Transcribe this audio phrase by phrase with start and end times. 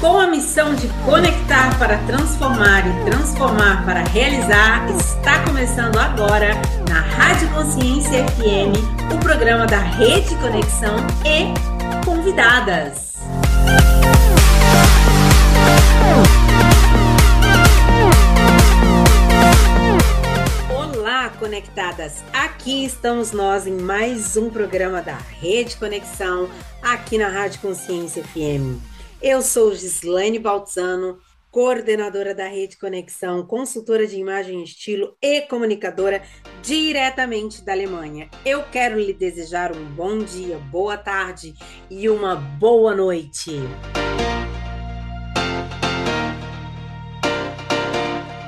[0.00, 6.50] Com a missão de conectar para transformar e transformar para realizar, está começando agora
[6.88, 11.52] na Rádio Consciência FM o programa da Rede Conexão e
[12.04, 13.07] convidadas.
[21.38, 22.22] Conectadas!
[22.32, 26.50] Aqui estamos nós em mais um programa da Rede Conexão,
[26.82, 28.82] aqui na Rádio Consciência FM.
[29.22, 31.18] Eu sou Gislaine Baltzano,
[31.50, 36.22] coordenadora da Rede Conexão, consultora de imagem e estilo e comunicadora
[36.60, 38.28] diretamente da Alemanha.
[38.44, 41.54] Eu quero lhe desejar um bom dia, boa tarde
[41.88, 43.52] e uma boa noite.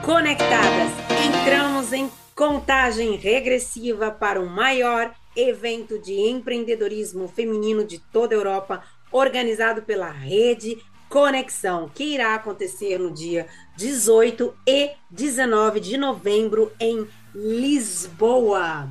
[0.05, 0.91] Conectadas,
[1.25, 8.83] entramos em contagem regressiva para o maior evento de empreendedorismo feminino de toda a Europa,
[9.12, 17.06] organizado pela Rede Conexão, que irá acontecer no dia 18 e 19 de novembro em
[17.34, 18.89] Lisboa.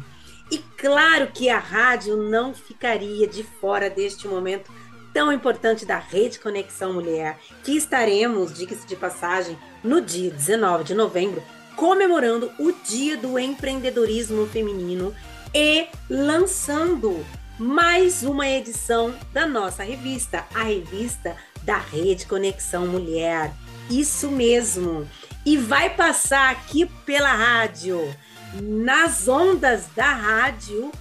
[0.51, 4.71] E claro que a rádio não ficaria de fora deste momento
[5.11, 10.93] tão importante da Rede Conexão Mulher, que estaremos, diga-se de passagem, no dia 19 de
[10.93, 11.41] novembro,
[11.79, 15.15] comemorando o Dia do Empreendedorismo Feminino
[15.55, 17.25] e lançando
[17.57, 23.53] mais uma edição da nossa revista, a revista da Rede Conexão Mulher.
[23.89, 25.07] Isso mesmo.
[25.45, 28.13] E vai passar aqui pela rádio,
[28.61, 30.91] nas ondas da rádio,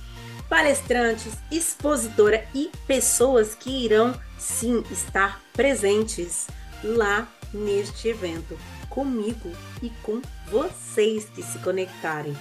[0.48, 6.46] palestrantes, expositora e pessoas que irão sim estar presentes
[6.84, 8.56] lá neste evento,
[8.88, 9.50] comigo
[9.82, 12.36] e com vocês que se conectarem.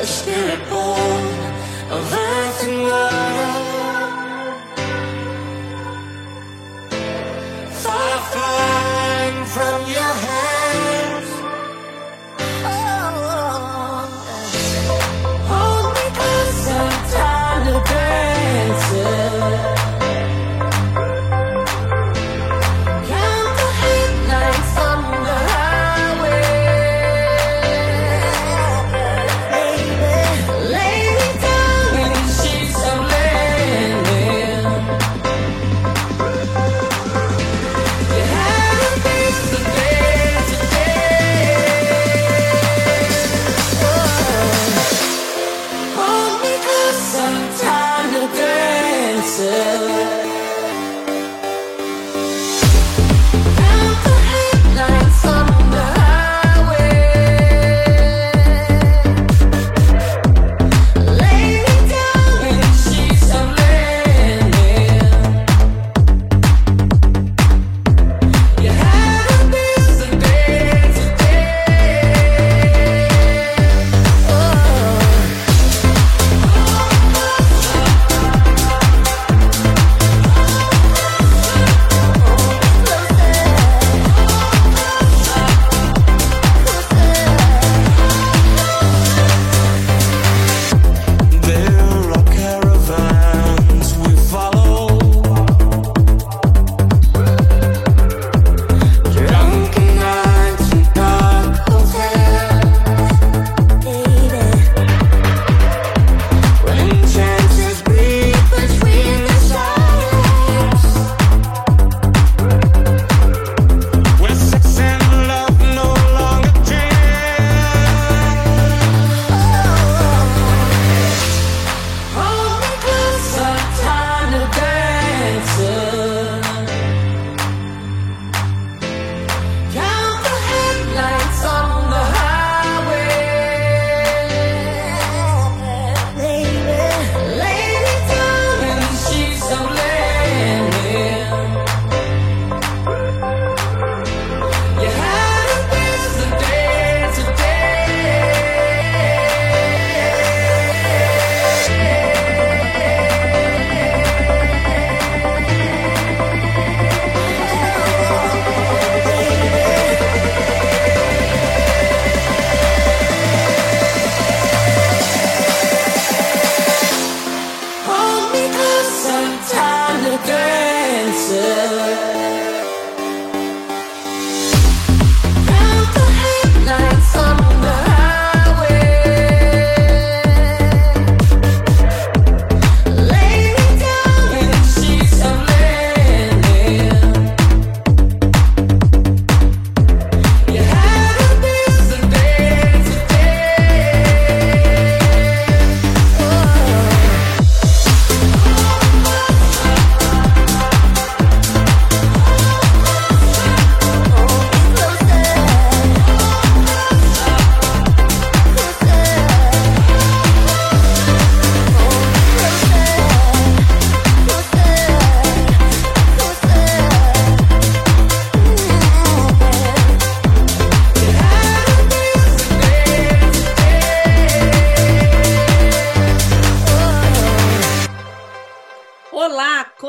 [0.00, 1.26] A spirit born
[1.90, 3.17] of earth and.
[9.58, 10.07] From your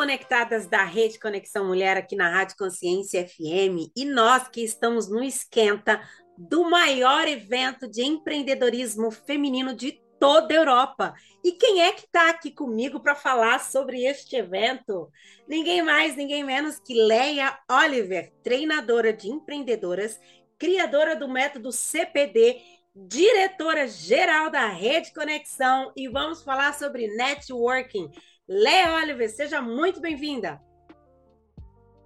[0.10, 5.24] conectadas da Rede Conexão Mulher aqui na Rádio Consciência FM e nós que estamos no
[5.24, 6.02] esquenta
[6.36, 11.14] do maior evento de empreendedorismo feminino de toda a Europa.
[11.44, 15.12] E quem é que está aqui comigo para falar sobre este evento?
[15.48, 20.20] Ninguém mais, ninguém menos que Leia Oliver, treinadora de empreendedoras,
[20.58, 22.60] criadora do método CPD,
[22.96, 28.10] diretora geral da Rede Conexão e vamos falar sobre networking.
[28.50, 30.60] Leia Oliver, seja muito bem-vinda.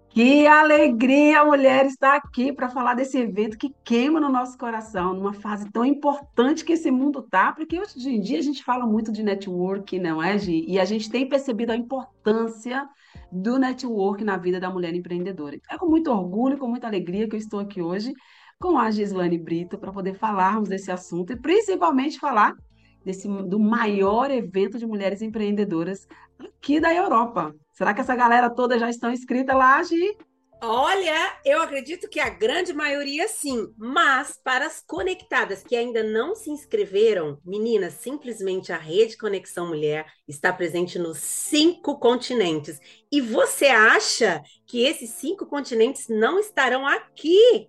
[0.10, 5.32] Que alegria, mulher, estar aqui para falar desse evento que queima no nosso coração, numa
[5.32, 9.10] fase tão importante que esse mundo tá, porque hoje em dia a gente fala muito
[9.10, 10.66] de network, não é, Gi?
[10.68, 12.90] E a gente tem percebido a importância
[13.32, 15.58] do network na vida da mulher empreendedora.
[15.72, 18.12] É com muito orgulho, com muita alegria que eu estou aqui hoje
[18.60, 22.54] com a Gislane Brito para poder falarmos desse assunto e principalmente falar
[23.04, 26.08] desse, do maior evento de mulheres empreendedoras
[26.40, 27.54] aqui da Europa.
[27.72, 30.18] Será que essa galera toda já estão inscritas lá, Gi?
[30.66, 36.36] Olha, eu acredito que a grande maioria sim, mas para as conectadas que ainda não
[36.36, 42.80] se inscreveram, meninas, simplesmente a Rede Conexão Mulher está presente nos cinco continentes.
[43.12, 47.68] E você acha que esses cinco continentes não estarão aqui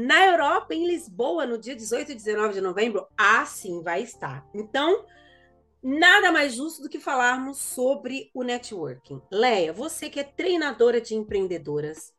[0.00, 4.46] na Europa, em Lisboa, no dia 18 e 19 de novembro, assim vai estar.
[4.54, 5.04] Então,
[5.82, 9.20] nada mais justo do que falarmos sobre o networking.
[9.30, 12.14] Leia, você que é treinadora de empreendedoras,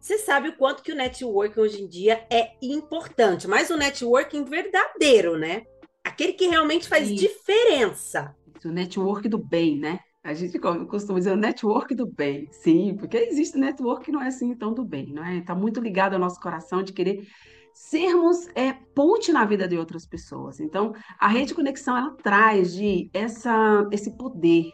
[0.00, 4.44] você sabe o quanto que o networking hoje em dia é importante, mas o networking
[4.44, 5.64] verdadeiro, né?
[6.02, 7.16] Aquele que realmente faz Isso.
[7.16, 8.34] diferença.
[8.64, 10.00] O network do bem, né?
[10.24, 14.28] A gente costuma dizer o network do bem, sim, porque existe network que não é
[14.28, 15.36] assim tão do bem, não é?
[15.36, 17.28] Está muito ligado ao nosso coração de querer
[17.74, 20.60] sermos é, ponte na vida de outras pessoas.
[20.60, 24.70] Então, a rede conexão ela traz de essa, esse poder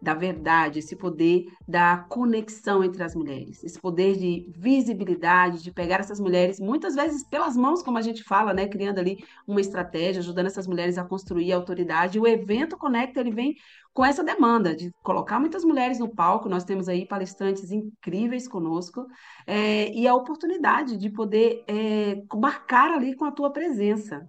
[0.00, 6.00] da verdade, esse poder da conexão entre as mulheres, esse poder de visibilidade, de pegar
[6.00, 10.20] essas mulheres, muitas vezes pelas mãos, como a gente fala, né, criando ali uma estratégia,
[10.20, 12.18] ajudando essas mulheres a construir a autoridade.
[12.18, 13.54] O evento Conecta, ele vem
[13.92, 16.48] com essa demanda de colocar muitas mulheres no palco.
[16.48, 19.06] Nós temos aí palestrantes incríveis conosco
[19.46, 24.26] é, e a oportunidade de poder é, marcar ali com a tua presença.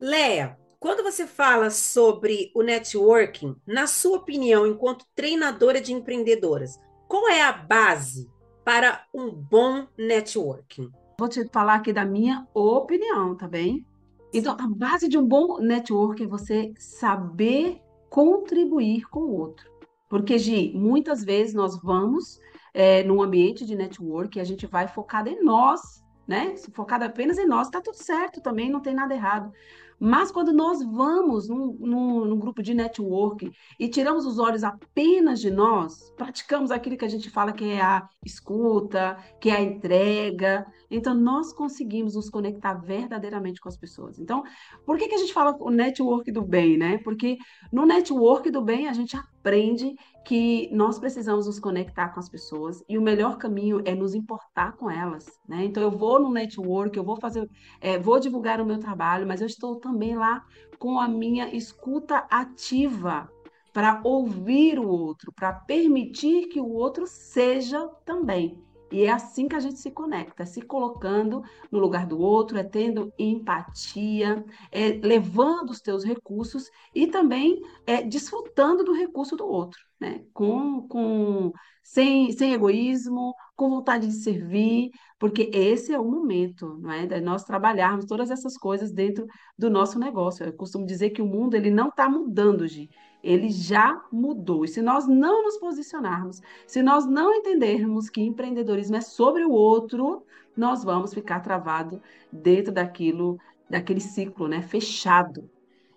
[0.00, 7.26] Leia, quando você fala sobre o networking, na sua opinião, enquanto treinadora de empreendedoras, qual
[7.30, 8.30] é a base
[8.62, 10.90] para um bom networking?
[11.18, 13.86] Vou te falar aqui da minha opinião, tá bem?
[14.30, 19.70] Então, a base de um bom networking é você saber contribuir com o outro.
[20.06, 22.38] Porque, Gi, muitas vezes nós vamos
[22.74, 26.54] é, num ambiente de network e a gente vai focado em nós, né?
[26.74, 29.50] Focado apenas em nós, tá tudo certo também, não tem nada errado.
[30.04, 35.40] Mas quando nós vamos num, num, num, grupo de network e tiramos os olhos apenas
[35.40, 39.62] de nós, praticamos aquilo que a gente fala que é a escuta, que é a
[39.62, 44.18] entrega, então nós conseguimos nos conectar verdadeiramente com as pessoas.
[44.18, 44.42] Então,
[44.86, 46.98] por que, que a gente fala o network do bem, né?
[46.98, 47.36] Porque
[47.72, 52.82] no network do bem a gente aprende que nós precisamos nos conectar com as pessoas
[52.88, 55.64] e o melhor caminho é nos importar com elas, né?
[55.64, 57.48] Então eu vou no network, eu vou fazer,
[57.80, 60.42] é, vou divulgar o meu trabalho, mas eu estou também lá
[60.78, 63.28] com a minha escuta ativa
[63.72, 68.63] para ouvir o outro, para permitir que o outro seja também.
[68.94, 72.62] E é assim que a gente se conecta, se colocando no lugar do outro, é
[72.62, 79.80] tendo empatia, é levando os teus recursos e também é desfrutando do recurso do outro,
[80.00, 80.24] né?
[80.32, 81.50] Com, com
[81.82, 87.04] sem, sem egoísmo, com vontade de servir, porque esse é o momento, não é?
[87.04, 89.26] De nós trabalharmos todas essas coisas dentro
[89.58, 90.46] do nosso negócio.
[90.46, 92.88] Eu costumo dizer que o mundo ele não está mudando, Gi
[93.24, 94.64] ele já mudou.
[94.64, 99.50] E se nós não nos posicionarmos, se nós não entendermos que empreendedorismo é sobre o
[99.50, 100.22] outro,
[100.54, 102.00] nós vamos ficar travado
[102.30, 103.38] dentro daquilo,
[103.68, 105.50] daquele ciclo, né, fechado.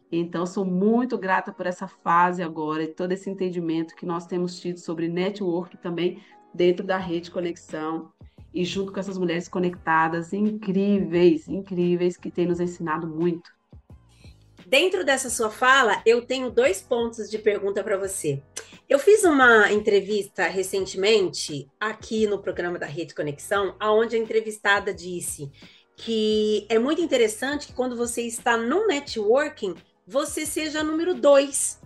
[0.09, 4.57] Então, sou muito grata por essa fase agora e todo esse entendimento que nós temos
[4.57, 8.09] tido sobre network também dentro da rede conexão
[8.53, 13.56] e junto com essas mulheres conectadas incríveis, incríveis que têm nos ensinado muito.
[14.69, 18.43] Dentro dessa sua fala, eu tenho dois pontos de pergunta para você.
[18.89, 25.49] Eu fiz uma entrevista recentemente aqui no programa da Rede Conexão, aonde a entrevistada disse
[25.95, 29.73] que é muito interessante que quando você está no networking,
[30.05, 31.79] você seja a número dois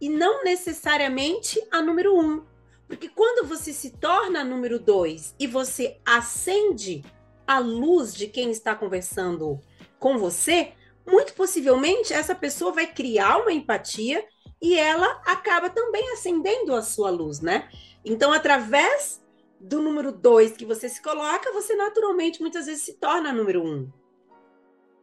[0.00, 2.44] e não necessariamente a número um.
[2.86, 7.04] Porque quando você se torna número dois e você acende
[7.44, 9.60] a luz de quem está conversando
[9.98, 10.74] com você,
[11.06, 14.24] muito possivelmente essa pessoa vai criar uma empatia
[14.60, 17.68] e ela acaba também acendendo a sua luz, né?
[18.04, 19.20] Então, através
[19.58, 23.90] do número dois que você se coloca, você naturalmente muitas vezes se torna número um.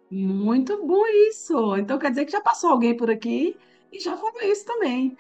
[0.10, 1.76] Muito bom isso.
[1.78, 3.58] Então quer dizer que já passou alguém por aqui
[3.92, 5.18] e já falou isso também.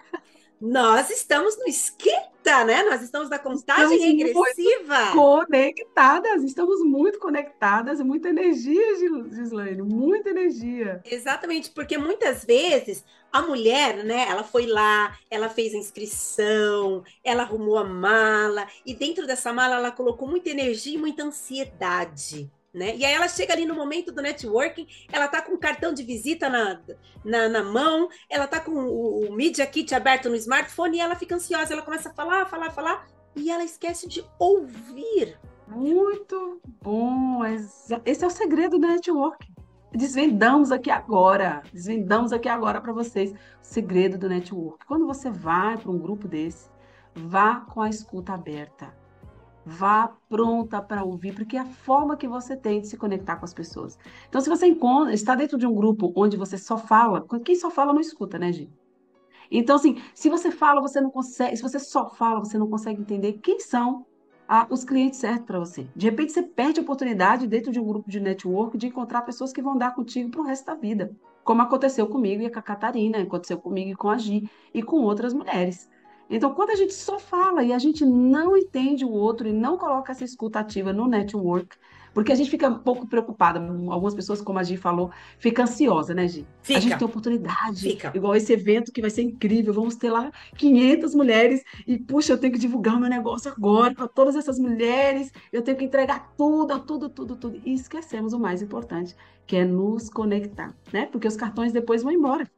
[0.59, 2.81] Nós estamos no esquenta, né?
[2.83, 5.11] Nós estamos na contagem Estamos muito regressiva.
[5.13, 8.95] Conectadas, estamos muito conectadas, muita energia,
[9.29, 11.01] Gislaine, muita energia.
[11.05, 17.43] Exatamente, porque muitas vezes a mulher, né, ela foi lá, ela fez a inscrição, ela
[17.43, 22.49] arrumou a mala, e dentro dessa mala ela colocou muita energia e muita ansiedade.
[22.77, 22.95] Né?
[22.95, 26.03] E aí ela chega ali no momento do networking, ela tá com o cartão de
[26.03, 26.79] visita na,
[27.25, 31.15] na, na mão, ela tá com o, o Media Kit aberto no smartphone e ela
[31.15, 35.39] fica ansiosa, ela começa a falar, falar, falar, e ela esquece de ouvir.
[35.67, 37.43] Muito bom.
[38.05, 39.51] Esse é o segredo do network.
[39.91, 44.85] Desvendamos aqui agora, desvendamos aqui agora para vocês o segredo do network.
[44.85, 46.69] Quando você vai para um grupo desse,
[47.15, 48.93] vá com a escuta aberta.
[49.69, 53.43] Vá pronta para ouvir, porque é a forma que você tem de se conectar com
[53.43, 53.99] as pessoas.
[54.29, 54.73] Então, se você
[55.11, 58.53] está dentro de um grupo onde você só fala, quem só fala não escuta, né,
[58.53, 58.71] Gi?
[59.51, 63.01] Então, assim, se você fala, você não consegue, se você só fala, você não consegue
[63.01, 64.05] entender quem são
[64.47, 65.85] ah, os clientes certos para você.
[65.93, 69.51] De repente, você perde a oportunidade dentro de um grupo de network de encontrar pessoas
[69.51, 71.13] que vão dar contigo para o resto da vida.
[71.43, 75.01] Como aconteceu comigo e com a Catarina, aconteceu comigo e com a Gi e com
[75.01, 75.89] outras mulheres.
[76.29, 79.77] Então, quando a gente só fala e a gente não entende o outro e não
[79.77, 81.77] coloca essa escuta ativa no network,
[82.13, 86.13] porque a gente fica um pouco preocupada, algumas pessoas, como a Gi falou, fica ansiosa,
[86.15, 86.49] né, Gi?
[86.73, 88.11] A gente Fica, tem oportunidade, fica.
[88.11, 92.39] igual esse evento que vai ser incrível, vamos ter lá 500 mulheres e, puxa, eu
[92.39, 96.33] tenho que divulgar o meu negócio agora para todas essas mulheres, eu tenho que entregar
[96.35, 97.61] tudo, tudo, tudo, tudo.
[97.63, 99.15] E esquecemos o mais importante,
[99.45, 101.05] que é nos conectar, né?
[101.07, 102.49] Porque os cartões depois vão embora.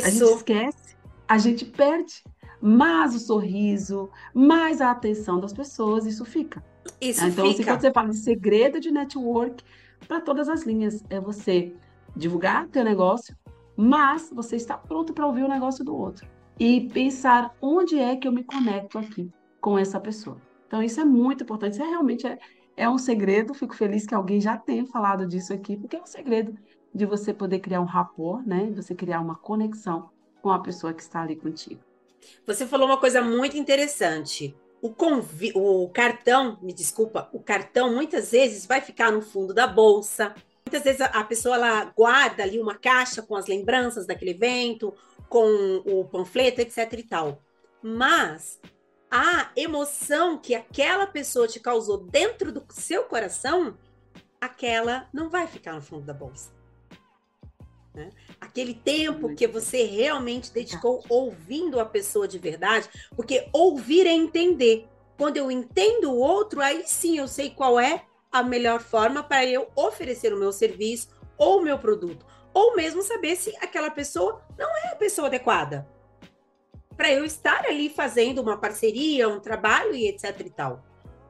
[0.00, 0.96] A gente Isso, esquece,
[1.28, 2.22] a gente perde.
[2.60, 6.62] Mas o sorriso, mais a atenção das pessoas, isso fica.
[7.00, 7.72] isso Então, assim, fica.
[7.72, 9.64] quando você fala de segredo de network,
[10.06, 11.74] para todas as linhas, é você
[12.14, 13.36] divulgar teu negócio,
[13.76, 16.28] mas você está pronto para ouvir o negócio do outro.
[16.58, 20.36] E pensar onde é que eu me conecto aqui com essa pessoa.
[20.66, 21.74] Então, isso é muito importante.
[21.74, 22.38] Isso é realmente é,
[22.76, 23.54] é um segredo.
[23.54, 26.54] Fico feliz que alguém já tenha falado disso aqui, porque é um segredo
[26.94, 28.66] de você poder criar um rapport, né?
[28.66, 30.10] De você criar uma conexão
[30.42, 31.80] com a pessoa que está ali contigo.
[32.46, 34.56] Você falou uma coisa muito interessante.
[34.82, 39.66] O, convi- o cartão, me desculpa, o cartão muitas vezes vai ficar no fundo da
[39.66, 40.34] bolsa.
[40.66, 44.94] Muitas vezes a, pessoa ela guarda ali uma caixa com as lembranças daquele evento,
[45.28, 47.42] com o panfleto, etc e tal.
[47.82, 48.58] Mas
[49.10, 53.76] a emoção que aquela pessoa te causou dentro do seu coração,
[54.40, 56.59] aquela não vai ficar no fundo da bolsa.
[57.94, 58.10] Né?
[58.40, 64.86] Aquele tempo que você realmente dedicou ouvindo a pessoa de verdade, porque ouvir é entender.
[65.16, 69.44] Quando eu entendo o outro, aí sim eu sei qual é a melhor forma para
[69.44, 72.24] eu oferecer o meu serviço ou o meu produto.
[72.52, 75.88] Ou mesmo saber se aquela pessoa não é a pessoa adequada.
[76.96, 80.82] Para eu estar ali fazendo uma parceria, um trabalho e etc e tal.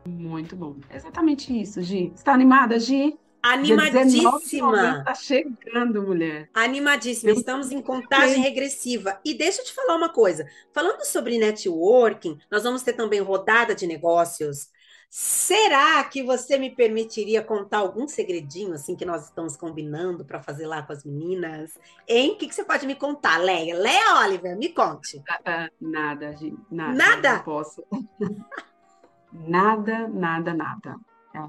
[0.06, 0.76] Muito bom.
[0.92, 2.12] Exatamente isso, Gi.
[2.14, 3.18] Está animada, Gi?
[3.42, 5.04] Dia 19 de novembro Animadíssima!
[5.04, 6.50] tá chegando, mulher.
[6.52, 9.18] Animadíssima, estamos em contagem regressiva.
[9.24, 13.74] E deixa eu te falar uma coisa: falando sobre networking, nós vamos ter também rodada
[13.74, 14.68] de negócios.
[15.12, 20.66] Será que você me permitiria contar algum segredinho assim que nós estamos combinando para fazer
[20.66, 21.76] lá com as meninas?
[22.06, 22.32] Hein?
[22.32, 23.74] O que, que você pode me contar, Leia?
[23.74, 25.20] Leia Oliver, me conte.
[25.44, 26.56] Ah, nada, Gi.
[26.70, 26.94] Nada.
[26.94, 27.32] Nada?
[27.34, 27.84] Não posso.
[29.32, 30.96] nada, nada, nada.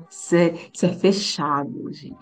[0.09, 2.15] Isso é, isso é fechado, Gi.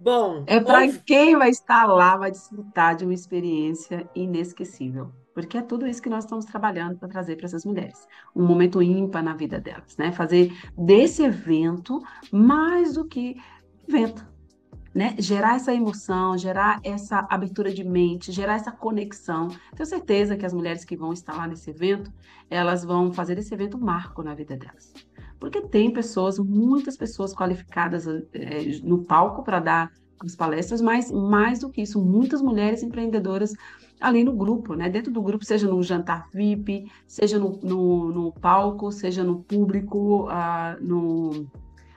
[0.00, 5.12] Bom, É para quem vai estar lá, vai desfrutar de uma experiência inesquecível.
[5.32, 8.06] Porque é tudo isso que nós estamos trabalhando para trazer para essas mulheres.
[8.34, 10.12] Um momento ímpar na vida delas, né?
[10.12, 13.36] Fazer desse evento mais do que
[13.88, 14.26] evento,
[14.94, 15.14] né?
[15.18, 19.48] Gerar essa emoção, gerar essa abertura de mente, gerar essa conexão.
[19.74, 22.12] Tenho certeza que as mulheres que vão estar lá nesse evento,
[22.50, 24.92] elas vão fazer esse evento um marco na vida delas.
[25.42, 29.92] Porque tem pessoas, muitas pessoas qualificadas eh, no palco para dar
[30.24, 33.52] as palestras, mas mais do que isso, muitas mulheres empreendedoras
[34.00, 34.88] ali no grupo, né?
[34.88, 40.28] Dentro do grupo, seja no jantar VIP, seja no, no, no palco, seja no público,
[40.30, 41.50] ah, no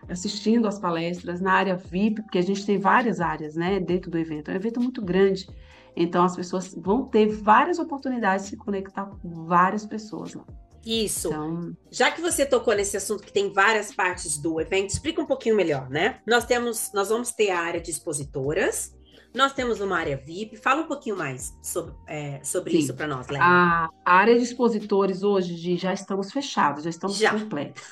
[0.09, 4.17] assistindo às palestras, na área VIP, porque a gente tem várias áreas, né, dentro do
[4.17, 4.49] evento.
[4.49, 5.47] É um evento muito grande.
[5.95, 10.43] Então as pessoas vão ter várias oportunidades de se conectar com várias pessoas lá.
[10.85, 11.27] Isso.
[11.29, 15.25] Então, Já que você tocou nesse assunto que tem várias partes do evento, explica um
[15.25, 16.19] pouquinho melhor, né?
[16.27, 18.93] Nós temos, nós vamos ter a área de expositoras,
[19.33, 20.55] Nós temos uma área VIP.
[20.55, 22.77] Fala um pouquinho mais sobre, é, sobre Sim.
[22.79, 23.41] isso para nós, Léa.
[23.43, 27.31] A área de expositores hoje, já estamos fechados, já estamos Já.
[27.33, 27.83] completos.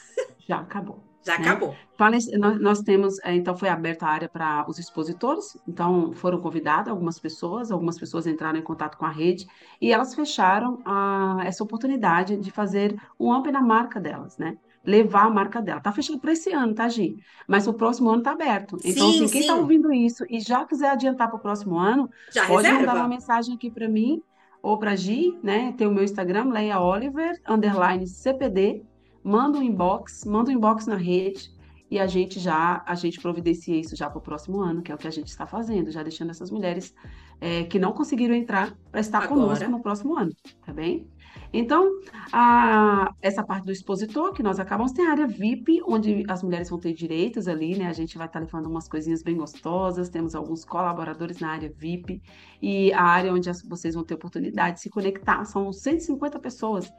[0.48, 1.04] Já acabou.
[1.25, 1.48] Já né?
[1.50, 1.75] acabou.
[2.00, 6.89] Nós, nós temos, eh, então foi aberta a área para os expositores, então foram convidadas
[6.89, 9.46] algumas pessoas, algumas pessoas entraram em contato com a rede
[9.80, 14.58] e elas fecharam a- essa oportunidade de fazer um up na marca delas, né?
[14.86, 15.80] Levar a marca dela.
[15.80, 17.15] Tá fechado para esse ano, tá, Gi?
[17.48, 18.75] Mas o próximo ano tá aberto.
[18.84, 19.60] Então, Sim, assim, quem tá sim.
[19.62, 23.00] ouvindo isso e já quiser adiantar para o próximo ano, Já pode mandar reserva.
[23.00, 24.22] uma mensagem aqui para mim
[24.62, 25.74] ou para Gi, né?
[25.77, 28.84] Tem o meu Instagram, Leia Oliver, underline CPD.
[29.24, 31.51] Manda um inbox, manda um inbox na rede
[31.89, 34.96] e a gente já a gente providencia isso já para o próximo ano, que é
[34.96, 36.94] o que a gente está fazendo, já deixando essas mulheres
[37.39, 39.42] é, que não conseguiram entrar para estar Agora.
[39.42, 40.32] conosco no próximo ano,
[40.65, 41.08] tá bem?
[41.51, 41.92] Então,
[42.32, 46.70] a- essa parte do expositor que nós acabamos, tem a área VIP, onde as mulheres
[46.70, 47.88] vão ter direitos ali, né?
[47.88, 52.22] A gente vai estar levando umas coisinhas bem gostosas, temos alguns colaboradores na área VIP,
[52.62, 56.91] e a área onde as- vocês vão ter oportunidade de se conectar, são 150 pessoas,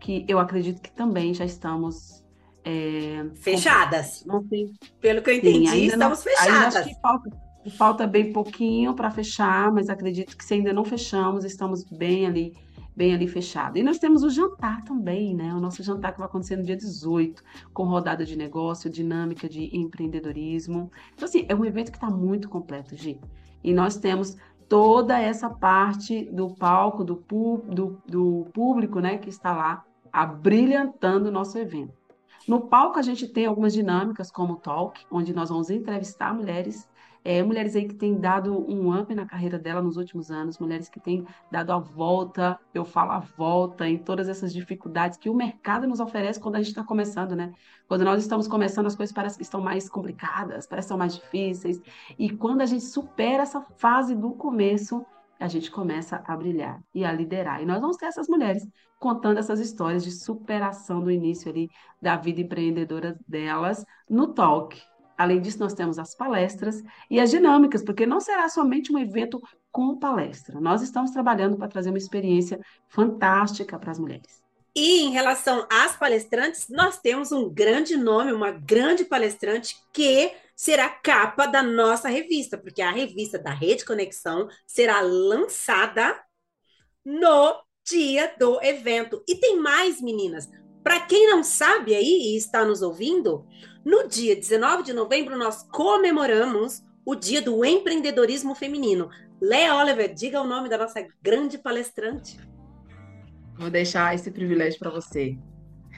[0.00, 2.24] que eu acredito que também já estamos.
[2.64, 4.24] é, Fechadas.
[4.26, 6.76] não tem Pelo que eu Sim, entendi, ainda não, estamos ainda fechadas.
[6.76, 7.30] acho que falta,
[7.76, 12.54] falta bem pouquinho para fechar, mas acredito que se ainda não fechamos, estamos bem ali,
[12.96, 13.78] bem ali fechado.
[13.78, 15.54] E nós temos o jantar também, né?
[15.54, 19.76] O nosso jantar que vai acontecer no dia 18, com rodada de negócio, dinâmica de
[19.76, 20.90] empreendedorismo.
[21.14, 23.20] Então, assim, é um evento que está muito completo, Gi.
[23.62, 24.36] E nós temos
[24.68, 27.14] toda essa parte do palco, do,
[27.68, 31.92] do, do público, né, que está lá, abrilhantando o nosso evento.
[32.46, 36.88] No palco, a gente tem algumas dinâmicas, como o Talk, onde nós vamos entrevistar mulheres,
[37.22, 40.88] é, mulheres aí que têm dado um up na carreira dela nos últimos anos, mulheres
[40.88, 45.34] que têm dado a volta, eu falo a volta, em todas essas dificuldades que o
[45.34, 47.52] mercado nos oferece quando a gente está começando, né?
[47.86, 51.16] Quando nós estamos começando, as coisas parecem que estão mais complicadas, parecem que estão mais
[51.16, 51.82] difíceis,
[52.18, 55.04] e quando a gente supera essa fase do começo,
[55.38, 57.62] a gente começa a brilhar e a liderar.
[57.62, 58.66] E nós vamos ter essas mulheres
[58.98, 61.68] contando essas histórias de superação do início ali
[62.02, 64.80] da vida empreendedora delas no Talk.
[65.16, 69.40] Além disso, nós temos as palestras e as dinâmicas, porque não será somente um evento
[69.70, 70.60] com palestra.
[70.60, 74.42] Nós estamos trabalhando para trazer uma experiência fantástica para as mulheres.
[74.74, 80.88] E em relação às palestrantes, nós temos um grande nome, uma grande palestrante que será
[80.88, 86.20] capa da nossa revista, porque a revista da Rede Conexão será lançada
[87.04, 89.22] no dia do evento.
[89.28, 90.50] E tem mais, meninas.
[90.82, 93.46] Para quem não sabe aí e está nos ouvindo,
[93.84, 99.08] no dia 19 de novembro nós comemoramos o Dia do Empreendedorismo Feminino.
[99.40, 102.36] Léa Oliver, diga o nome da nossa grande palestrante.
[103.56, 105.38] Vou deixar esse privilégio para você.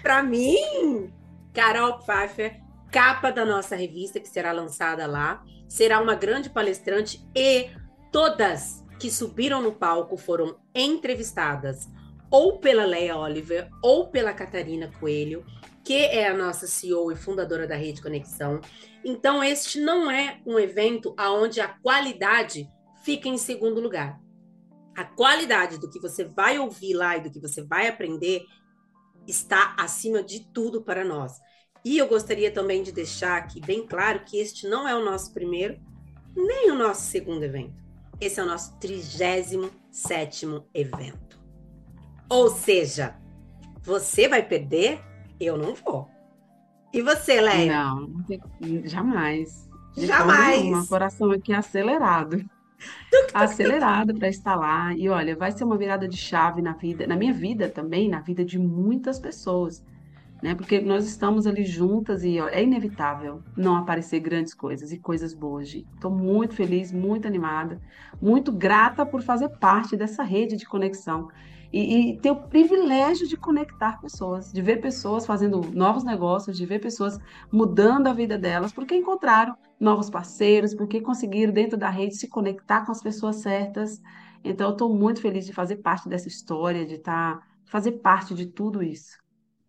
[0.03, 1.11] Para mim,
[1.55, 7.71] Carol Pfeiffer, capa da nossa revista que será lançada lá, será uma grande palestrante e
[8.11, 11.89] todas que subiram no palco foram entrevistadas
[12.31, 15.45] ou pela Leia Oliver ou pela Catarina Coelho,
[15.85, 18.61] que é a nossa CEO e fundadora da Rede Conexão.
[19.05, 22.69] Então este não é um evento aonde a qualidade
[23.03, 24.21] fica em segundo lugar.
[24.97, 28.45] A qualidade do que você vai ouvir lá e do que você vai aprender
[29.27, 31.39] está acima de tudo para nós.
[31.85, 35.33] E eu gostaria também de deixar aqui bem claro que este não é o nosso
[35.33, 35.79] primeiro,
[36.37, 37.75] nem o nosso segundo evento.
[38.21, 41.41] Esse é o nosso 37 evento.
[42.29, 43.17] Ou seja,
[43.83, 45.01] você vai perder,
[45.41, 46.09] eu não vou.
[46.93, 47.85] E você, Leia?
[47.85, 48.41] Não, não tem-
[48.87, 49.69] jamais.
[49.95, 50.61] De Jamais.
[50.61, 52.45] nenhuma, coração aqui acelerado.
[53.35, 54.95] Acelerado para estar lá.
[54.95, 58.21] E olha, vai ser uma virada de chave na vida, na minha vida também, na
[58.21, 59.85] vida de muitas pessoas.
[60.43, 60.55] Né?
[60.55, 65.35] Porque nós estamos ali juntas e ó, é inevitável não aparecer grandes coisas e coisas
[65.35, 65.69] boas.
[65.69, 67.81] Estou muito feliz, muito animada,
[68.21, 71.29] muito grata por fazer parte dessa rede de conexão
[71.73, 76.67] e, e ter o privilégio de conectar pessoas, de ver pessoas fazendo novos negócios, de
[76.67, 77.19] ver pessoas
[77.51, 82.85] mudando a vida delas, porque encontraram novos parceiros, porque conseguiram dentro da rede se conectar
[82.85, 84.01] com as pessoas certas.
[84.43, 88.83] Então, estou muito feliz de fazer parte dessa história, de estar, fazer parte de tudo
[88.83, 89.19] isso.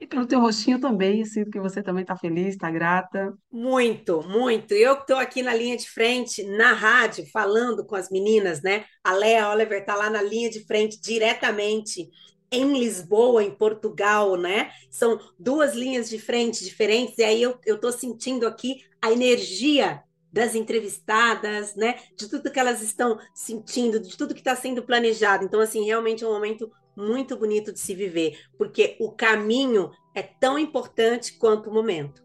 [0.01, 3.37] E pelo teu rostinho também, sinto que você também está feliz, está grata.
[3.51, 4.73] Muito, muito.
[4.73, 8.85] Eu estou aqui na linha de frente, na rádio, falando com as meninas, né?
[9.03, 12.09] A Lea Oliver está lá na linha de frente, diretamente
[12.51, 14.71] em Lisboa, em Portugal, né?
[14.89, 20.01] São duas linhas de frente diferentes, e aí eu estou sentindo aqui a energia
[20.33, 21.99] das entrevistadas, né?
[22.17, 25.45] De tudo que elas estão sentindo, de tudo que está sendo planejado.
[25.45, 30.21] Então, assim, realmente é um momento muito bonito de se viver, porque o caminho é
[30.21, 32.23] tão importante quanto o momento.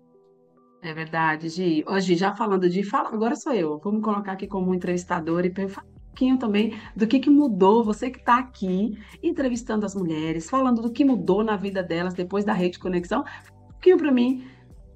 [0.83, 1.85] É verdade, Gi.
[2.01, 3.79] Gi, já falando de fala, agora sou eu.
[3.83, 8.11] Vamos colocar aqui como entrevistadora e falar um pouquinho também do que que mudou, você
[8.11, 12.53] que está aqui entrevistando as mulheres, falando do que mudou na vida delas depois da
[12.53, 13.25] Rede Conexão.
[13.65, 14.47] Um pouquinho para mim,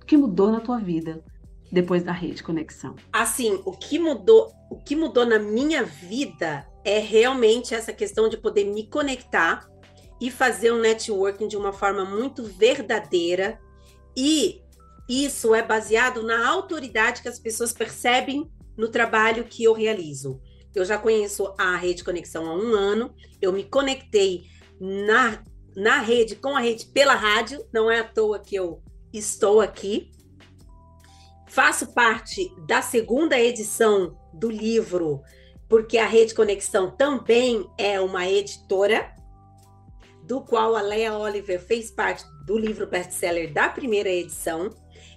[0.01, 1.25] o que mudou na tua vida
[1.73, 2.97] depois da Rede Conexão.
[3.13, 8.37] Assim, o que mudou, o que mudou na minha vida é realmente essa questão de
[8.37, 9.69] poder me conectar
[10.21, 13.59] e fazer um networking de uma forma muito verdadeira
[14.17, 14.63] e
[15.09, 20.41] isso é baseado na autoridade que as pessoas percebem no trabalho que eu realizo.
[20.75, 24.45] Eu já conheço a Rede Conexão há um ano, eu me conectei
[24.81, 25.43] na,
[25.77, 30.11] na rede, com a rede pela rádio, não é à toa que eu estou aqui.
[31.49, 35.23] Faço parte da segunda edição do livro,
[35.71, 39.15] porque a Rede Conexão também é uma editora,
[40.25, 44.71] do qual a Leia Oliver fez parte do livro best-seller da primeira edição.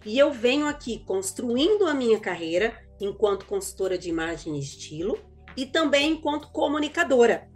[0.06, 5.18] E eu venho aqui construindo a minha carreira enquanto consultora de imagem e estilo
[5.58, 7.50] e também enquanto comunicadora.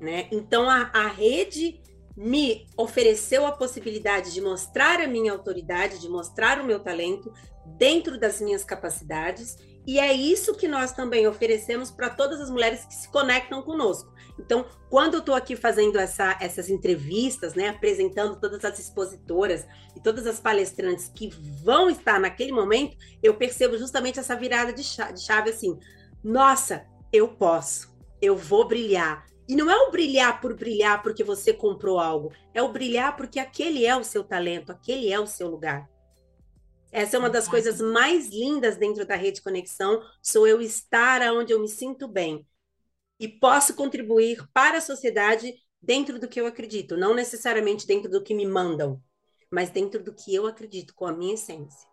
[0.00, 0.26] Né?
[0.32, 1.82] Então a, a rede
[2.16, 7.32] me ofereceu a possibilidade de mostrar a minha autoridade, de mostrar o meu talento
[7.76, 9.56] dentro das minhas capacidades,
[9.88, 14.12] e é isso que nós também oferecemos para todas as mulheres que se conectam conosco.
[14.38, 20.00] Então, quando eu estou aqui fazendo essa, essas entrevistas, né, apresentando todas as expositoras e
[20.02, 21.30] todas as palestrantes que
[21.64, 25.78] vão estar naquele momento, eu percebo justamente essa virada de chave, de chave assim:
[26.22, 29.24] nossa, eu posso, eu vou brilhar.
[29.48, 33.40] E não é o brilhar por brilhar porque você comprou algo, é o brilhar porque
[33.40, 35.88] aquele é o seu talento, aquele é o seu lugar.
[36.90, 41.52] Essa é uma das coisas mais lindas dentro da rede conexão, sou eu estar onde
[41.52, 42.46] eu me sinto bem
[43.20, 48.22] e posso contribuir para a sociedade dentro do que eu acredito, não necessariamente dentro do
[48.22, 49.00] que me mandam,
[49.50, 51.88] mas dentro do que eu acredito, com a minha essência.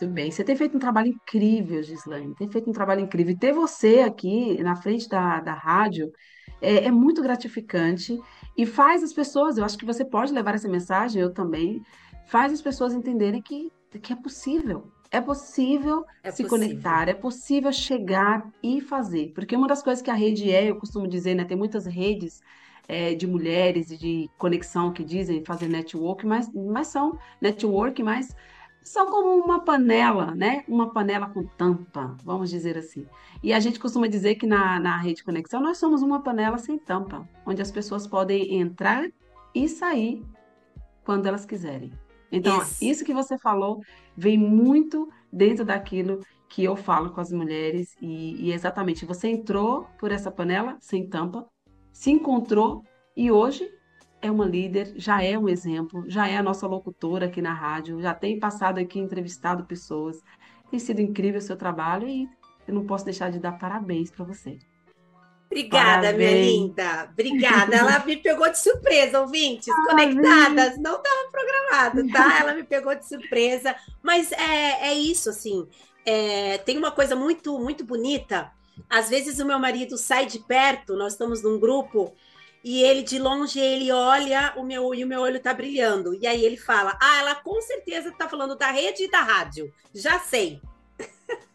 [0.00, 3.32] Muito bem, você tem feito um trabalho incrível, Gislaine, tem feito um trabalho incrível.
[3.32, 6.12] E ter você aqui na frente da, da rádio
[6.60, 8.20] é, é muito gratificante
[8.56, 11.82] e faz as pessoas, eu acho que você pode levar essa mensagem, eu também,
[12.26, 14.92] faz as pessoas entenderem que, que é possível.
[15.10, 16.48] É possível É se possível.
[16.48, 19.32] conectar, é possível chegar e fazer.
[19.34, 21.44] Porque uma das coisas que a rede é, eu costumo dizer, né?
[21.44, 22.40] Tem muitas redes
[22.88, 28.34] é, de mulheres e de conexão que dizem fazer network, mas, mas são network, mas
[28.82, 30.64] são como uma panela, né?
[30.68, 33.06] Uma panela com tampa, vamos dizer assim.
[33.42, 36.78] E a gente costuma dizer que na, na rede conexão nós somos uma panela sem
[36.78, 39.08] tampa, onde as pessoas podem entrar
[39.54, 40.22] e sair
[41.04, 41.92] quando elas quiserem.
[42.30, 42.84] Então, Isso.
[42.84, 43.80] isso que você falou
[44.16, 49.86] vem muito dentro daquilo que eu falo com as mulheres, e, e exatamente, você entrou
[49.98, 51.46] por essa panela sem tampa,
[51.92, 52.82] se encontrou
[53.16, 53.68] e hoje
[54.22, 58.00] é uma líder, já é um exemplo, já é a nossa locutora aqui na rádio,
[58.00, 60.22] já tem passado aqui entrevistado pessoas.
[60.70, 62.28] Tem sido incrível o seu trabalho e
[62.66, 64.58] eu não posso deixar de dar parabéns para você.
[65.50, 66.46] Obrigada, minha Parabéns.
[66.46, 67.08] linda.
[67.12, 67.76] Obrigada.
[67.76, 69.68] Ela me pegou de surpresa, ouvintes.
[69.68, 70.78] Ah, Conectadas.
[70.78, 72.38] Não estava programado, tá?
[72.40, 73.74] Ela me pegou de surpresa.
[74.02, 75.66] Mas é, é isso, assim.
[76.04, 78.50] É, tem uma coisa muito, muito bonita.
[78.90, 82.14] Às vezes o meu marido sai de perto, nós estamos num grupo,
[82.62, 86.14] e ele de longe ele olha o meu e o meu olho tá brilhando.
[86.14, 89.72] E aí ele fala: Ah, ela com certeza tá falando da rede e da rádio.
[89.94, 90.60] Já sei.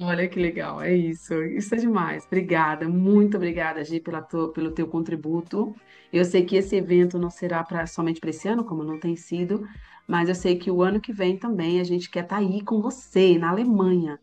[0.00, 2.24] Olha que legal, é isso, isso é demais.
[2.24, 5.74] Obrigada, muito obrigada, Gi, pela pelo teu contributo.
[6.12, 9.16] Eu sei que esse evento não será pra, somente para esse ano, como não tem
[9.16, 9.66] sido,
[10.06, 12.80] mas eu sei que o ano que vem também a gente quer estar aí com
[12.80, 14.20] você, na Alemanha,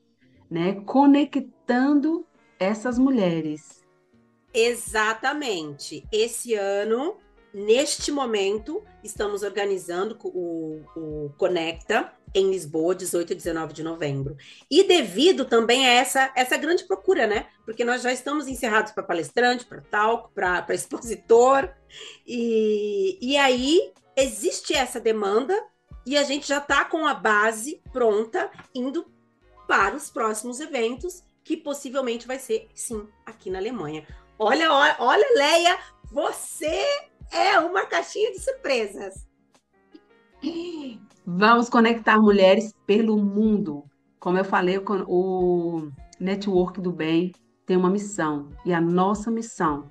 [0.49, 0.75] né?
[0.85, 2.25] Conectando
[2.57, 3.83] essas mulheres.
[4.53, 6.05] Exatamente.
[6.09, 7.17] Esse ano,
[7.53, 14.35] neste momento, estamos organizando o, o Conecta em Lisboa, 18 e 19 de novembro.
[14.69, 17.47] E devido também a essa, essa grande procura, né?
[17.63, 21.73] Porque nós já estamos encerrados para palestrante, para talco, para expositor.
[22.27, 25.57] E, e aí existe essa demanda
[26.05, 29.09] e a gente já está com a base pronta, indo
[29.65, 34.05] para os próximos eventos, que possivelmente vai ser, sim, aqui na Alemanha.
[34.37, 35.79] Olha, olha, olha, Leia,
[36.11, 36.85] você
[37.31, 39.25] é uma caixinha de surpresas.
[41.27, 43.83] Vamos conectar mulheres pelo mundo.
[44.19, 47.31] Como eu falei, o Network do Bem
[47.65, 49.89] tem uma missão, e a nossa missão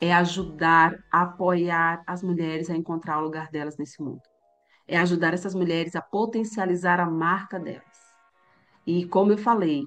[0.00, 4.22] é ajudar, apoiar as mulheres a encontrar o lugar delas nesse mundo.
[4.88, 7.84] É ajudar essas mulheres a potencializar a marca delas.
[8.86, 9.84] E como eu falei,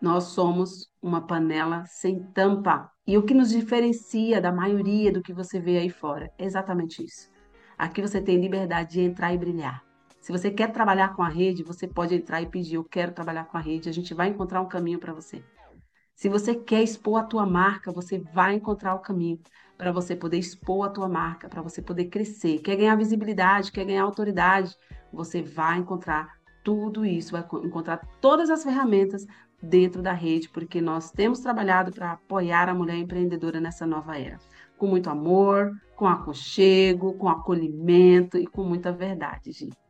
[0.00, 2.88] nós somos uma panela sem tampa.
[3.04, 7.04] E o que nos diferencia da maioria do que você vê aí fora é exatamente
[7.04, 7.28] isso.
[7.76, 9.82] Aqui você tem liberdade de entrar e brilhar,
[10.24, 13.44] Se você quer trabalhar com a rede, você pode entrar e pedir, eu quero trabalhar
[13.44, 15.44] com a rede, a gente vai encontrar um caminho para você.
[16.14, 19.38] Se você quer expor a tua marca, você vai encontrar o caminho
[19.76, 22.60] para você poder expor a tua marca, para você poder crescer.
[22.60, 24.74] Quer ganhar visibilidade, quer ganhar autoridade,
[25.12, 29.26] você vai encontrar tudo isso, vai encontrar todas as ferramentas
[29.62, 34.38] dentro da rede, porque nós temos trabalhado para apoiar a mulher empreendedora nessa nova era.
[34.78, 39.83] Com muito amor, com aconchego, com acolhimento e com muita verdade, gente.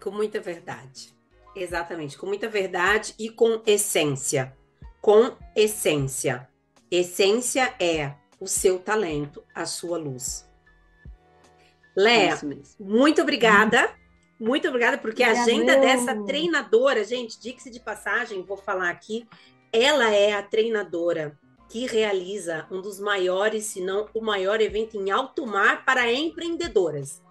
[0.00, 1.14] Com muita verdade.
[1.54, 4.56] Exatamente, com muita verdade e com essência.
[5.00, 6.48] Com essência.
[6.90, 10.48] Essência é o seu talento, a sua luz.
[11.96, 12.64] Léa, mesmo.
[12.78, 13.94] muito obrigada.
[14.38, 19.28] Muito obrigada, porque a agenda dessa treinadora, gente, diga-se de passagem, vou falar aqui,
[19.70, 25.10] ela é a treinadora que realiza um dos maiores, se não o maior evento em
[25.10, 27.22] alto mar para empreendedoras.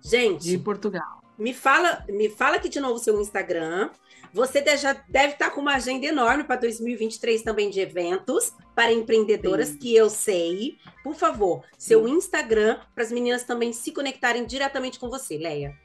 [0.00, 1.23] Gente, De Portugal.
[1.38, 3.90] Me fala, me fala aqui de novo o seu Instagram.
[4.32, 9.68] Você já deve estar com uma agenda enorme para 2023 também de eventos para empreendedoras,
[9.68, 9.78] Sim.
[9.78, 10.76] que eu sei.
[11.02, 15.76] Por favor, seu Instagram para as meninas também se conectarem diretamente com você, Leia.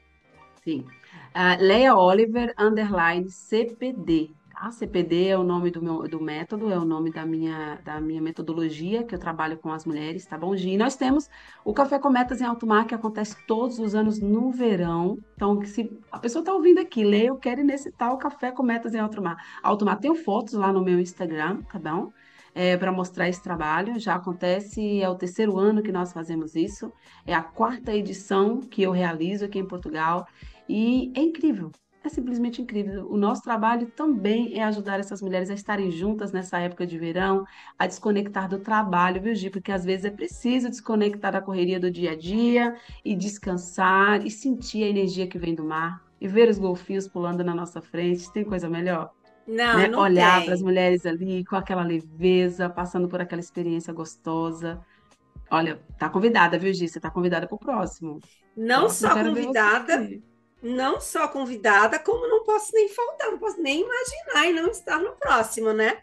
[0.64, 0.84] Sim.
[1.32, 4.30] Ah, Leia Oliver, underline CPD.
[4.60, 4.70] Tá?
[4.70, 8.20] CPD é o nome do meu do método, é o nome da minha, da minha
[8.20, 10.72] metodologia que eu trabalho com as mulheres, tá bom, Gi?
[10.72, 11.30] E nós temos
[11.64, 15.16] o Café com Metas em Alto Mar, que acontece todos os anos no verão.
[15.34, 18.62] Então, se a pessoa está ouvindo aqui, Leia, eu quero ir nesse tal Café com
[18.62, 19.42] Metas em Alto Mar.
[19.62, 22.12] Alto Mar, tenho fotos lá no meu Instagram, tá bom?
[22.54, 23.98] É, para mostrar esse trabalho.
[23.98, 26.92] Já acontece, é o terceiro ano que nós fazemos isso.
[27.26, 30.26] É a quarta edição que eu realizo aqui em Portugal.
[30.68, 33.06] E é incrível, é simplesmente incrível.
[33.10, 37.44] O nosso trabalho também é ajudar essas mulheres a estarem juntas nessa época de verão,
[37.78, 39.50] a desconectar do trabalho, viu, Gi?
[39.50, 44.30] Porque às vezes é preciso desconectar da correria do dia a dia e descansar e
[44.30, 48.32] sentir a energia que vem do mar e ver os golfinhos pulando na nossa frente.
[48.32, 49.10] Tem coisa melhor?
[49.46, 49.88] Não, né?
[49.88, 54.80] não Olhar para as mulheres ali com aquela leveza, passando por aquela experiência gostosa.
[55.50, 56.88] Olha, tá convidada, viu, Gi?
[56.88, 58.20] Você tá convidada pro próximo.
[58.56, 60.29] Não Próximo, só convidada.
[60.62, 64.98] Não só convidada, como não posso nem faltar, não posso nem imaginar e não estar
[65.00, 66.00] no próximo, né?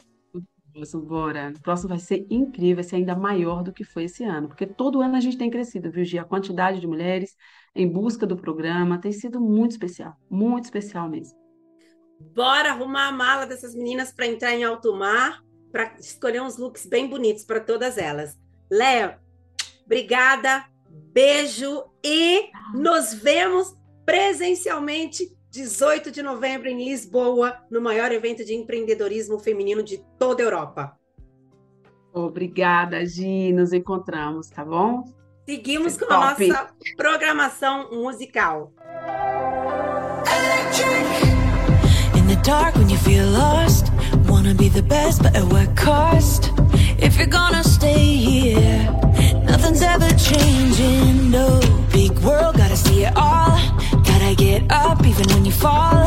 [0.93, 1.53] Bora.
[1.57, 4.67] O próximo vai ser incrível, vai ser ainda maior do que foi esse ano, porque
[4.67, 6.19] todo ano a gente tem crescido, viu, Gi?
[6.19, 7.35] A quantidade de mulheres
[7.73, 11.35] em busca do programa tem sido muito especial, muito especial mesmo.
[12.33, 16.85] Bora arrumar a mala dessas meninas para entrar em alto mar, para escolher uns looks
[16.85, 18.37] bem bonitos para todas elas.
[18.69, 19.15] Léo,
[19.85, 20.65] obrigada,
[21.11, 23.76] beijo e nos vemos
[24.07, 30.45] presencialmente 18 de novembro em Lisboa, no maior evento de empreendedorismo feminino de toda a
[30.45, 30.97] Europa.
[32.13, 33.51] Obrigada, Gi.
[33.51, 35.03] Nos encontramos, tá bom?
[35.45, 36.47] Seguimos com a Top.
[36.47, 38.71] nossa programação musical.
[42.15, 43.87] In the dark when you feel lost.
[44.29, 46.53] Wanna be the best, but at what cost?
[46.97, 48.89] If you're gonna stay here,
[49.43, 51.29] nothing's ever changing.
[51.29, 51.59] No
[51.91, 53.57] big world, gotta see it all.
[54.27, 56.05] Gotta get up even when you fall.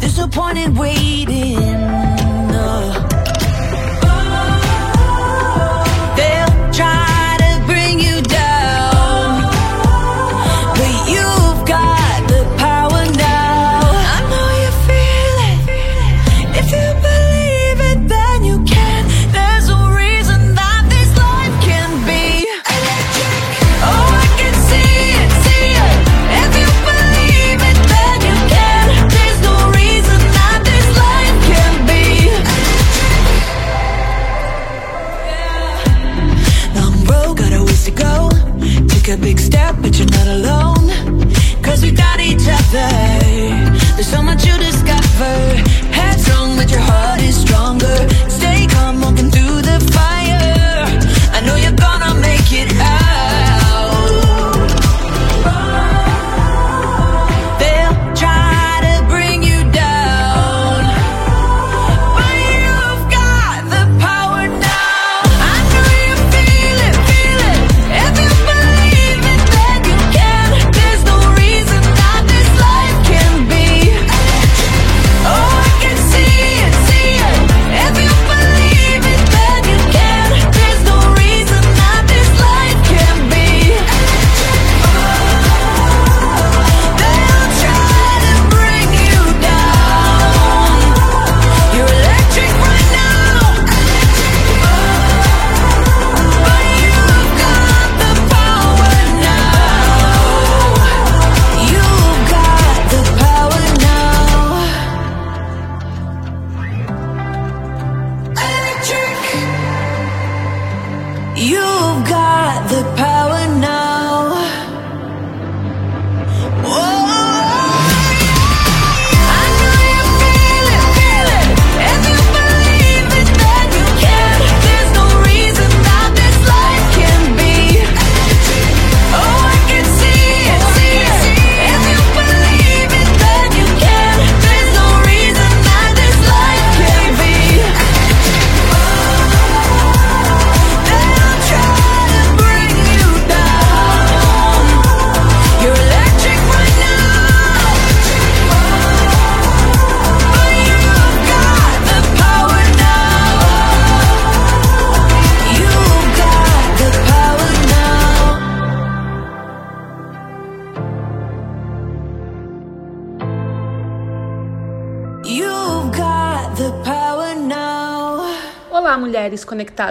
[0.00, 1.58] There's no point in waiting.
[1.58, 3.27] No.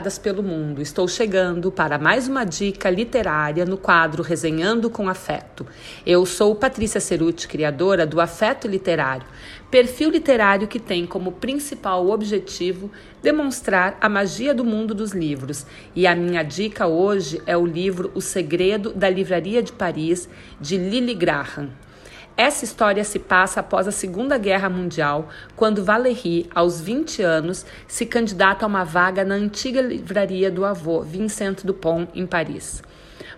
[0.08, 0.82] Conectadas pelo mundo.
[0.82, 5.68] Estou chegando para mais uma dica literária no quadro Resenhando com Afeto.
[6.06, 9.28] Eu sou Patrícia Ceruti, criadora do Afeto Literário,
[9.70, 12.90] perfil literário que tem como principal objetivo
[13.22, 15.66] demonstrar a magia do mundo dos livros.
[15.94, 20.78] E a minha dica hoje é o livro O Segredo da Livraria de Paris, de
[20.78, 21.70] Lily Graham.
[22.38, 28.06] Essa história se passa após a Segunda Guerra Mundial, quando Valéry, aos 20 anos, se
[28.06, 32.84] candidata a uma vaga na antiga livraria do avô, Vincent Dupont, em Paris.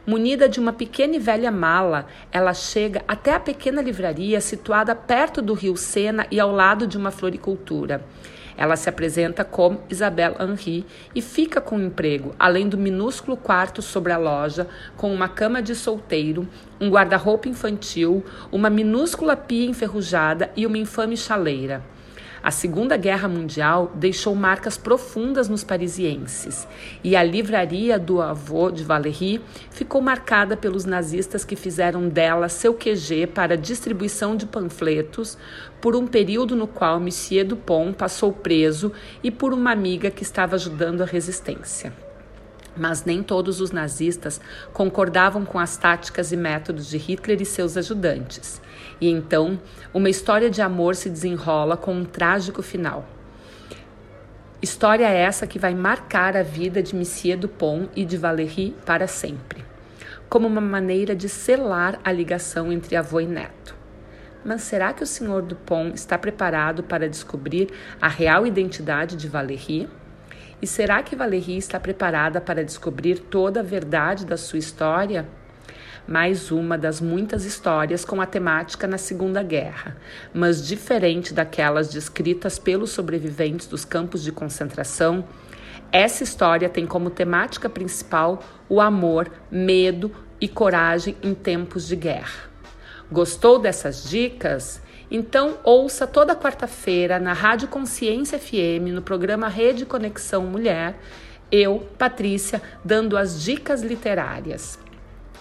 [0.06, 5.42] Munida de uma pequena e velha mala, ela chega até a pequena livraria situada perto
[5.42, 8.04] do rio Sena e ao lado de uma floricultura.
[8.60, 13.82] Ela se apresenta como Isabelle Henry e fica com o emprego, além do minúsculo quarto
[13.82, 14.68] sobre a loja,
[14.98, 16.46] com uma cama de solteiro,
[16.78, 21.82] um guarda-roupa infantil, uma minúscula pia enferrujada e uma infame chaleira.
[22.42, 26.66] A Segunda Guerra Mundial deixou marcas profundas nos parisienses
[27.04, 32.74] e a livraria do avô de Valéry ficou marcada pelos nazistas que fizeram dela seu
[32.74, 35.38] QG para distribuição de panfletos
[35.82, 40.56] por um período no qual Monsieur Dupont passou preso e por uma amiga que estava
[40.56, 41.92] ajudando a resistência.
[42.78, 44.40] Mas nem todos os nazistas
[44.72, 48.62] concordavam com as táticas e métodos de Hitler e seus ajudantes.
[49.02, 49.60] E então,
[49.94, 53.06] uma história de amor se desenrola com um trágico final.
[54.62, 59.64] História essa que vai marcar a vida de Monsieur Dupont e de Valéry para sempre,
[60.28, 63.74] como uma maneira de selar a ligação entre avô e neto.
[64.44, 65.42] Mas será que o Sr.
[65.42, 67.70] Dupont está preparado para descobrir
[68.02, 69.90] a real identidade de Valéry?
[70.62, 75.26] E será que Valéry está preparada para descobrir toda a verdade da sua história?
[76.10, 79.96] Mais uma das muitas histórias com a temática na Segunda Guerra,
[80.34, 85.24] mas diferente daquelas descritas pelos sobreviventes dos campos de concentração,
[85.92, 92.50] essa história tem como temática principal o amor, medo e coragem em tempos de guerra.
[93.12, 94.82] Gostou dessas dicas?
[95.12, 100.98] Então, ouça toda quarta-feira na Rádio Consciência FM, no programa Rede Conexão Mulher,
[101.52, 104.89] eu, Patrícia, dando as dicas literárias.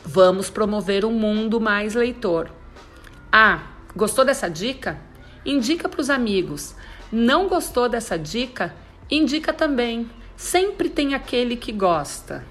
[0.04, 2.50] Vamos promover um mundo mais leitor.
[3.30, 3.62] Ah,
[3.94, 4.98] gostou dessa dica?
[5.44, 6.74] Indica para os amigos.
[7.10, 8.74] Não gostou dessa dica?
[9.10, 10.10] Indica também.
[10.36, 12.44] Sempre tem aquele que gosta.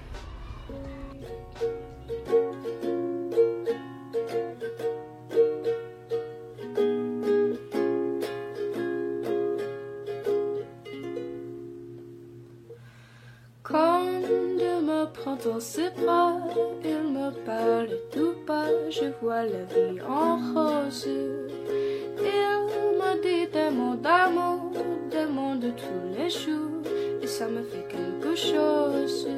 [15.44, 16.36] Dans ses bras,
[16.82, 21.06] il me parle tout bas, je vois la vie en rose.
[21.06, 24.72] Il me dit des mots d'amour,
[25.10, 26.82] des mots de tous les jours,
[27.22, 29.28] et ça me fait quelque chose.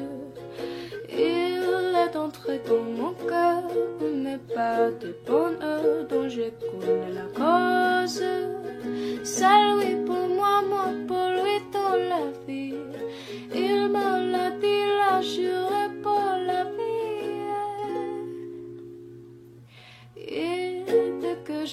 [1.09, 1.63] Il
[1.95, 3.63] est entré dans mon cœur,
[4.01, 8.23] mais pas de bonheur dont je connais la cause.
[9.79, 12.75] Lui pour moi, moi pour lui dans la vie.
[13.53, 15.71] Il me l'a dit là, je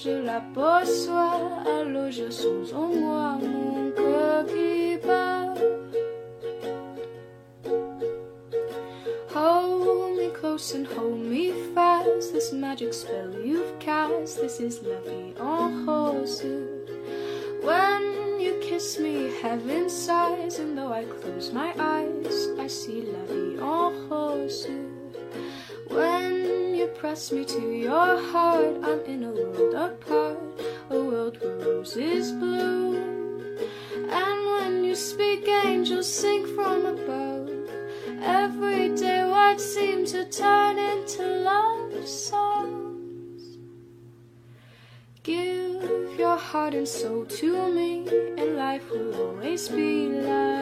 [0.03, 4.97] je l'aperçois, alors je sens en moi mon cœur qui.
[9.35, 12.33] Hold me close and hold me fast.
[12.33, 16.78] This magic spell you've cast, this is la vie en rose.
[17.61, 23.25] When you kiss me, heaven sighs, and though I close my eyes, I see la
[23.25, 24.67] vie en rose.
[25.87, 30.37] When you press me to your heart, I'm in a world apart,
[30.89, 32.95] a world where roses bloom.
[34.09, 37.49] And when you speak, angels sing from above.
[38.21, 43.57] Every day, what seems to turn into love songs.
[45.23, 45.58] Give
[46.19, 48.05] your heart and soul to me,
[48.37, 50.59] and life will always be rose.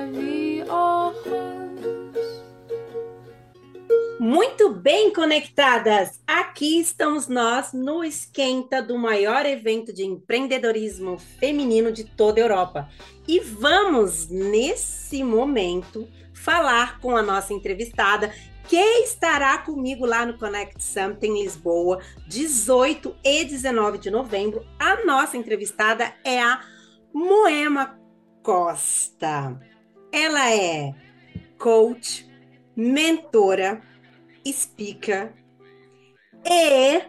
[4.19, 6.19] Muito bem conectadas!
[6.27, 12.89] Aqui estamos nós no esquenta do maior evento de empreendedorismo feminino de toda a Europa.
[13.27, 18.31] E vamos, nesse momento, falar com a nossa entrevistada,
[18.67, 24.65] que estará comigo lá no Connect Summit em Lisboa, 18 e 19 de novembro.
[24.77, 26.61] A nossa entrevistada é a
[27.13, 27.97] Moema
[28.43, 29.57] Costa.
[30.11, 30.93] Ela é
[31.57, 32.29] coach,
[32.75, 33.81] mentora,
[34.45, 35.33] speaker
[36.45, 37.01] e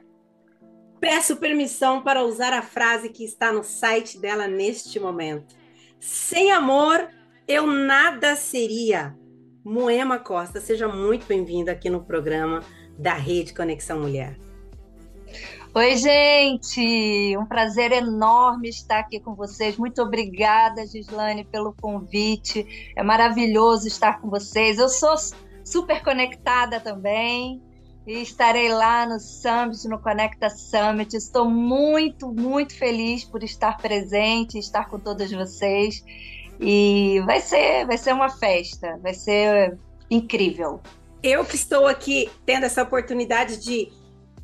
[1.00, 5.56] peço permissão para usar a frase que está no site dela neste momento.
[6.00, 7.08] Sem amor,
[7.50, 9.17] Eu nada seria.
[9.68, 12.62] Moema Costa, seja muito bem-vinda aqui no programa
[12.98, 14.34] da Rede Conexão Mulher.
[15.74, 17.36] Oi, gente!
[17.36, 19.76] Um prazer enorme estar aqui com vocês.
[19.76, 22.92] Muito obrigada, Gislane, pelo convite.
[22.96, 24.78] É maravilhoso estar com vocês.
[24.78, 25.14] Eu sou
[25.62, 27.62] super conectada também
[28.06, 31.14] e estarei lá no Summit, no Conecta Summit.
[31.14, 36.02] Estou muito, muito feliz por estar presente, estar com todas vocês.
[36.60, 39.78] E vai ser, vai ser uma festa, vai ser
[40.10, 40.80] incrível.
[41.22, 43.90] Eu que estou aqui tendo essa oportunidade de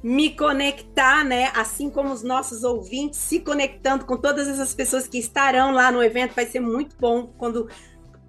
[0.03, 1.51] me conectar, né?
[1.55, 6.03] Assim como os nossos ouvintes se conectando com todas essas pessoas que estarão lá no
[6.03, 7.69] evento, vai ser muito bom quando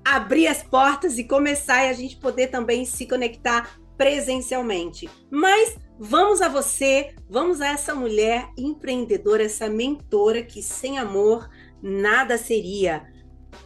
[0.06, 5.10] abrir as portas e começar e a gente poder também se conectar presencialmente.
[5.30, 11.50] Mas vamos a você, vamos a essa mulher empreendedora, essa mentora que sem amor
[11.82, 13.06] nada seria.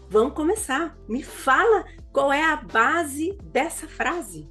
[0.10, 0.98] Vamos começar.
[1.08, 4.50] Me fala qual é a base dessa frase.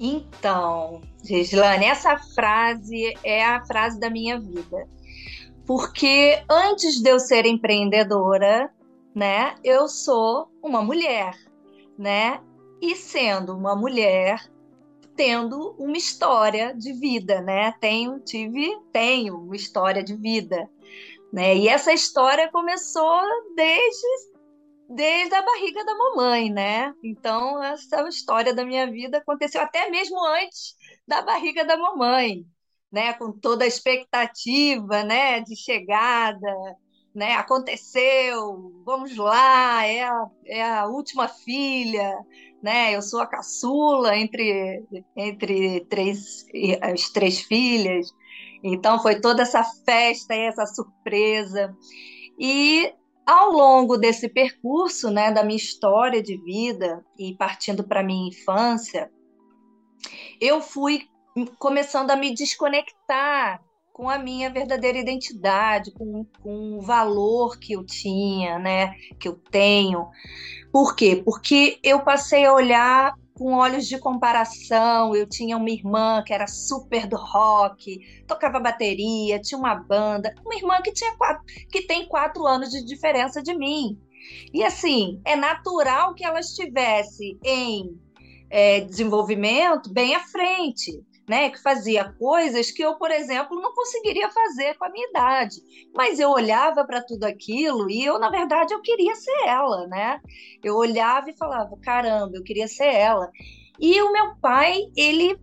[0.00, 4.88] Então, Gislane, essa frase é a frase da minha vida.
[5.64, 8.68] Porque antes de eu ser empreendedora,
[9.14, 11.36] né, eu sou uma mulher,
[11.96, 12.40] né?
[12.82, 14.42] E sendo uma mulher,
[15.14, 17.72] tendo uma história de vida, né?
[17.80, 20.68] Tenho, tive, tenho uma história de vida,
[21.32, 21.56] né?
[21.56, 23.20] E essa história começou
[23.54, 24.29] desde
[24.90, 26.92] desde a barriga da mamãe, né?
[27.02, 30.74] Então, essa história da minha vida aconteceu até mesmo antes
[31.06, 32.44] da barriga da mamãe,
[32.90, 33.12] né?
[33.14, 35.40] Com toda a expectativa, né?
[35.40, 36.52] De chegada,
[37.14, 37.34] né?
[37.34, 42.12] Aconteceu, vamos lá, é a, é a última filha,
[42.60, 42.94] né?
[42.94, 44.84] Eu sou a caçula entre,
[45.16, 46.44] entre três,
[46.82, 48.08] as três filhas.
[48.62, 51.72] Então, foi toda essa festa e essa surpresa.
[52.38, 52.92] E
[53.30, 59.08] ao longo desse percurso, né, da minha história de vida e partindo para minha infância,
[60.40, 61.06] eu fui
[61.56, 63.62] começando a me desconectar
[63.92, 69.36] com a minha verdadeira identidade, com, com o valor que eu tinha, né, que eu
[69.48, 70.08] tenho.
[70.72, 71.22] Por quê?
[71.24, 75.16] Porque eu passei a olhar com olhos de comparação.
[75.16, 80.54] Eu tinha uma irmã que era super do rock, tocava bateria, tinha uma banda, uma
[80.54, 83.98] irmã que tinha quatro, que tem quatro anos de diferença de mim.
[84.52, 87.98] E assim, é natural que ela estivesse em
[88.50, 94.28] é, desenvolvimento bem à frente né, que fazia coisas que eu, por exemplo, não conseguiria
[94.32, 95.62] fazer com a minha idade.
[95.94, 100.20] Mas eu olhava para tudo aquilo e eu, na verdade, eu queria ser ela, né?
[100.60, 103.30] Eu olhava e falava, caramba, eu queria ser ela.
[103.78, 105.38] E o meu pai, ele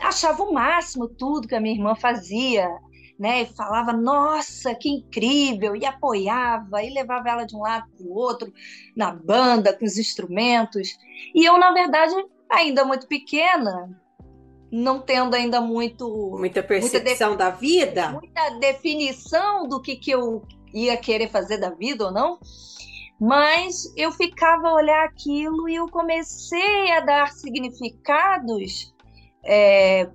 [0.00, 2.68] achava o máximo tudo que a minha irmã fazia,
[3.16, 3.42] né?
[3.42, 8.12] E falava, nossa, que incrível, e apoiava, e levava ela de um lado para o
[8.12, 8.52] outro,
[8.96, 10.98] na banda, com os instrumentos.
[11.32, 12.12] E eu, na verdade,
[12.50, 13.88] ainda muito pequena,
[14.70, 20.42] não tendo ainda muito muita percepção muita da vida, muita definição do que, que eu
[20.72, 22.38] ia querer fazer da vida ou não.
[23.20, 28.94] Mas eu ficava a olhar aquilo e eu comecei a dar significados
[29.44, 30.08] é,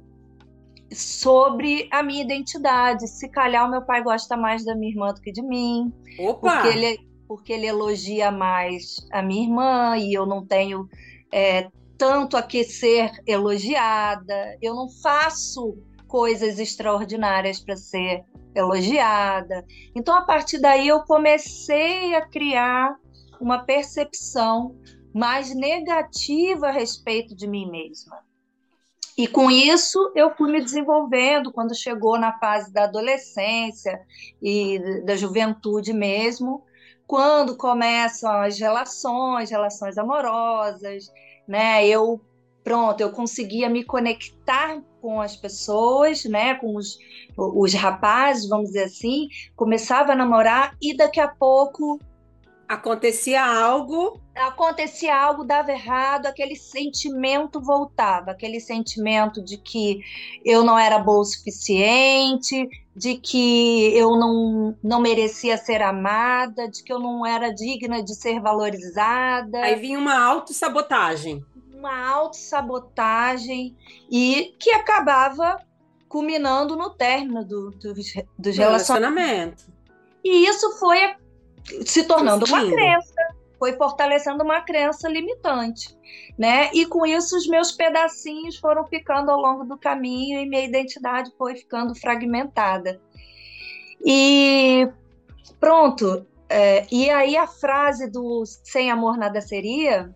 [0.89, 3.07] sobre a minha identidade.
[3.07, 5.91] Se calhar o meu pai gosta mais da minha irmã do que de mim.
[6.17, 6.61] Opa!
[6.61, 10.87] Porque ele, porque ele elogia mais a minha irmã e eu não tenho
[11.29, 11.67] é,
[11.97, 15.77] tanto a que ser elogiada, eu não faço
[16.07, 18.23] coisas extraordinárias para ser
[18.55, 19.65] elogiada.
[19.95, 22.95] Então, a partir daí, eu comecei a criar
[23.39, 24.75] uma percepção
[25.13, 28.19] mais negativa a respeito de mim mesma.
[29.15, 34.01] E com isso eu fui me desenvolvendo quando chegou na fase da adolescência
[34.41, 36.63] e da juventude mesmo,
[37.05, 41.11] quando começam as relações, relações amorosas,
[41.47, 41.85] né?
[41.87, 42.21] Eu
[42.63, 46.97] pronto, eu conseguia me conectar com as pessoas, né, com os,
[47.35, 51.99] os rapazes, vamos dizer assim, começava a namorar e daqui a pouco
[52.67, 59.99] acontecia algo, acontecia algo, dava errado, aquele sentimento voltava, aquele sentimento de que
[60.45, 66.83] eu não era boa o suficiente, de que eu não, não merecia ser amada, de
[66.83, 69.61] que eu não era digna de ser valorizada.
[69.61, 71.43] Aí vinha uma autossabotagem.
[71.73, 73.75] Uma autossabotagem
[74.09, 75.59] e que acabava
[76.07, 77.93] culminando no término do, do,
[78.37, 79.67] dos relacionamentos.
[80.23, 81.15] E isso foi
[81.85, 83.12] se tornando uma crença,
[83.63, 85.97] foi fortalecendo uma crença limitante,
[86.37, 86.69] né?
[86.73, 91.31] E com isso os meus pedacinhos foram ficando ao longo do caminho e minha identidade
[91.37, 92.99] foi ficando fragmentada.
[94.05, 94.85] E
[95.61, 100.13] pronto, é, e aí a frase do sem amor nada seria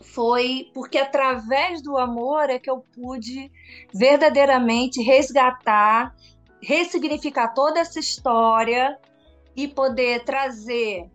[0.00, 3.52] foi porque através do amor é que eu pude
[3.92, 6.16] verdadeiramente resgatar,
[6.62, 8.98] ressignificar toda essa história
[9.54, 11.10] e poder trazer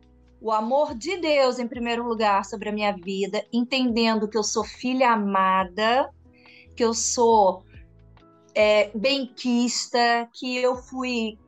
[0.45, 4.63] o amor de Deus em primeiro lugar sobre a minha vida, entendendo que eu sou
[4.63, 6.07] filha amada,
[6.75, 7.63] que eu sou
[8.53, 11.39] é, benquista, que eu fui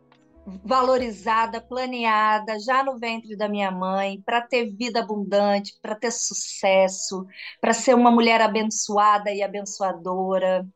[0.66, 7.24] valorizada, planeada já no ventre da minha mãe, para ter vida abundante, para ter sucesso,
[7.62, 10.68] para ser uma mulher abençoada e abençoadora.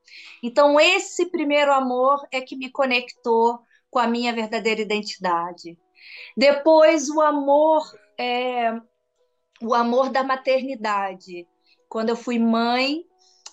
[0.44, 5.76] Então, esse primeiro amor é que me conectou com a minha verdadeira identidade.
[6.38, 7.84] Depois, o amor
[8.18, 8.74] é
[9.62, 11.47] o amor da maternidade.
[11.88, 13.03] Quando eu fui mãe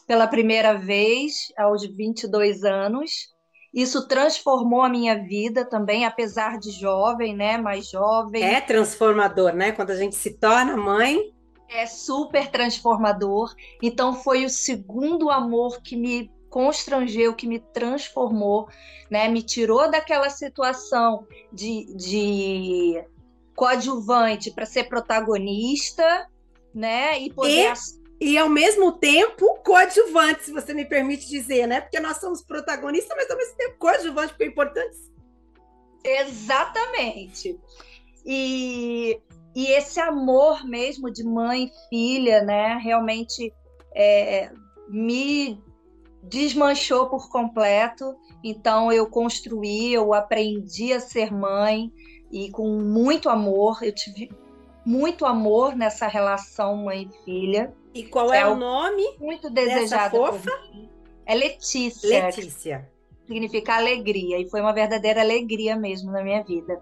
[0.06, 3.34] pela primeira vez, aos 22 anos,
[3.72, 7.58] isso transformou a minha vida também, apesar de jovem, né?
[7.58, 8.42] Mais jovem.
[8.42, 9.72] É transformador, né?
[9.72, 11.32] Quando a gente se torna mãe.
[11.68, 13.54] É super transformador.
[13.82, 18.68] Então foi o segundo amor que me constrangeu, que me transformou,
[19.10, 19.28] né?
[19.28, 23.04] Me tirou daquela situação de, de
[23.58, 26.28] coadjuvante para ser protagonista,
[26.72, 27.18] né?
[27.18, 31.80] E poder e e ao mesmo tempo coadjuvante, se você me permite dizer, né?
[31.80, 34.96] Porque nós somos protagonistas, mas ao mesmo tempo coadjuvante, porque é importante.
[36.04, 37.60] Exatamente.
[38.24, 39.20] E,
[39.54, 42.76] e esse amor mesmo de mãe e filha, né?
[42.82, 43.52] Realmente
[43.94, 44.50] é,
[44.88, 45.62] me
[46.22, 48.16] desmanchou por completo.
[48.42, 51.92] Então eu construí, eu aprendi a ser mãe
[52.30, 53.78] e com muito amor.
[53.82, 54.30] Eu tive
[54.84, 57.74] muito amor nessa relação mãe e filha.
[57.94, 59.02] E qual é, é o nome?
[59.18, 60.50] Muito desejada fofa?
[61.26, 62.26] É Letícia.
[62.26, 62.90] Letícia.
[63.26, 64.38] Significa alegria.
[64.38, 66.80] E foi uma verdadeira alegria mesmo na minha vida.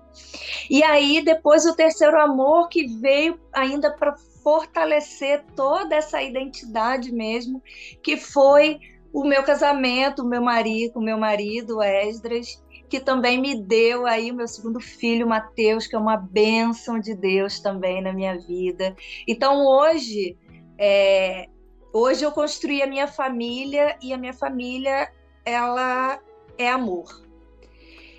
[0.71, 7.61] E aí, depois, o terceiro amor que veio ainda para fortalecer toda essa identidade mesmo,
[8.01, 8.79] que foi
[9.13, 14.31] o meu casamento, o meu marido, o meu marido, Esdras, que também me deu aí
[14.31, 18.97] o meu segundo filho, Mateus, que é uma bênção de Deus também na minha vida.
[19.27, 20.37] Então hoje
[20.79, 21.49] é,
[21.93, 25.11] hoje eu construí a minha família e a minha família
[25.45, 26.21] ela
[26.59, 27.23] é amor.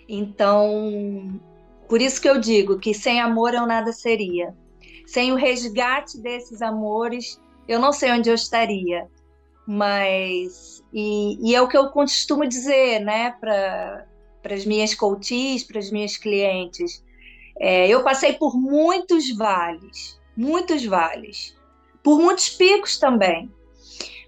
[0.07, 1.39] Então,
[1.87, 4.55] por isso que eu digo que sem amor eu nada seria.
[5.05, 9.07] Sem o resgate desses amores, eu não sei onde eu estaria.
[9.67, 14.06] Mas, e, e é o que eu costumo dizer, né, para
[14.53, 17.03] as minhas coaches, para as minhas clientes.
[17.59, 21.57] É, eu passei por muitos vales, muitos vales
[22.07, 23.51] por muitos picos também.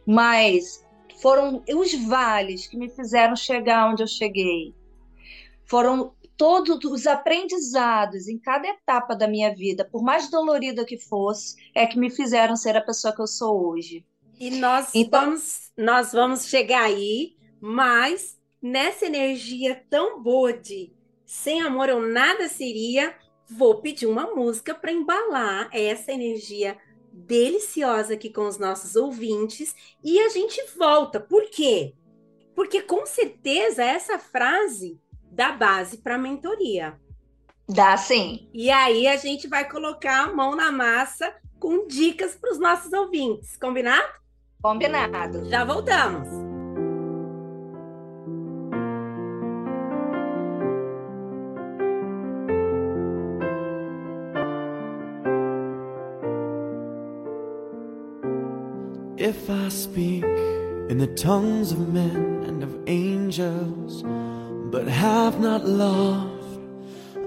[0.06, 0.86] Mas
[1.22, 4.76] foram os vales que me fizeram chegar onde eu cheguei.
[5.64, 11.56] Foram todos os aprendizados em cada etapa da minha vida, por mais dolorida que fosse,
[11.74, 14.06] é que me fizeram ser a pessoa que eu sou hoje.
[14.38, 20.92] E nós então, vamos nós vamos chegar aí, mas nessa energia tão boa de
[21.26, 23.16] sem amor eu nada seria,
[23.48, 26.78] vou pedir uma música para embalar essa energia
[27.12, 31.20] deliciosa aqui com os nossos ouvintes e a gente volta.
[31.20, 31.94] Por quê?
[32.56, 35.00] Porque com certeza essa frase
[35.32, 37.00] dá base para a mentoria.
[37.68, 38.50] Dá sim.
[38.52, 42.92] E aí a gente vai colocar a mão na massa com dicas para os nossos
[42.92, 43.56] ouvintes.
[43.58, 44.10] Combinado?
[44.62, 45.48] Combinado.
[45.48, 46.49] Já voltamos.
[59.20, 64.02] If I speak in the tongues of men and of angels,
[64.72, 66.42] but have not love,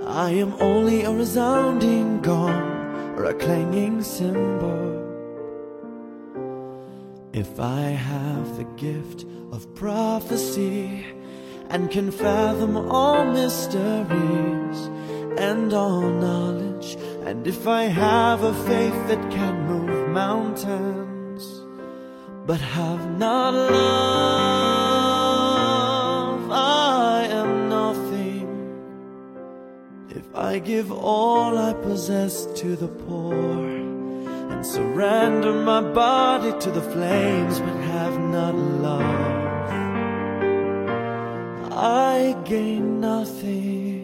[0.07, 5.03] I am only a resounding gong or a clanging cymbal.
[7.35, 11.05] If I have the gift of prophecy
[11.69, 14.79] and can fathom all mysteries
[15.37, 21.02] and all knowledge, and if I have a faith that can move mountains
[22.45, 23.71] but have not love,
[26.51, 28.49] I am nothing.
[30.11, 36.83] If I give all I possess to the poor and surrender my body to the
[36.83, 39.71] flames, but have not love,
[41.73, 44.01] I gain nothing.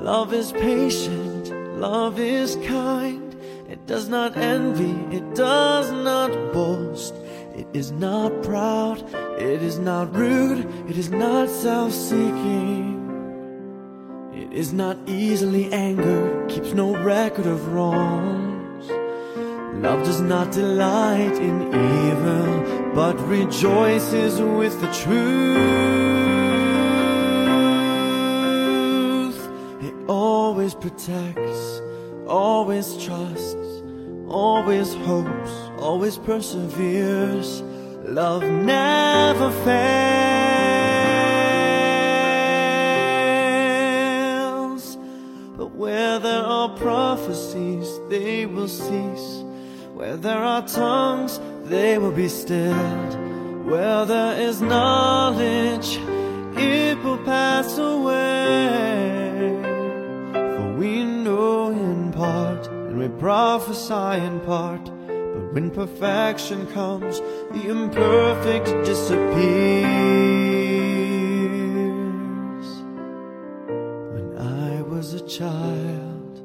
[0.00, 3.15] Love is patient, love is kind.
[3.86, 7.14] Does not envy, it does not boast.
[7.54, 8.98] It is not proud,
[9.38, 12.96] it is not rude, it is not self seeking.
[14.34, 18.90] It is not easily angered, keeps no record of wrongs.
[19.80, 25.56] Love does not delight in evil, but rejoices with the truth.
[29.80, 31.80] It always protects,
[32.26, 33.65] always trusts,
[34.28, 37.62] always hopes, always perseveres.
[38.04, 40.36] Love never fails.
[45.56, 49.44] But where there are prophecies, they will cease.
[49.94, 53.16] Where there are tongues, they will be stilled.
[53.66, 55.98] Where there is knowledge,
[56.56, 58.85] it will pass away.
[63.18, 64.84] Prophesy in part.
[64.84, 69.86] But when perfection comes, the imperfect disappears.
[74.14, 76.42] When I was a child,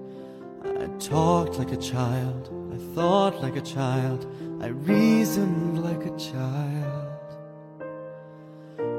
[0.66, 4.26] I talked like a child, I thought like a child,
[4.62, 7.08] I reasoned like a child.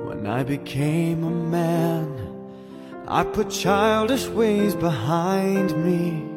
[0.06, 2.08] When I became a man,
[3.06, 6.31] I put childish ways behind me.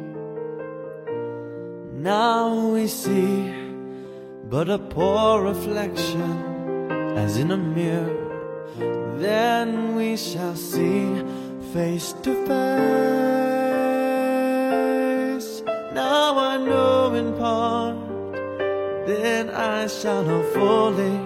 [2.06, 3.51] Now we see
[4.47, 9.18] but a poor reflection as in a mirror.
[9.18, 11.24] Then we shall see
[11.74, 12.84] face to face.
[15.93, 17.97] Now I know in part,
[19.08, 21.18] then I shall know fully,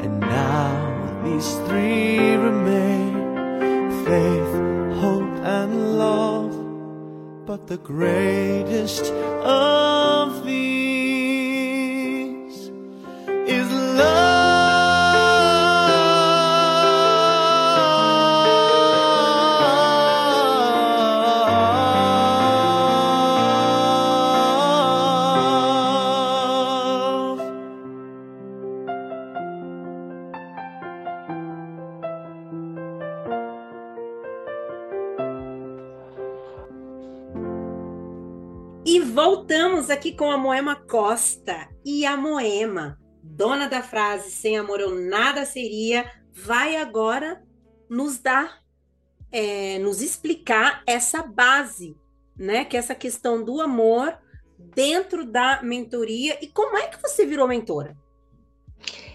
[0.01, 3.00] And now these three remain
[4.11, 4.55] faith,
[5.03, 6.51] hope, and love.
[7.45, 10.90] But the greatest of these
[40.01, 41.69] aqui com a Moema Costa.
[41.85, 47.43] E a Moema, dona da frase sem amor eu nada seria, vai agora
[47.87, 48.63] nos dar,
[49.31, 51.95] é, nos explicar essa base,
[52.35, 52.65] né?
[52.65, 54.17] Que é essa questão do amor
[54.57, 56.43] dentro da mentoria.
[56.43, 57.95] E como é que você virou mentora?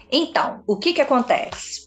[0.09, 1.85] Então, o que que acontece?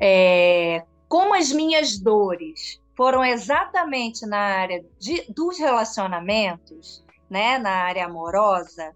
[0.00, 8.06] É, como as minhas dores foram exatamente na área de- dos relacionamentos, né, na área
[8.06, 8.94] amorosa,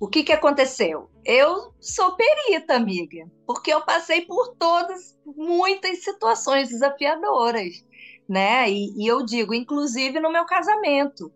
[0.00, 1.08] o que que aconteceu?
[1.24, 7.84] Eu sou perita, amiga, porque eu passei por todas, muitas situações desafiadoras,
[8.28, 8.68] né?
[8.68, 11.32] E, e eu digo, inclusive no meu casamento,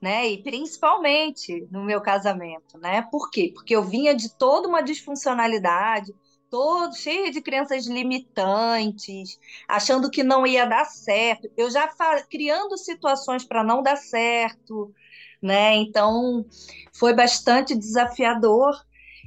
[0.00, 0.26] né?
[0.26, 3.02] E principalmente no meu casamento, né?
[3.10, 3.50] Por quê?
[3.54, 6.14] Porque eu vinha de toda uma disfuncionalidade,
[6.48, 9.38] todo cheio de crenças limitantes,
[9.68, 11.50] achando que não ia dar certo.
[11.56, 11.88] Eu já
[12.30, 14.94] criando situações para não dar certo,
[15.42, 15.74] né?
[15.76, 16.44] Então
[16.92, 18.74] foi bastante desafiador.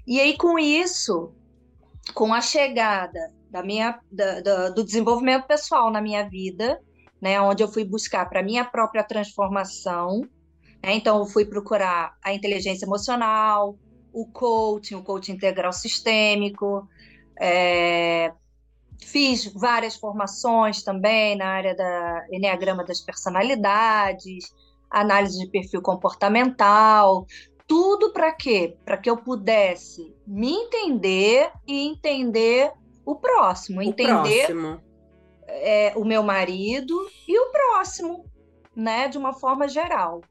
[0.08, 1.34] E aí com isso,
[2.14, 6.80] com a chegada da minha da- da- do desenvolvimento pessoal na minha vida,
[7.22, 10.22] né, onde eu fui buscar para minha própria transformação,
[10.82, 10.94] né?
[10.94, 13.78] Então eu fui procurar a inteligência emocional,
[14.14, 16.88] o coaching, o coaching integral sistêmico,
[17.40, 18.32] é,
[19.02, 24.54] fiz várias formações também na área da Enneagrama das personalidades,
[24.90, 27.26] análise de perfil comportamental,
[27.68, 28.76] tudo para quê?
[28.84, 32.72] Para que eu pudesse me entender e entender
[33.06, 34.82] o próximo, O entender próximo.
[35.48, 36.96] é, o meu marido
[37.28, 38.26] e o próximo,
[38.76, 40.22] né, de uma forma geral.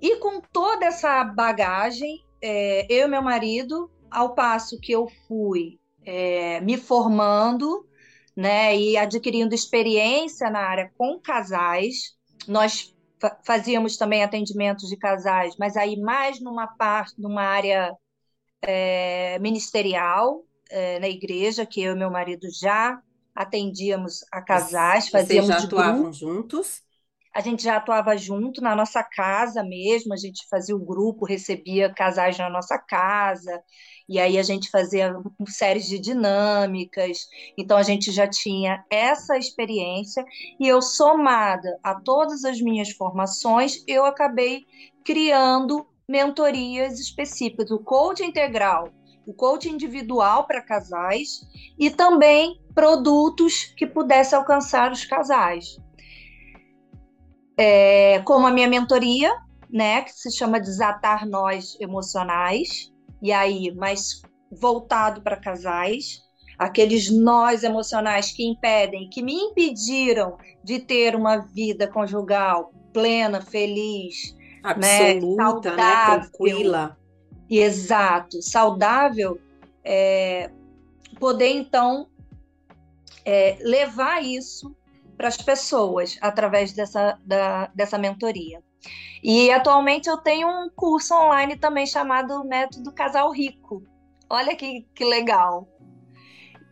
[0.00, 5.78] E com toda essa bagagem, é, eu e meu marido, ao passo que eu fui
[6.04, 7.86] é, me formando,
[8.36, 12.16] né, e adquirindo experiência na área com casais,
[12.48, 12.91] nós
[13.44, 17.92] fazíamos também atendimentos de casais, mas aí mais numa parte, numa área
[18.62, 23.00] é, ministerial, é, na igreja, que eu e meu marido já
[23.34, 26.12] atendíamos a casais, Vocês fazíamos já de atuavam grupo.
[26.12, 26.82] juntos?
[27.34, 31.92] A gente já atuava junto na nossa casa mesmo, a gente fazia o grupo, recebia
[31.92, 33.62] casais na nossa casa,
[34.08, 35.14] e aí a gente fazia
[35.48, 37.28] séries de dinâmicas.
[37.56, 40.24] Então a gente já tinha essa experiência,
[40.58, 44.64] e eu, somada a todas as minhas formações, eu acabei
[45.04, 47.70] criando mentorias específicas.
[47.70, 48.92] O coach integral
[49.26, 51.46] o coach individual para casais
[51.78, 55.78] e também produtos que pudessem alcançar os casais.
[57.56, 59.32] É, como a minha mentoria,
[59.70, 62.91] né, que se chama Desatar Nós Emocionais,
[63.22, 64.20] e aí, mais
[64.50, 66.20] voltado para casais,
[66.58, 74.36] aqueles nós emocionais que impedem, que me impediram de ter uma vida conjugal plena, feliz,
[74.62, 76.98] absoluta, né, né tranquila.
[77.48, 79.38] Exato, saudável,
[79.84, 80.50] é,
[81.18, 82.08] poder então
[83.24, 84.74] é, levar isso
[85.16, 88.62] para as pessoas através dessa, da, dessa mentoria.
[89.22, 93.82] E atualmente eu tenho um curso online também chamado Método Casal Rico.
[94.28, 95.68] Olha que, que legal.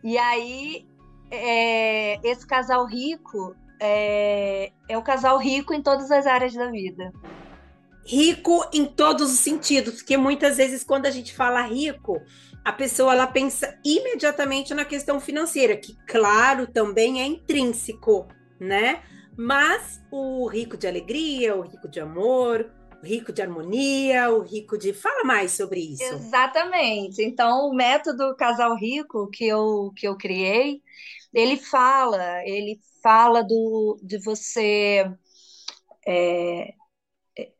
[0.03, 0.85] E aí,
[1.31, 7.11] é, esse casal rico é, é o casal rico em todas as áreas da vida.
[8.05, 12.19] Rico em todos os sentidos, porque muitas vezes quando a gente fala rico,
[12.65, 18.27] a pessoa ela pensa imediatamente na questão financeira, que claro, também é intrínseco,
[18.59, 19.01] né?
[19.41, 22.71] Mas o rico de alegria, o rico de amor,
[23.01, 24.93] o rico de harmonia, o rico de.
[24.93, 26.03] Fala mais sobre isso.
[26.03, 27.23] Exatamente.
[27.23, 30.79] Então, o método Casal Rico que eu, que eu criei,
[31.33, 35.11] ele fala, ele fala do, de você.
[36.05, 36.75] É,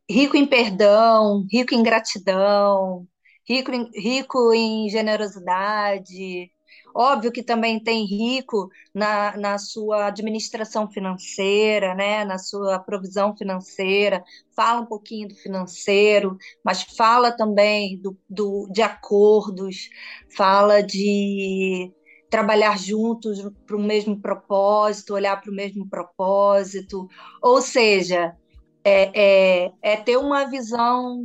[0.07, 3.07] rico em perdão, rico em gratidão,
[3.49, 6.51] rico em, rico em generosidade,
[6.93, 14.23] Óbvio que também tem rico na, na sua administração financeira, né, na sua provisão financeira,
[14.55, 19.89] fala um pouquinho do financeiro, mas fala também do, do, de acordos,
[20.35, 21.91] fala de
[22.29, 27.07] trabalhar juntos para o mesmo propósito, olhar para o mesmo propósito,
[27.41, 28.35] ou seja,
[28.83, 31.21] é, é, é ter uma visão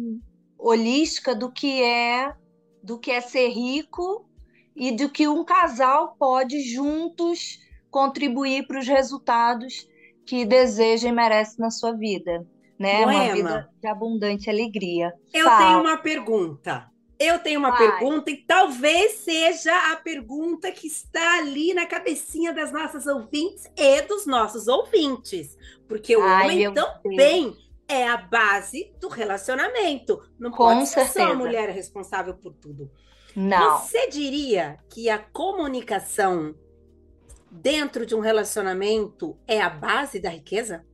[0.58, 2.34] holística do que é
[2.82, 4.25] do que é ser rico
[4.76, 7.58] e do que um casal pode juntos
[7.90, 9.88] contribuir para os resultados
[10.26, 12.46] que deseja e merece na sua vida,
[12.78, 13.04] né?
[13.04, 15.14] Boema, uma vida de abundante alegria.
[15.32, 15.66] Eu Fala.
[15.66, 16.90] tenho uma pergunta.
[17.18, 17.78] Eu tenho uma Vai.
[17.78, 24.02] pergunta e talvez seja a pergunta que está ali na cabecinha das nossas ouvintes e
[24.02, 25.56] dos nossos ouvintes,
[25.88, 27.56] porque o Ai, homem também
[27.88, 30.20] é a base do relacionamento.
[30.38, 31.26] Não Com pode ser certeza.
[31.26, 32.90] só a mulher responsável por tudo.
[33.36, 33.78] Não.
[33.78, 36.54] Você diria que a comunicação
[37.50, 40.86] dentro de um relacionamento é a base da riqueza?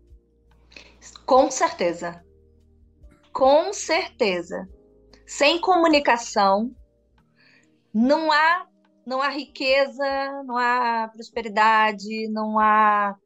[1.25, 2.25] Com certeza.
[3.33, 4.69] Com certeza.
[5.25, 6.75] Sem comunicação,
[7.95, 8.67] não há
[9.07, 13.17] não há riqueza, não há prosperidade, não há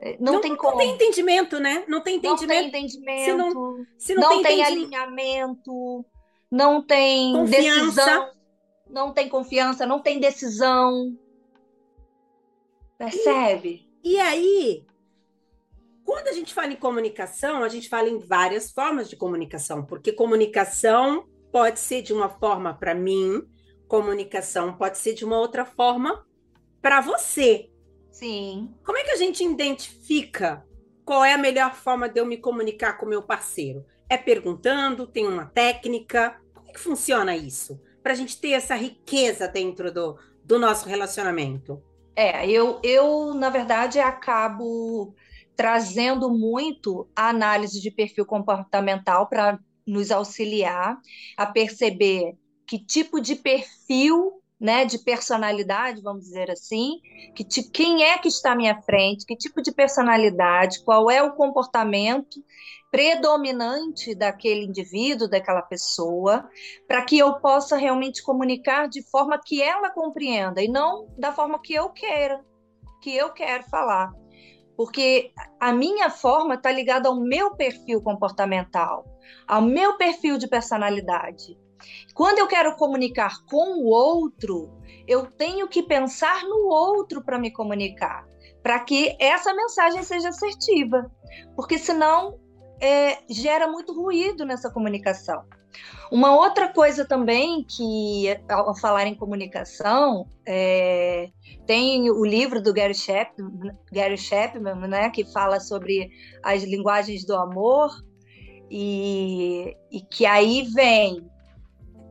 [0.00, 0.72] eh, não, não, tem como.
[0.72, 1.84] Não tem entendimento, né?
[1.88, 2.40] Não tem entendimento.
[2.42, 3.24] Não tem entendimento.
[3.24, 6.04] Se não, se não, não tem, tem alinhamento,
[6.50, 7.80] não tem Confiança.
[7.80, 8.35] decisão
[8.88, 11.16] não tem confiança, não tem decisão.
[12.98, 13.88] Percebe?
[14.02, 14.86] E, e aí,
[16.04, 20.12] quando a gente fala em comunicação, a gente fala em várias formas de comunicação, porque
[20.12, 23.42] comunicação pode ser de uma forma para mim,
[23.88, 26.24] comunicação pode ser de uma outra forma
[26.80, 27.70] para você.
[28.10, 28.72] Sim.
[28.84, 30.64] Como é que a gente identifica
[31.04, 33.84] qual é a melhor forma de eu me comunicar com meu parceiro?
[34.08, 35.06] É perguntando?
[35.06, 36.40] Tem uma técnica?
[36.54, 37.80] Como é que funciona isso?
[38.06, 41.82] Para a gente ter essa riqueza dentro do, do nosso relacionamento?
[42.14, 45.12] É, eu, eu, na verdade, acabo
[45.56, 50.96] trazendo muito a análise de perfil comportamental para nos auxiliar
[51.36, 57.00] a perceber que tipo de perfil, né, de personalidade, vamos dizer assim,
[57.34, 61.34] que quem é que está à minha frente, que tipo de personalidade, qual é o
[61.34, 62.40] comportamento
[62.96, 66.48] predominante daquele indivíduo, daquela pessoa,
[66.88, 71.60] para que eu possa realmente comunicar de forma que ela compreenda e não da forma
[71.60, 72.42] que eu queira,
[73.02, 74.10] que eu quero falar.
[74.78, 75.30] Porque
[75.60, 79.04] a minha forma está ligada ao meu perfil comportamental,
[79.46, 81.54] ao meu perfil de personalidade.
[82.14, 84.72] Quando eu quero comunicar com o outro,
[85.06, 88.26] eu tenho que pensar no outro para me comunicar,
[88.62, 91.10] para que essa mensagem seja assertiva.
[91.54, 92.45] Porque senão
[92.80, 95.42] é, gera muito ruído nessa comunicação.
[96.10, 101.28] Uma outra coisa também que, ao falar em comunicação, é,
[101.66, 104.16] tem o livro do Gary Chapman, Gary
[104.88, 106.10] né, que fala sobre
[106.42, 107.90] as linguagens do amor,
[108.70, 111.28] e, e que aí vem,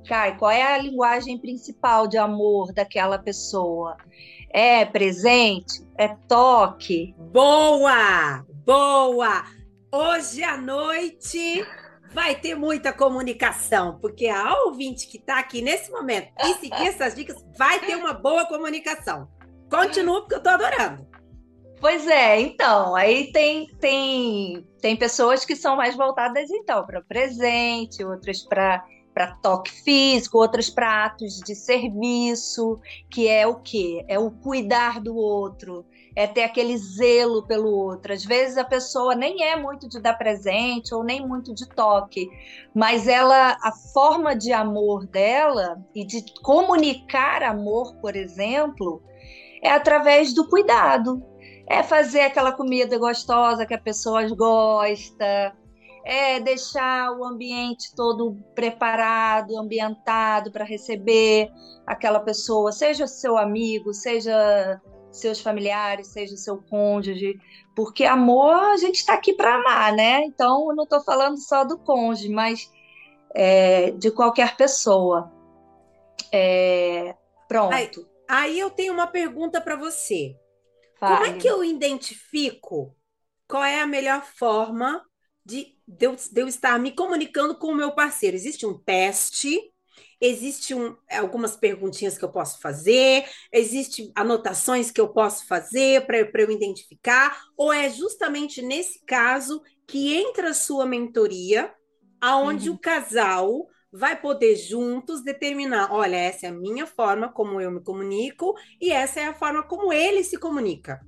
[0.08, 3.98] Kai, qual é a linguagem principal de amor daquela pessoa?
[4.52, 5.84] É presente?
[5.98, 7.16] É toque?
[7.18, 8.46] Boa!
[8.66, 9.44] Boa!
[9.98, 11.66] Hoje à noite
[12.12, 17.16] vai ter muita comunicação, porque a ouvinte que está aqui nesse momento e seguir essas
[17.16, 19.30] dicas vai ter uma boa comunicação.
[19.72, 21.08] Continua, porque eu estou adorando.
[21.80, 28.04] Pois é, então, aí tem, tem, tem pessoas que são mais voltadas, então, para presente,
[28.04, 28.84] outras para
[29.14, 32.78] para toque físico, outras para atos de serviço,
[33.10, 34.04] que é o quê?
[34.10, 35.86] É o cuidar do outro,
[36.16, 38.14] é ter aquele zelo pelo outro.
[38.14, 42.30] Às vezes a pessoa nem é muito de dar presente ou nem muito de toque,
[42.74, 49.04] mas ela, a forma de amor dela e de comunicar amor, por exemplo,
[49.62, 51.22] é através do cuidado.
[51.68, 55.56] É fazer aquela comida gostosa que a pessoa gosta,
[56.06, 61.50] é deixar o ambiente todo preparado, ambientado para receber
[61.88, 64.80] aquela pessoa, seja seu amigo, seja
[65.20, 67.40] seus familiares, seja seu cônjuge,
[67.76, 70.24] porque amor a gente está aqui para amar, né?
[70.26, 72.72] Então eu não estou falando só do cônjuge, mas
[73.34, 75.32] é, de qualquer pessoa.
[76.32, 77.16] É,
[77.48, 77.74] pronto.
[77.74, 77.92] Aí,
[78.28, 80.36] aí, eu tenho uma pergunta para você.
[81.00, 81.16] Vale.
[81.16, 82.96] Como é que eu identifico
[83.48, 85.04] qual é a melhor forma
[85.46, 88.36] de, de, eu, de eu estar me comunicando com o meu parceiro?
[88.36, 89.60] Existe um teste?
[90.20, 96.18] Existem um, algumas perguntinhas que eu posso fazer, existem anotações que eu posso fazer para
[96.18, 101.74] eu identificar, ou é justamente nesse caso que entra a sua mentoria,
[102.20, 102.76] aonde uhum.
[102.76, 107.82] o casal vai poder juntos determinar, olha, essa é a minha forma como eu me
[107.82, 111.00] comunico e essa é a forma como ele se comunica.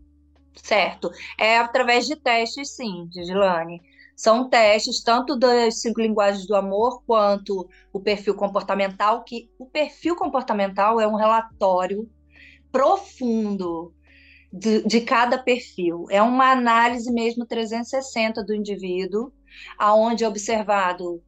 [0.64, 1.12] Certo.
[1.38, 3.82] É através de testes, sim, Gilane.
[4.18, 10.15] São testes tanto das cinco linguagens do amor quanto o perfil comportamental, que o perfil
[10.15, 12.09] comportamental é um relatório
[12.72, 13.93] profundo
[14.51, 16.07] de, de cada perfil.
[16.09, 19.32] É uma análise mesmo 360 do indivíduo,
[19.78, 21.22] aonde é observado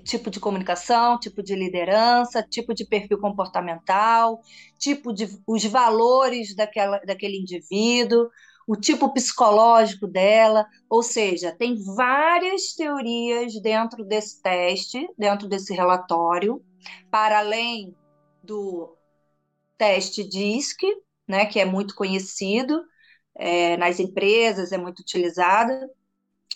[0.00, 4.40] tipo de comunicação, tipo de liderança, tipo de perfil comportamental,
[4.80, 8.28] tipo de os valores daquela, daquele indivíduo,
[8.66, 16.62] o tipo psicológico dela, ou seja, tem várias teorias dentro desse teste, dentro desse relatório,
[17.10, 17.94] para além
[18.42, 18.96] do
[19.76, 20.82] teste DISC,
[21.26, 22.82] né, que é muito conhecido
[23.34, 25.72] é, nas empresas, é muito utilizado,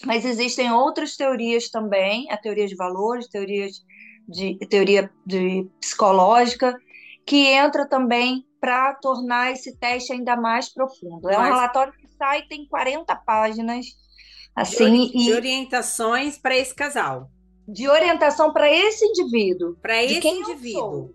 [0.04, 3.82] mas existem outras teorias também, a teoria de valores, teorias
[4.28, 6.76] de teoria de psicológica,
[7.24, 11.30] que entra também para tornar esse teste ainda mais profundo.
[11.30, 13.86] É um relatório que sai, tem 40 páginas,
[14.56, 17.30] assim, de, de orientações para esse casal.
[17.68, 19.76] De orientação para esse indivíduo.
[19.80, 21.14] Para esse indivíduo.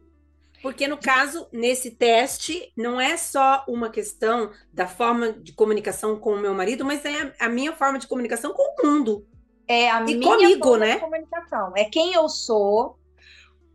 [0.62, 6.36] Porque, no caso, nesse teste, não é só uma questão da forma de comunicação com
[6.36, 9.28] o meu marido, mas é a minha forma de comunicação com o mundo.
[9.68, 10.93] É a e minha comigo, forma né?
[10.93, 11.74] de comunicação.
[11.76, 12.97] É quem eu sou,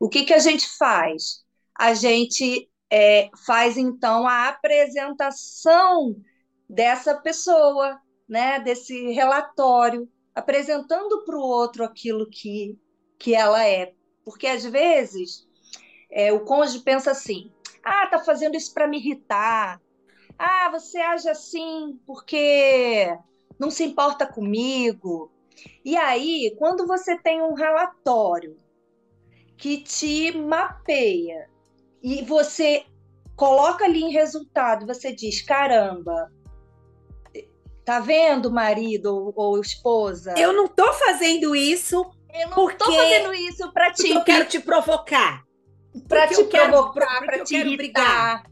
[0.00, 1.42] O que, que a gente faz?
[1.78, 6.16] A gente é, faz então a apresentação
[6.68, 12.76] dessa pessoa, né, desse relatório, apresentando para o outro aquilo que
[13.22, 13.94] que ela é.
[14.24, 15.46] Porque às vezes
[16.10, 17.50] é, o cônjuge pensa assim:
[17.82, 19.80] ah, tá fazendo isso para me irritar.
[20.38, 23.16] Ah, você age assim porque
[23.58, 25.30] não se importa comigo.
[25.84, 28.56] E aí, quando você tem um relatório
[29.56, 31.48] que te mapeia
[32.02, 32.84] e você
[33.36, 36.32] coloca ali em resultado, você diz: caramba,
[37.84, 40.34] tá vendo, marido ou, ou esposa?
[40.36, 44.08] Eu não tô fazendo isso eu não porque, tô fazendo isso pra te.
[44.08, 45.44] Eu quero te provocar.
[46.08, 47.76] Pra te provocar, pra te irritar.
[47.76, 48.51] Brigar.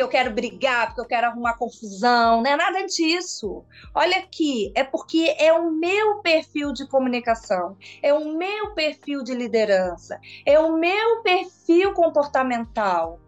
[0.00, 3.62] Porque eu quero brigar, porque eu quero arrumar confusão, não é nada disso.
[3.94, 9.34] Olha aqui, é porque é o meu perfil de comunicação, é o meu perfil de
[9.34, 13.20] liderança, é o meu perfil comportamental.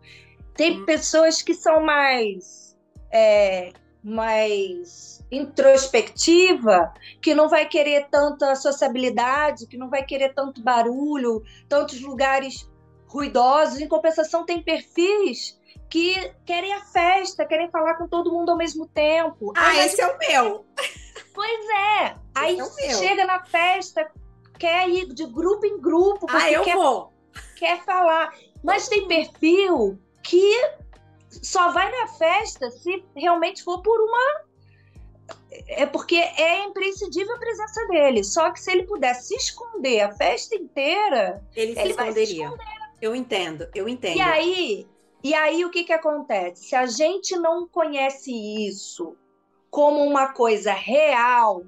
[0.54, 0.86] Tem hum.
[0.86, 2.74] pessoas que são mais,
[3.12, 11.42] é, mais introspectiva, que não vai querer tanta sociabilidade, que não vai querer tanto barulho,
[11.68, 12.66] tantos lugares
[13.08, 13.78] ruidosos.
[13.78, 15.60] Em compensação, tem perfis
[15.92, 19.52] que querem a festa, querem falar com todo mundo ao mesmo tempo.
[19.54, 20.66] Ah, esse é o meu.
[21.34, 22.14] Pois é.
[22.34, 24.10] Aí é chega na festa,
[24.58, 27.10] quer ir de grupo em grupo, Ah, eu quer, vou.
[27.56, 28.34] quer falar.
[28.62, 30.52] Mas tem perfil que
[31.30, 34.42] só vai na festa se realmente for por uma.
[35.68, 38.22] É porque é imprescindível a presença dele.
[38.22, 42.52] Só que se ele pudesse se esconder a festa inteira, Ele se Ele se esconderia.
[43.00, 44.18] Eu entendo, eu entendo.
[44.18, 44.86] E aí,
[45.22, 46.64] e aí o que, que acontece?
[46.64, 49.16] Se a gente não conhece isso
[49.70, 51.64] como uma coisa real,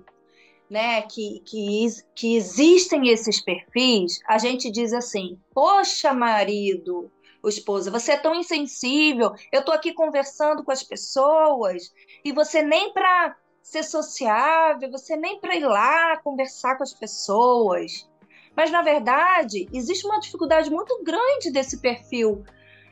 [0.69, 7.11] né, que, que, que existem esses perfis, a gente diz assim: Poxa, marido,
[7.49, 11.93] esposa, você é tão insensível, eu tô aqui conversando com as pessoas
[12.25, 18.09] e você nem para ser sociável, você nem para ir lá conversar com as pessoas.
[18.57, 22.45] Mas, na verdade, existe uma dificuldade muito grande desse perfil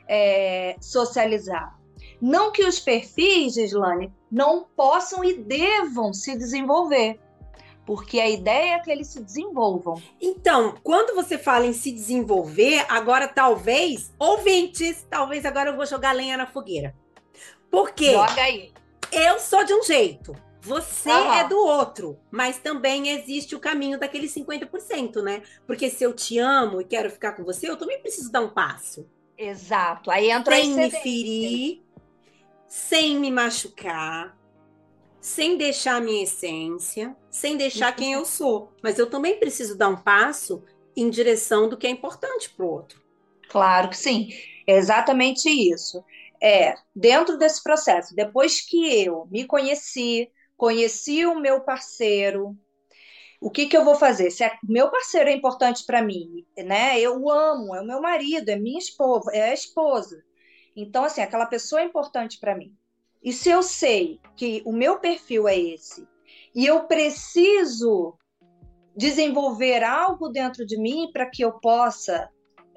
[0.07, 1.77] é, socializar.
[2.21, 7.19] Não que os perfis, Gislane, não possam e devam se desenvolver,
[7.85, 10.01] porque a ideia é que eles se desenvolvam.
[10.21, 16.13] Então, quando você fala em se desenvolver, agora talvez, ouvintes, talvez agora eu vou jogar
[16.13, 16.95] lenha na fogueira.
[17.69, 18.71] Porque Joga aí.
[19.11, 21.39] eu sou de um jeito, você Aham.
[21.39, 25.41] é do outro, mas também existe o caminho daquele 50%, né?
[25.67, 28.49] Porque se eu te amo e quero ficar com você, eu também preciso dar um
[28.49, 29.05] passo.
[29.37, 30.11] Exato.
[30.11, 31.81] Aí entra Sem me ferir,
[32.67, 34.37] sem me machucar,
[35.19, 38.71] sem deixar a minha essência, sem deixar quem eu sou.
[38.81, 40.63] Mas eu também preciso dar um passo
[40.95, 43.01] em direção do que é importante para o outro.
[43.49, 44.29] Claro que sim.
[44.67, 46.03] É exatamente isso.
[46.41, 52.57] É, dentro desse processo, depois que eu me conheci, conheci o meu parceiro,
[53.43, 54.31] o que que eu vou fazer?
[54.31, 56.97] Se é- meu parceiro é importante para mim, né?
[56.97, 60.23] Eu o amo, é o meu marido, é minha esposa, é a esposa.
[60.73, 62.73] Então, assim, aquela pessoa é importante para mim.
[63.21, 66.07] E se eu sei que o meu perfil é esse,
[66.55, 68.17] e eu preciso
[68.95, 72.29] desenvolver algo dentro de mim para que eu possa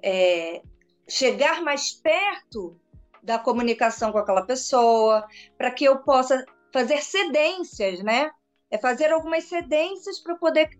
[0.03, 0.63] é,
[1.09, 2.77] chegar mais perto
[3.23, 5.25] da comunicação com aquela pessoa,
[5.57, 8.33] para que eu possa fazer cedências, né?
[8.71, 10.71] É fazer algumas cedências para poder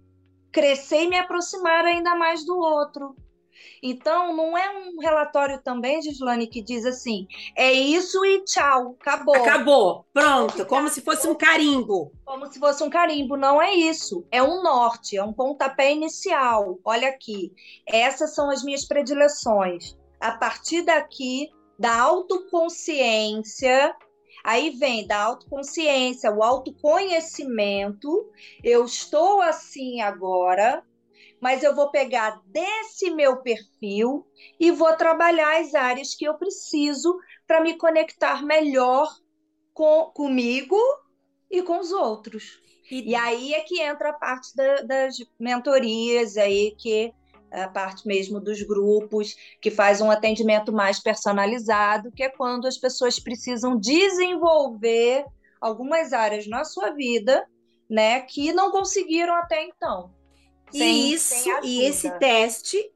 [0.53, 3.15] crescer e me aproximar ainda mais do outro.
[3.83, 9.37] Então, não é um relatório também, Gislane, que diz assim: é isso e tchau, acabou.
[9.37, 12.13] Acabou, pronto, como se fosse um carimbo.
[12.25, 13.37] Como se fosse um carimbo.
[13.37, 14.27] Não é isso.
[14.31, 16.79] É um norte, é um pontapé inicial.
[16.85, 17.53] Olha aqui,
[17.87, 19.97] essas são as minhas predileções.
[20.19, 23.95] A partir daqui, da autoconsciência,
[24.47, 28.09] aí vem da autoconsciência, o autoconhecimento.
[28.63, 30.85] Eu estou assim agora,
[31.41, 34.27] mas eu vou pegar desse meu perfil
[34.61, 39.09] e vou trabalhar as áreas que eu preciso para me conectar melhor
[39.75, 40.77] com, comigo
[41.51, 42.45] e com os outros.
[42.91, 47.13] E, E aí é que entra a parte da- das mentorias, aí que é
[47.65, 52.77] a parte mesmo dos grupos, que faz um atendimento mais personalizado, que é quando as
[52.79, 55.25] pessoas precisam desenvolver
[55.61, 57.47] algumas áreas na sua vida,
[57.89, 60.15] né, que não conseguiram até então.
[60.73, 62.91] e Sem- isso, sem e esse teste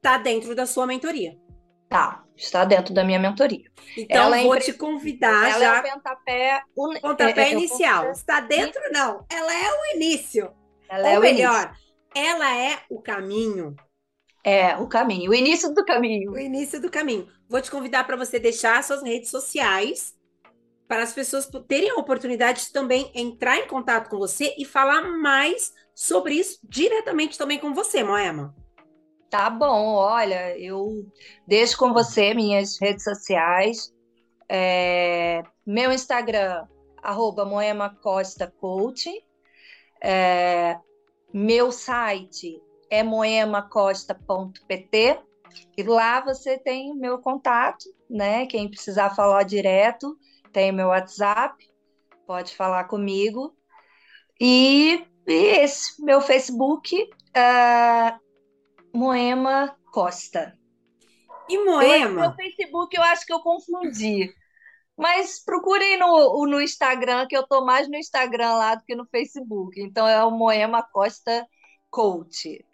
[0.00, 1.36] tá dentro da sua mentoria.
[1.88, 3.68] Tá, está dentro da minha mentoria.
[3.98, 5.76] Então, Ela é vou impre- te convidar Ela já.
[5.76, 8.10] é o pontapé, un- Pontapé é- é o inicial.
[8.12, 9.26] Está dentro, não.
[9.28, 10.52] Ela é o início.
[10.88, 11.74] Ela Ou é o melhor,
[12.14, 13.74] ela é o caminho.
[14.42, 16.32] É, o caminho, o início do caminho.
[16.32, 17.28] O início do caminho.
[17.48, 20.14] Vou te convidar para você deixar suas redes sociais
[20.88, 25.02] para as pessoas terem a oportunidade de também entrar em contato com você e falar
[25.02, 28.52] mais sobre isso diretamente também com você, Moema.
[29.30, 31.06] Tá bom, olha, eu
[31.46, 33.94] deixo com você minhas redes sociais.
[34.48, 36.66] É, meu Instagram,
[37.00, 39.20] arroba Moema Costa Coaching.
[40.02, 40.76] É,
[41.32, 42.60] meu site
[42.90, 45.20] é moemacosta.pt.
[45.76, 48.46] E lá você tem meu contato, né?
[48.46, 50.16] Quem precisar falar direto,
[50.52, 51.56] tem meu WhatsApp,
[52.26, 53.56] pode falar comigo.
[54.40, 58.18] E, e esse, meu Facebook, ah,
[58.94, 60.56] Moema Costa.
[61.48, 64.32] E Eu, Moema, meu Facebook eu acho que eu confundi.
[64.96, 69.06] Mas procurem no, no Instagram, que eu tô mais no Instagram lá do que no
[69.06, 69.80] Facebook.
[69.80, 71.46] Então é o Moema Costa
[71.90, 72.64] Coach.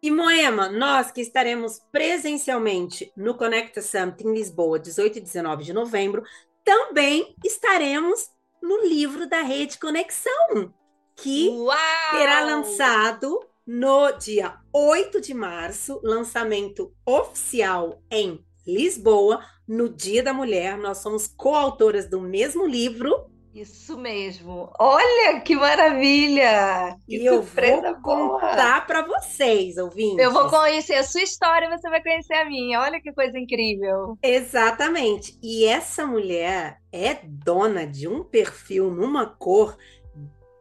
[0.00, 5.72] E Moema, nós que estaremos presencialmente no Conecta Summit em Lisboa, 18 e 19 de
[5.72, 6.22] novembro,
[6.64, 8.28] também estaremos
[8.62, 10.72] no livro da Rede Conexão,
[11.16, 11.76] que Uau!
[12.12, 20.78] será lançado no dia 8 de março, lançamento oficial em Lisboa, no Dia da Mulher.
[20.78, 23.30] Nós somos coautoras do mesmo livro
[23.60, 24.70] Isso mesmo.
[24.78, 26.96] Olha que maravilha!
[27.04, 30.24] Que E eu vou contar para vocês, ouvintes.
[30.24, 32.80] Eu vou conhecer a sua história, você vai conhecer a minha.
[32.80, 34.16] Olha que coisa incrível.
[34.22, 35.36] Exatamente.
[35.42, 39.76] E essa mulher é dona de um perfil numa cor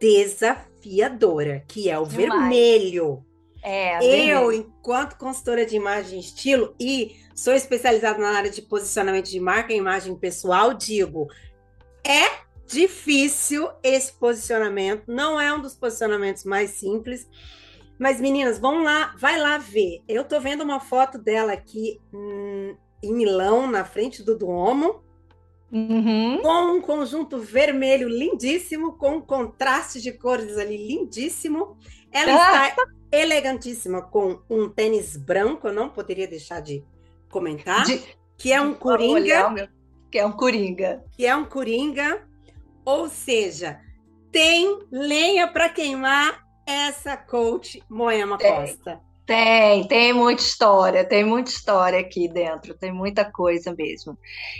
[0.02, 2.41] desafiadora, que é o Demais.
[2.50, 3.24] vermelho.
[3.62, 9.30] É, Eu, enquanto consultora de imagem e estilo e sou especializada na área de posicionamento
[9.30, 11.28] de marca e imagem pessoal, digo,
[12.04, 17.28] é difícil esse posicionamento, não é um dos posicionamentos mais simples.
[17.99, 20.03] Mas meninas, vão lá, vai lá ver.
[20.07, 25.01] Eu tô vendo uma foto dela aqui hum, em Milão, na frente do Duomo,
[25.70, 26.41] Uhum.
[26.41, 31.78] com um conjunto vermelho lindíssimo, com um contraste de cores ali lindíssimo.
[32.11, 32.68] Ela Ah!
[32.70, 36.86] está elegantíssima com um tênis branco, eu não poderia deixar de
[37.30, 38.01] comentar, De-
[38.38, 39.68] que é um olhar coringa, o meu-
[40.09, 41.03] Que é um coringa.
[41.11, 42.26] que é um coringa,
[42.88, 43.81] ou seja,
[44.31, 48.49] tem lenha para queimar essa coach Moema Tem.
[48.49, 49.01] Costa.
[49.25, 54.17] Tem, tem muita história, tem muita história aqui dentro, tem muita coisa mesmo.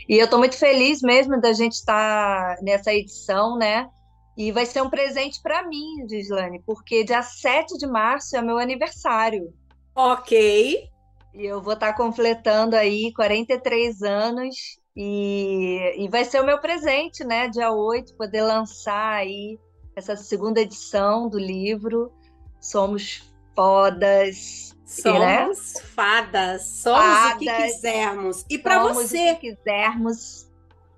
[0.10, 3.88] E eu estou muito feliz mesmo da gente estar nessa edição, né?
[4.36, 8.58] E vai ser um presente para mim, Gislane, porque dia 7 de março é meu
[8.60, 9.54] aniversário.
[9.96, 10.90] Ok,
[11.34, 14.56] E eu vou estar completando aí 43 anos
[15.00, 17.48] e, e vai ser o meu presente, né?
[17.48, 19.60] Dia 8, poder lançar aí
[19.96, 22.12] essa segunda edição do livro.
[22.60, 25.44] Somos fodas, né?
[25.44, 27.74] somos fadas, somos o que Fadas.
[27.74, 28.46] quisermos.
[28.50, 30.48] E para você o que quisermos.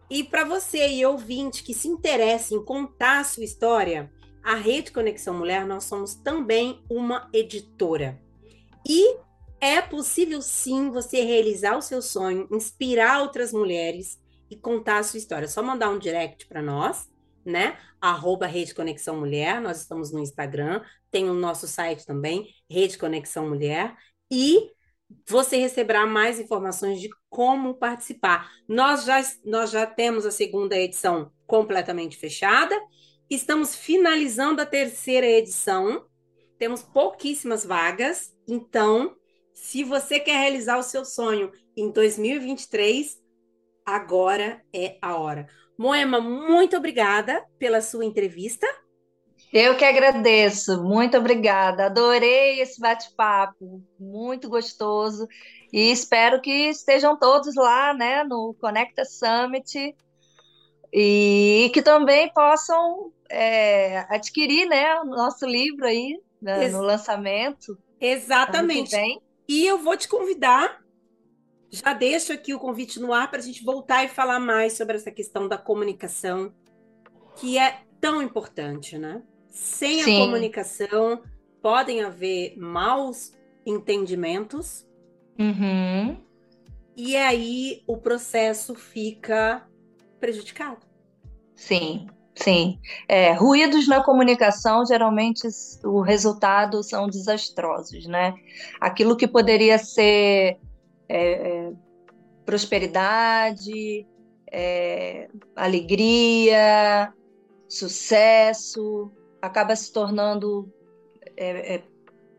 [0.10, 4.10] E para você e ouvinte que se interessa em contar a sua história,
[4.41, 8.18] a Rede Conexão Mulher, nós somos também uma editora.
[8.88, 9.18] E
[9.61, 14.19] é possível sim você realizar o seu sonho, inspirar outras mulheres
[14.49, 15.45] e contar a sua história.
[15.45, 17.10] É só mandar um direct para nós,
[17.45, 17.77] né?
[18.02, 20.81] Arroba Rede Conexão Mulher, nós estamos no Instagram,
[21.11, 23.95] tem o nosso site também, Rede Conexão Mulher,
[24.31, 24.72] e
[25.27, 28.49] você receberá mais informações de como participar.
[28.68, 32.80] Nós já, nós já temos a segunda edição completamente fechada,
[33.30, 36.06] estamos finalizando a terceira edição,
[36.57, 39.15] temos pouquíssimas vagas, então,
[39.61, 43.18] se você quer realizar o seu sonho em 2023,
[43.86, 45.48] agora é a hora.
[45.77, 48.65] Moema, muito obrigada pela sua entrevista.
[49.52, 51.86] Eu que agradeço, muito obrigada.
[51.86, 55.27] Adorei esse bate-papo, muito gostoso.
[55.73, 59.95] E espero que estejam todos lá, né, no Conecta Summit
[60.91, 67.77] e que também possam é, adquirir, né, o nosso livro aí né, no lançamento.
[67.99, 68.95] Exatamente.
[69.49, 70.85] E eu vou te convidar,
[71.71, 74.95] já deixo aqui o convite no ar para a gente voltar e falar mais sobre
[74.95, 76.53] essa questão da comunicação,
[77.35, 79.23] que é tão importante, né?
[79.49, 80.21] Sem Sim.
[80.21, 81.23] a comunicação,
[81.63, 83.34] podem haver maus
[83.65, 84.88] entendimentos,
[85.39, 86.15] Uhum.
[86.95, 89.67] e aí o processo fica
[90.19, 90.85] prejudicado.
[91.55, 92.07] Sim,
[92.44, 92.80] sim.
[93.07, 95.48] É, ruídos na comunicação, geralmente
[95.84, 98.34] o resultado são desastrosos, né?
[98.80, 100.57] Aquilo que poderia ser
[101.07, 101.32] é,
[101.68, 101.72] é,
[102.45, 104.07] prosperidade,
[104.52, 107.14] é, alegria,
[107.68, 109.11] sucesso,
[109.41, 110.70] acaba se tornando
[111.38, 111.84] é, é,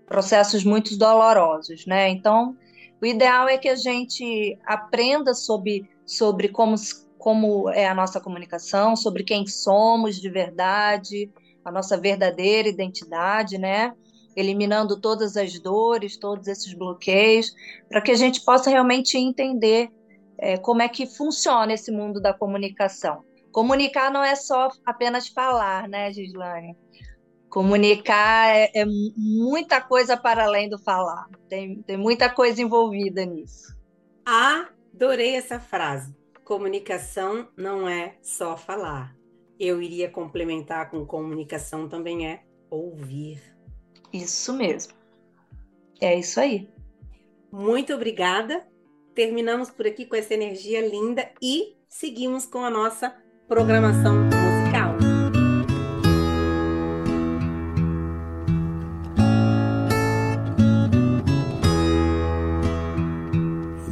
[0.07, 2.09] processos muito dolorosos, né?
[2.11, 2.57] Então,
[3.01, 8.19] o ideal é que a gente aprenda sobre, sobre como, s- como é a nossa
[8.19, 11.31] comunicação, sobre quem somos de verdade,
[11.63, 13.93] a nossa verdadeira identidade, né?
[14.35, 17.53] Eliminando todas as dores, todos esses bloqueios,
[17.89, 19.91] para que a gente possa realmente entender
[20.39, 23.23] é, como é que funciona esse mundo da comunicação.
[23.53, 26.75] Comunicar não é só apenas falar, né, Gislane?
[27.51, 31.29] Comunicar é, é muita coisa para além do falar.
[31.49, 33.77] Tem, tem muita coisa envolvida nisso.
[34.25, 36.20] Adorei essa frase.
[36.51, 39.15] Comunicação não é só falar.
[39.57, 43.41] Eu iria complementar com comunicação também é ouvir.
[44.13, 44.93] Isso mesmo.
[46.01, 46.69] É isso aí.
[47.53, 48.67] Muito obrigada.
[49.15, 53.17] Terminamos por aqui com essa energia linda e seguimos com a nossa
[53.47, 54.29] programação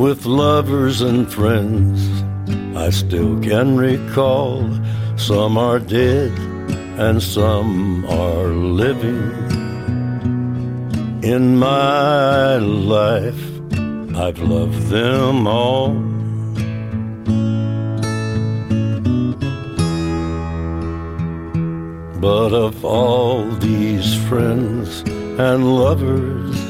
[0.00, 2.00] with lovers and friends.
[2.74, 4.66] I still can recall
[5.16, 6.32] some are dead
[6.98, 9.20] and some are living.
[11.22, 13.44] In my life,
[14.16, 15.92] I've loved them all.
[22.26, 25.02] But of all these friends
[25.38, 26.69] and lovers,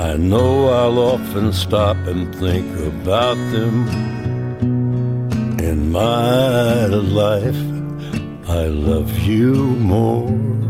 [0.00, 3.86] I know I'll often stop and think about them
[5.60, 7.62] in my life.
[8.48, 9.54] I love you
[9.92, 10.69] more.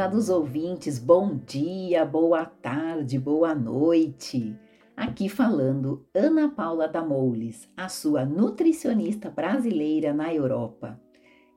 [0.00, 4.58] Prezados ouvintes, bom dia, boa tarde, boa noite.
[4.96, 10.98] Aqui falando Ana Paula Damoules, a sua nutricionista brasileira na Europa.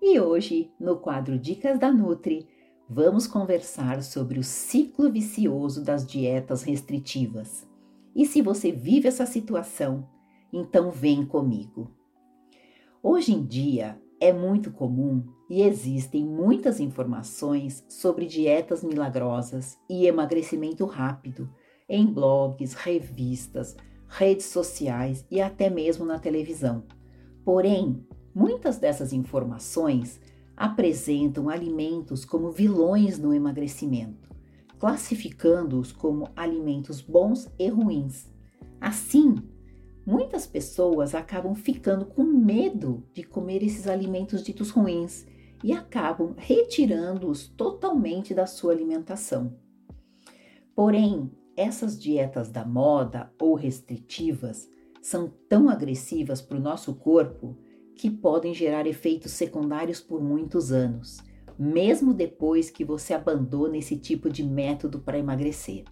[0.01, 2.45] E hoje, no quadro Dicas da Nutri,
[2.89, 7.65] vamos conversar sobre o ciclo vicioso das dietas restritivas.
[8.13, 10.05] E se você vive essa situação,
[10.51, 11.89] então vem comigo.
[13.01, 20.85] Hoje em dia é muito comum e existem muitas informações sobre dietas milagrosas e emagrecimento
[20.85, 21.49] rápido
[21.87, 23.75] em blogs, revistas,
[24.07, 26.83] redes sociais e até mesmo na televisão.
[27.43, 30.19] Porém, muitas dessas informações
[30.55, 34.29] apresentam alimentos como vilões no emagrecimento,
[34.79, 38.31] classificando-os como alimentos bons e ruins.
[38.79, 39.35] Assim,
[40.05, 45.25] muitas pessoas acabam ficando com medo de comer esses alimentos ditos ruins
[45.63, 49.55] e acabam retirando-os totalmente da sua alimentação.
[50.75, 54.69] Porém, essas dietas da moda ou restritivas
[55.01, 57.57] são tão agressivas para o nosso corpo
[57.95, 61.19] que podem gerar efeitos secundários por muitos anos,
[61.57, 65.83] mesmo depois que você abandone esse tipo de método para emagrecer.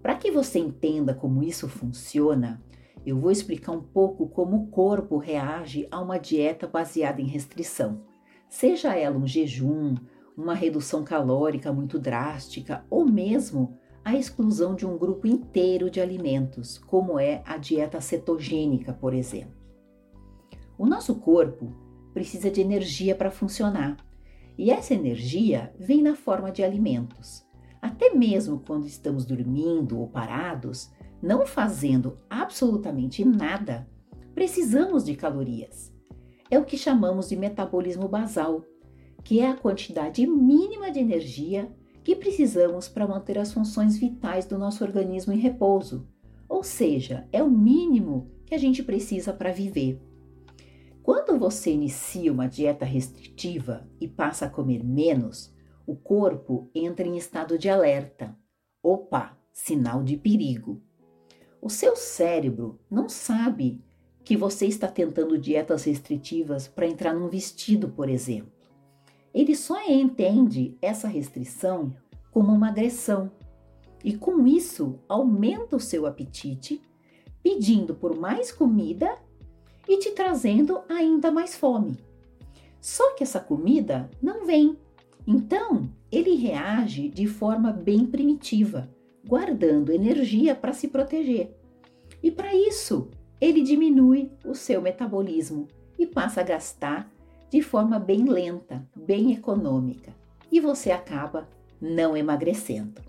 [0.00, 2.62] Para que você entenda como isso funciona,
[3.04, 8.02] eu vou explicar um pouco como o corpo reage a uma dieta baseada em restrição,
[8.52, 9.94] seja ela um jejum,
[10.36, 16.76] uma redução calórica muito drástica ou mesmo a exclusão de um grupo inteiro de alimentos,
[16.76, 19.56] como é a dieta cetogênica, por exemplo.
[20.76, 21.72] O nosso corpo
[22.12, 23.96] precisa de energia para funcionar,
[24.58, 27.46] e essa energia vem na forma de alimentos.
[27.80, 30.92] Até mesmo quando estamos dormindo ou parados,
[31.22, 33.88] não fazendo absolutamente nada,
[34.34, 35.91] precisamos de calorias.
[36.52, 38.62] É o que chamamos de metabolismo basal,
[39.24, 41.74] que é a quantidade mínima de energia
[42.04, 46.06] que precisamos para manter as funções vitais do nosso organismo em repouso.
[46.46, 49.98] Ou seja, é o mínimo que a gente precisa para viver.
[51.02, 55.54] Quando você inicia uma dieta restritiva e passa a comer menos,
[55.86, 58.36] o corpo entra em estado de alerta.
[58.82, 60.82] Opa, sinal de perigo.
[61.62, 63.82] O seu cérebro não sabe
[64.24, 68.52] que você está tentando dietas restritivas para entrar num vestido, por exemplo.
[69.34, 71.92] Ele só entende essa restrição
[72.30, 73.30] como uma agressão
[74.04, 76.80] e, com isso, aumenta o seu apetite,
[77.42, 79.16] pedindo por mais comida
[79.88, 81.96] e te trazendo ainda mais fome.
[82.80, 84.76] Só que essa comida não vem.
[85.26, 88.88] Então, ele reage de forma bem primitiva,
[89.26, 91.56] guardando energia para se proteger.
[92.22, 93.08] E para isso,
[93.42, 95.66] ele diminui o seu metabolismo
[95.98, 97.10] e passa a gastar
[97.50, 100.14] de forma bem lenta, bem econômica,
[100.50, 101.48] e você acaba
[101.80, 103.02] não emagrecendo.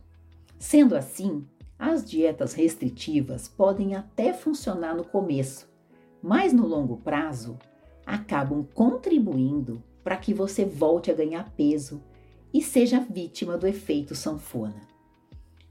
[0.58, 1.46] Sendo assim,
[1.78, 5.70] as dietas restritivas podem até funcionar no começo,
[6.20, 7.60] mas no longo prazo
[8.04, 12.02] acabam contribuindo para que você volte a ganhar peso
[12.52, 14.82] e seja vítima do efeito sanfona.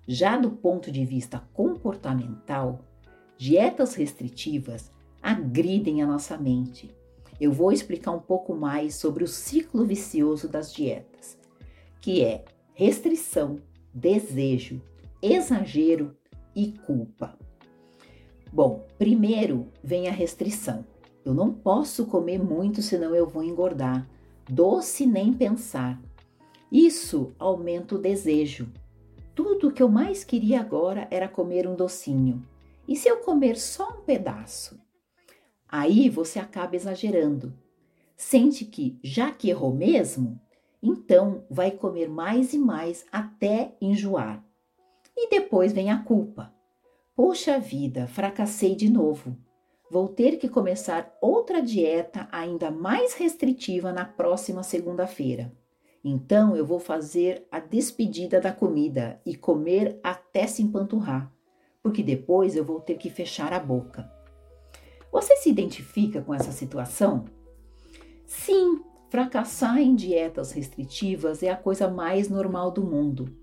[0.07, 2.92] Já do ponto de vista comportamental,
[3.37, 4.91] dietas restritivas
[5.23, 6.91] agridem a nossa mente.
[7.41, 11.39] Eu vou explicar um pouco mais sobre o ciclo vicioso das dietas,
[12.01, 12.45] que é
[12.75, 13.57] restrição,
[13.93, 14.81] desejo,
[15.21, 16.17] exagero
[16.55, 17.39] e culpa.
[18.53, 20.85] Bom, primeiro vem a restrição.
[21.25, 24.07] Eu não posso comer muito, senão eu vou engordar.
[24.49, 26.01] Doce nem pensar.
[26.71, 28.69] Isso aumenta o desejo.
[29.35, 32.43] Tudo o que eu mais queria agora era comer um docinho.
[32.87, 34.81] E se eu comer só um pedaço?
[35.69, 37.55] Aí você acaba exagerando.
[38.17, 40.41] Sente que, já que errou mesmo,
[40.83, 44.45] então vai comer mais e mais até enjoar.
[45.17, 46.53] E depois vem a culpa.
[47.15, 49.37] Poxa vida, fracassei de novo.
[49.91, 55.53] Vou ter que começar outra dieta ainda mais restritiva na próxima segunda-feira.
[56.03, 61.33] Então eu vou fazer a despedida da comida e comer até se empanturrar,
[61.83, 64.11] porque depois eu vou ter que fechar a boca.
[65.11, 67.25] Você se identifica com essa situação?
[68.25, 68.81] Sim,
[69.11, 73.37] fracassar em dietas restritivas é a coisa mais normal do mundo.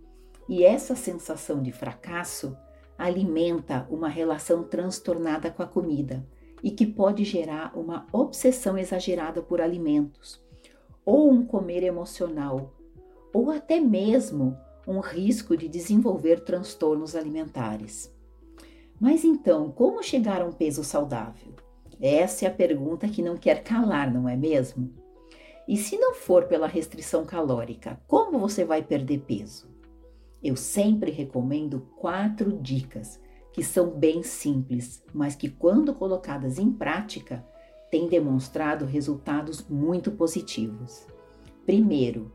[0.47, 2.57] E essa sensação de fracasso
[2.97, 6.25] alimenta uma relação transtornada com a comida
[6.63, 10.43] e que pode gerar uma obsessão exagerada por alimentos,
[11.05, 12.73] ou um comer emocional,
[13.31, 14.57] ou até mesmo
[14.87, 18.11] um risco de desenvolver transtornos alimentares.
[18.99, 21.53] Mas então, como chegar a um peso saudável?
[22.01, 24.93] Essa é a pergunta que não quer calar, não é mesmo?
[25.67, 29.69] E se não for pela restrição calórica, como você vai perder peso?
[30.43, 33.19] Eu sempre recomendo quatro dicas
[33.53, 37.45] que são bem simples, mas que, quando colocadas em prática,
[37.91, 41.05] têm demonstrado resultados muito positivos.
[41.65, 42.31] Primeiro,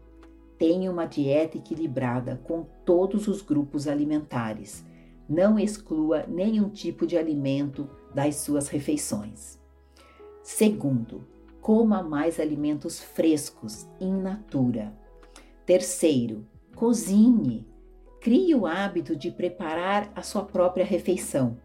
[0.59, 4.85] tenha uma dieta equilibrada com todos os grupos alimentares.
[5.29, 9.59] Não exclua nenhum tipo de alimento das suas refeições.
[10.43, 11.27] Segundo,
[11.61, 14.93] coma mais alimentos frescos, in natura.
[15.65, 17.67] Terceiro, cozinhe
[18.25, 21.59] Crie o hábito de preparar a sua própria refeição.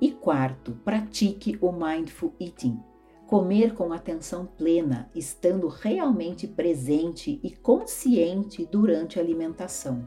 [0.00, 2.78] E quarto, pratique o mindful eating.
[3.26, 10.04] Comer com atenção plena, estando realmente presente e consciente durante a alimentação.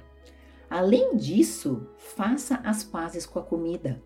[0.69, 4.01] Além disso, faça as pazes com a comida.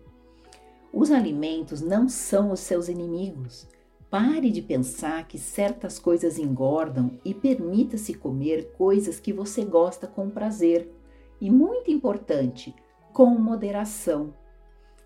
[0.92, 3.68] Os alimentos não são os seus inimigos.
[4.10, 10.28] Pare de pensar que certas coisas engordam e permita-se comer coisas que você gosta com
[10.28, 10.92] prazer
[11.40, 12.74] e muito importante,
[13.12, 14.34] com moderação.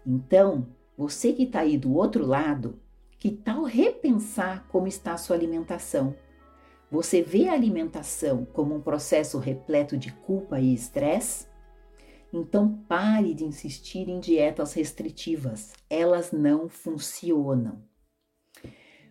[0.07, 0.67] Então,
[0.97, 2.81] você que está aí do outro lado,
[3.19, 6.15] que tal repensar como está a sua alimentação?
[6.95, 11.49] Você vê a alimentação como um processo repleto de culpa e estresse?
[12.33, 17.83] Então pare de insistir em dietas restritivas, elas não funcionam.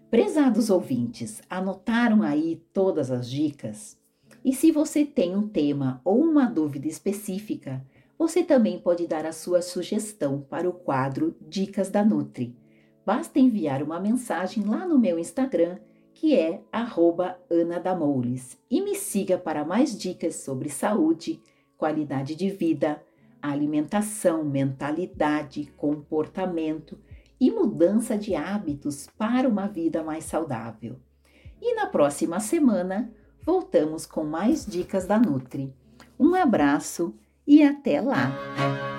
[0.09, 3.97] Prezados ouvintes, anotaram aí todas as dicas?
[4.45, 7.85] E se você tem um tema ou uma dúvida específica,
[8.17, 12.55] você também pode dar a sua sugestão para o quadro Dicas da Nutri.
[13.05, 15.79] Basta enviar uma mensagem lá no meu Instagram,
[16.23, 21.41] que é @ana_damoules, e me siga para mais dicas sobre saúde,
[21.77, 23.03] qualidade de vida,
[23.41, 26.97] alimentação, mentalidade, comportamento
[27.41, 30.95] e mudança de hábitos para uma vida mais saudável.
[31.61, 33.13] E na próxima semana
[33.45, 35.75] voltamos com mais dicas da Nutri.
[36.17, 37.13] Um abraço
[37.45, 38.92] e até lá!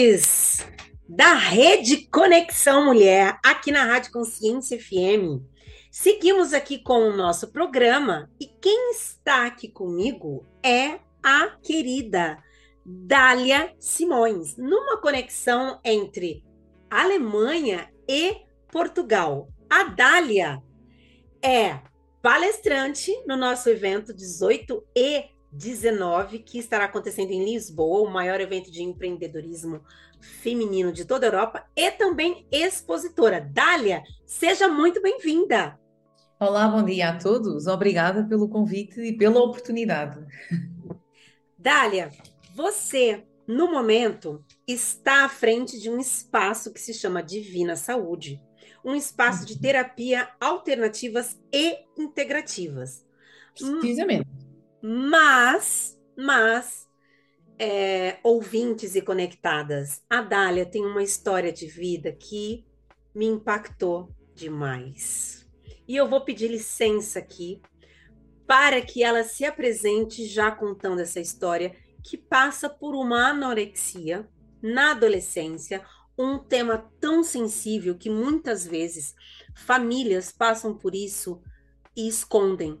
[0.00, 0.66] Ouvintes
[1.06, 5.44] da Rede Conexão Mulher, aqui na Rádio Consciência FM.
[5.90, 12.42] Seguimos aqui com o nosso programa e quem está aqui comigo é a querida
[12.86, 16.42] Dália Simões, numa conexão entre
[16.88, 18.36] Alemanha e
[18.72, 19.50] Portugal.
[19.68, 20.62] A Dália
[21.44, 21.78] é
[22.22, 28.70] palestrante no nosso evento 18 e 19, que estará acontecendo em Lisboa, o maior evento
[28.70, 29.82] de empreendedorismo
[30.20, 33.40] feminino de toda a Europa, e também expositora.
[33.40, 35.78] Dália, seja muito bem-vinda.
[36.38, 37.66] Olá, bom dia a todos.
[37.66, 40.24] Obrigada pelo convite e pela oportunidade.
[41.58, 42.10] Dália,
[42.54, 48.40] você, no momento, está à frente de um espaço que se chama Divina Saúde,
[48.84, 53.04] um espaço de terapia alternativas e integrativas.
[53.54, 54.39] Precisamente.
[54.82, 56.88] Mas, mas,
[57.58, 62.64] é, ouvintes e conectadas, a Dália tem uma história de vida que
[63.14, 65.46] me impactou demais.
[65.86, 67.60] E eu vou pedir licença aqui
[68.46, 74.28] para que ela se apresente já contando essa história que passa por uma anorexia
[74.62, 75.84] na adolescência,
[76.18, 79.14] um tema tão sensível que muitas vezes
[79.54, 81.42] famílias passam por isso
[81.96, 82.78] e escondem.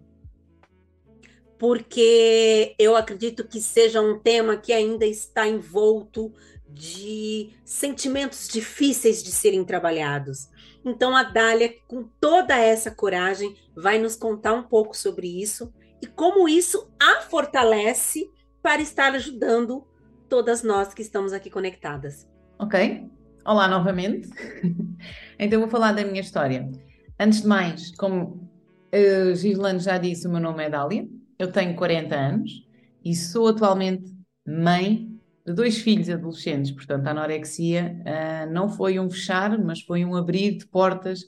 [1.60, 6.32] Porque eu acredito que seja um tema que ainda está envolto
[6.66, 10.48] de sentimentos difíceis de serem trabalhados.
[10.82, 15.70] Então a Dália, com toda essa coragem, vai nos contar um pouco sobre isso
[16.00, 18.30] e como isso a fortalece
[18.62, 19.86] para estar ajudando
[20.30, 22.26] todas nós que estamos aqui conectadas.
[22.58, 23.06] Ok.
[23.44, 24.30] Olá novamente.
[25.38, 26.70] Então vou falar da minha história.
[27.18, 28.50] Antes de mais, como
[28.90, 31.06] a Gislane já disse, o meu nome é Dália,
[31.40, 32.68] eu tenho 40 anos
[33.02, 34.14] e sou atualmente
[34.46, 35.08] mãe
[35.46, 36.70] de dois filhos adolescentes.
[36.70, 41.24] Portanto, a anorexia uh, não foi um fechar, mas foi um abrir de portas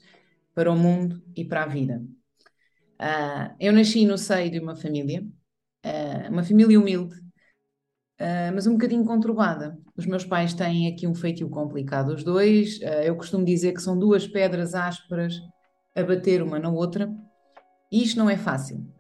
[0.55, 2.05] para o mundo e para a vida.
[3.01, 5.24] Uh, eu nasci no seio de uma família,
[5.86, 7.16] uh, uma família humilde,
[8.55, 9.76] mas um bocadinho conturbada.
[9.97, 12.78] Os meus pais têm aqui um feitio complicado, os dois.
[13.05, 15.40] eu costumo dizer que são duas pedras ásperas
[15.93, 17.12] a bater uma na outra,
[17.90, 18.91] e isto não é fácil.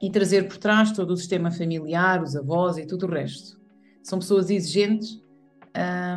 [0.00, 3.60] E trazer por trás todo o sistema familiar, os avós e tudo o resto.
[4.02, 5.22] São pessoas exigentes,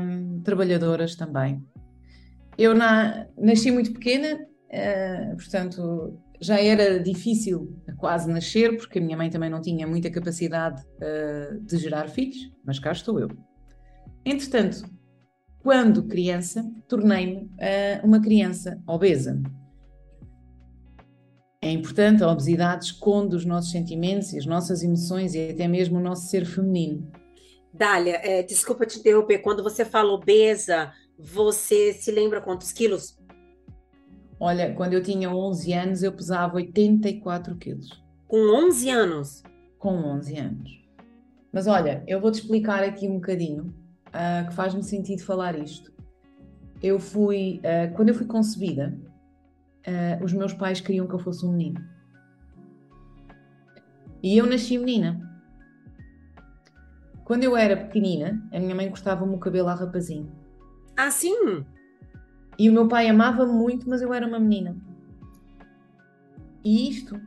[0.02, 1.64] um, trabalhadoras também.
[2.58, 9.16] Eu na, nasci muito pequena, uh, portanto já era difícil quase nascer, porque a minha
[9.16, 13.30] mãe também não tinha muita capacidade uh, de gerar filhos, mas cá estou eu.
[14.26, 14.84] Entretanto,
[15.60, 19.40] quando criança, tornei-me uh, uma criança obesa.
[21.64, 26.00] É importante, a obesidade esconde os nossos sentimentos e as nossas emoções e até mesmo
[26.00, 27.08] o nosso ser feminino.
[27.72, 33.16] Dália, é, desculpa te interromper, quando você fala obesa, você se lembra quantos quilos?
[34.40, 38.04] Olha, quando eu tinha 11 anos, eu pesava 84 quilos.
[38.28, 39.44] Com 11 anos?
[39.78, 40.82] Com 11 anos.
[41.54, 43.66] Mas olha, eu vou-te explicar aqui um bocadinho,
[44.08, 45.94] uh, que faz-me sentido falar isto.
[46.82, 48.98] Eu fui, uh, quando eu fui concebida,
[49.88, 51.84] uh, os meus pais queriam que eu fosse um menino.
[54.24, 55.30] E eu nasci menina.
[57.24, 60.32] Quando eu era pequenina, a minha mãe cortava-me o cabelo a rapazinho.
[60.98, 61.66] Ah, sim?
[62.60, 64.76] E o meu pai amava-me muito, mas eu era uma menina.
[66.64, 67.20] E isto,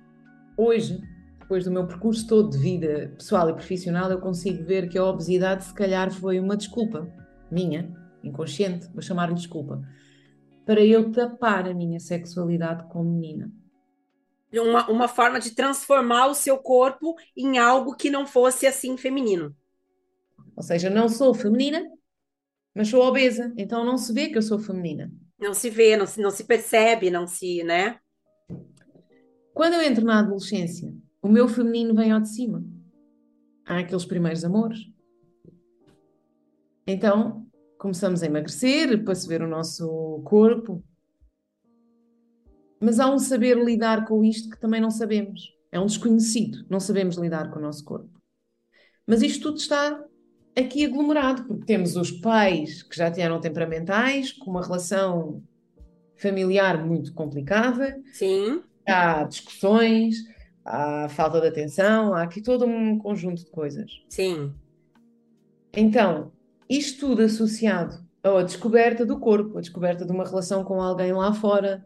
[0.57, 1.01] hoje,
[1.41, 5.05] depois do meu percurso todo de vida pessoal e profissional, eu consigo ver que a
[5.05, 7.09] obesidade, se calhar, foi uma desculpa
[7.51, 9.83] minha, inconsciente, vou chamar-lhe desculpa,
[10.65, 13.51] para eu tapar a minha sexualidade como menina.
[14.53, 19.55] Uma, uma forma de transformar o seu corpo em algo que não fosse assim feminino.
[20.57, 21.85] Ou seja, não sou feminina,
[22.75, 25.13] mas sou obesa, então não se vê que eu sou feminina.
[25.39, 27.99] Não se vê, não se, não se percebe, não se, né?
[29.53, 32.65] Quando eu entro na adolescência, o meu feminino vem ao de cima.
[33.67, 34.79] Há aqueles primeiros amores.
[36.87, 37.44] Então,
[37.85, 40.83] começamos a emagrecer para se ver o nosso corpo.
[42.81, 45.43] Mas há um saber lidar com isto que também não sabemos.
[45.71, 46.65] É um desconhecido.
[46.71, 48.09] Não sabemos lidar com o nosso corpo.
[49.07, 50.03] Mas isto tudo está
[50.57, 55.43] aqui aglomerado, porque temos os pais que já eram temperamentais, com uma relação
[56.17, 58.01] familiar muito complicada.
[58.15, 58.63] Sim.
[58.89, 60.17] Há discussões,
[60.65, 63.91] há falta de atenção, há aqui todo um conjunto de coisas.
[64.09, 64.55] Sim.
[65.77, 66.33] Então,
[66.79, 71.33] isto tudo associado à descoberta do corpo, a descoberta de uma relação com alguém lá
[71.33, 71.85] fora,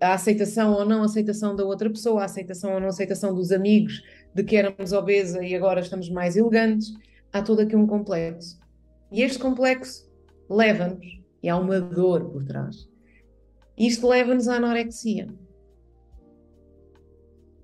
[0.00, 4.02] a aceitação ou não aceitação da outra pessoa, a aceitação ou não aceitação dos amigos
[4.34, 6.92] de que éramos obesa e agora estamos mais elegantes
[7.32, 8.58] há todo aqui um complexo.
[9.10, 10.08] E este complexo
[10.48, 11.06] leva-nos,
[11.42, 12.88] e há uma dor por trás.
[13.76, 15.28] Isto leva-nos à anorexia.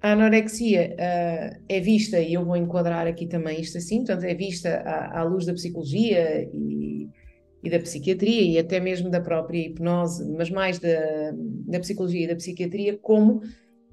[0.02, 4.34] A anorexia uh, é vista, e eu vou enquadrar aqui também isto assim, portanto, é
[4.34, 7.06] vista à, à luz da psicologia e,
[7.62, 10.88] e, da psiquiatria e até mesmo da própria hipnose, mas mais da,
[11.66, 13.42] da psicologia e da psiquiatria, como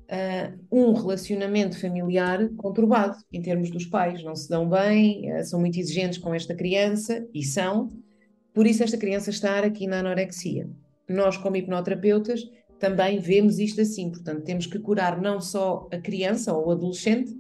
[0.08, 4.24] uh, um relacionamento familiar conturbado em termos dos pais.
[4.24, 7.90] Não se dão bem, uh, são muito exigentes com esta criança e são,
[8.54, 10.70] por isso esta criança estar aqui na anorexia.
[11.10, 12.42] Nós, como hipnoterapeutas,
[12.80, 17.38] também vemos isto assim, portanto, temos que curar não só a criança ou o adolescente,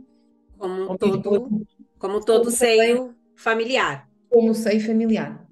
[0.58, 4.10] como, como todo, como todo seio familiar.
[4.30, 5.48] Como seio familiar.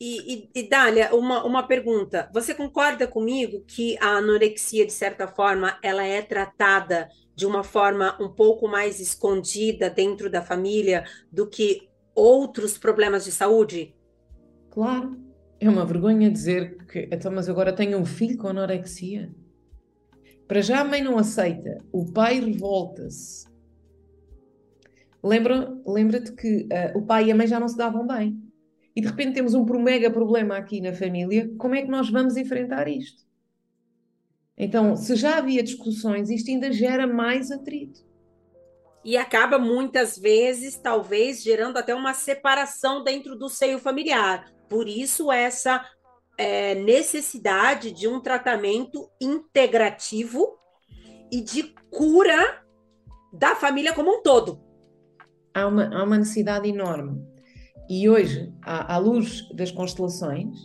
[0.00, 2.30] E, e, e Dália, uma, uma pergunta.
[2.32, 8.16] Você concorda comigo que a anorexia, de certa forma, ela é tratada de uma forma
[8.20, 13.94] um pouco mais escondida dentro da família do que outros problemas de saúde?
[14.70, 15.27] Claro.
[15.60, 19.34] É uma vergonha dizer que, então, mas agora tenho um filho com anorexia.
[20.46, 23.46] Para já a mãe não aceita, o pai revolta-se.
[25.22, 28.48] Lembra-te lembra que uh, o pai e a mãe já não se davam bem
[28.98, 32.36] e de repente temos um mega problema aqui na família, como é que nós vamos
[32.36, 33.22] enfrentar isto?
[34.56, 38.04] Então, se já havia discussões, isto ainda gera mais atrito.
[39.04, 44.52] E acaba muitas vezes, talvez, gerando até uma separação dentro do seio familiar.
[44.68, 45.84] Por isso, essa
[46.36, 50.58] é, necessidade de um tratamento integrativo
[51.32, 52.62] e de cura
[53.32, 54.60] da família como um todo.
[55.54, 57.20] Há uma, há uma necessidade enorme.
[57.88, 60.56] E hoje, à, à luz das constelações,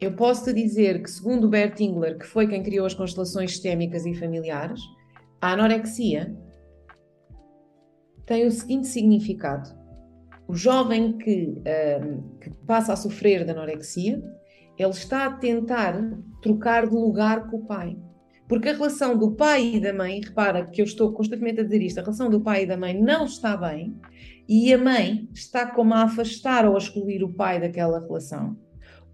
[0.00, 4.04] eu posso te dizer que, segundo Bert Engler, que foi quem criou as constelações sistémicas
[4.04, 4.80] e familiares,
[5.40, 6.36] a anorexia
[8.26, 9.70] tem o seguinte significado:
[10.48, 11.60] O jovem que,
[12.40, 14.22] que passa a sofrer de anorexia,
[14.78, 15.98] ele está a tentar
[16.40, 17.96] trocar de lugar com o pai.
[18.48, 21.82] Porque a relação do pai e da mãe, repara que eu estou constantemente a dizer
[21.82, 23.96] isto, a relação do pai e da mãe não está bem
[24.48, 28.56] e a mãe está como a afastar ou a excluir o pai daquela relação.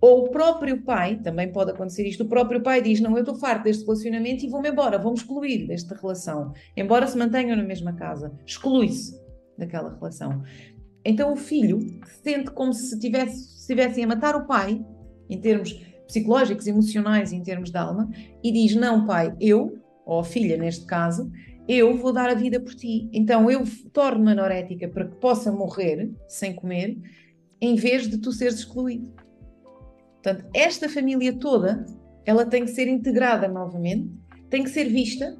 [0.03, 3.37] Ou o próprio pai, também pode acontecer isto, o próprio pai diz: Não, eu estou
[3.37, 7.93] farto deste relacionamento e vou-me embora, vou-me excluir desta relação, embora se mantenham na mesma
[7.93, 9.23] casa, exclui-se
[9.57, 10.43] daquela relação.
[11.05, 14.85] Então o filho sente como se tivesse, estivessem a matar o pai,
[15.29, 15.73] em termos
[16.07, 18.11] psicológicos, emocionais, em termos de alma,
[18.43, 21.31] e diz: Não, pai, eu, ou filha neste caso,
[21.67, 23.09] eu vou dar a vida por ti.
[23.13, 26.99] Então eu torno-me anorética para que possa morrer sem comer,
[27.61, 29.13] em vez de tu seres excluído.
[30.23, 31.85] Portanto, esta família toda,
[32.25, 34.11] ela tem que ser integrada novamente,
[34.49, 35.37] tem que ser vista.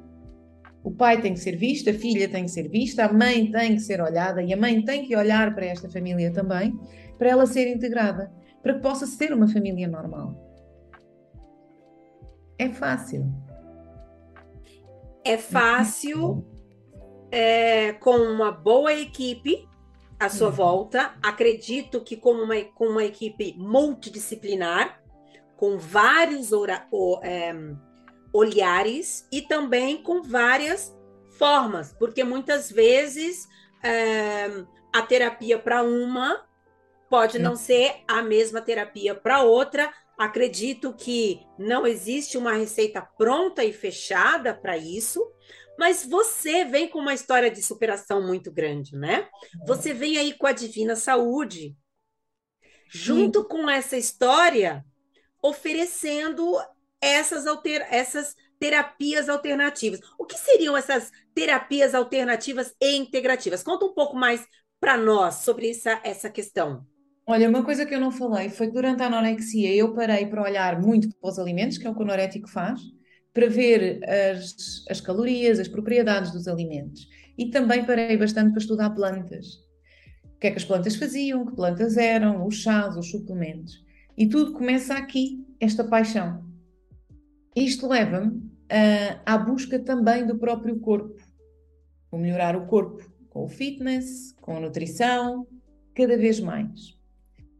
[0.83, 3.75] O pai tem que ser visto, a filha tem que ser vista, a mãe tem
[3.75, 6.77] que ser olhada e a mãe tem que olhar para esta família também,
[7.17, 8.31] para ela ser integrada,
[8.61, 10.35] para que possa ser uma família normal.
[12.57, 13.33] É fácil.
[15.23, 16.45] É fácil,
[17.31, 19.65] é, com uma boa equipe
[20.19, 20.53] à sua uhum.
[20.53, 21.13] volta.
[21.23, 25.01] Acredito que com uma, com uma equipe multidisciplinar,
[25.55, 27.53] com vários ora, o, é,
[28.33, 30.93] olhares e também com várias
[31.37, 33.47] formas, porque muitas vezes
[33.83, 36.45] é, a terapia para uma
[37.09, 43.63] pode não ser a mesma terapia para outra, Acredito que não existe uma receita pronta
[43.63, 45.25] e fechada para isso,
[45.77, 49.27] mas você vem com uma história de superação muito grande, né?
[49.65, 51.75] Você vem aí com a Divina Saúde,
[52.87, 53.47] junto Sim.
[53.47, 54.85] com essa história,
[55.41, 56.55] oferecendo
[57.03, 57.85] essas, alter...
[57.91, 59.99] essas terapias alternativas.
[60.17, 63.61] O que seriam essas terapias alternativas e integrativas?
[63.61, 64.45] Conta um pouco mais
[64.79, 66.85] para nós sobre essa, essa questão.
[67.25, 70.43] Olha, uma coisa que eu não falei foi que durante a anorexia eu parei para
[70.43, 72.81] olhar muito para os alimentos, que é o que o anorético faz,
[73.33, 77.07] para ver as, as calorias, as propriedades dos alimentos.
[77.37, 79.45] E também parei bastante para estudar plantas.
[80.35, 83.83] O que é que as plantas faziam, que plantas eram, os chás, os suplementos.
[84.17, 86.52] E tudo começa aqui, esta paixão.
[87.55, 91.21] Isto leva-me uh, à busca também do próprio corpo.
[92.11, 95.47] Vou melhorar o corpo com o fitness, com a nutrição,
[95.95, 96.97] cada vez mais.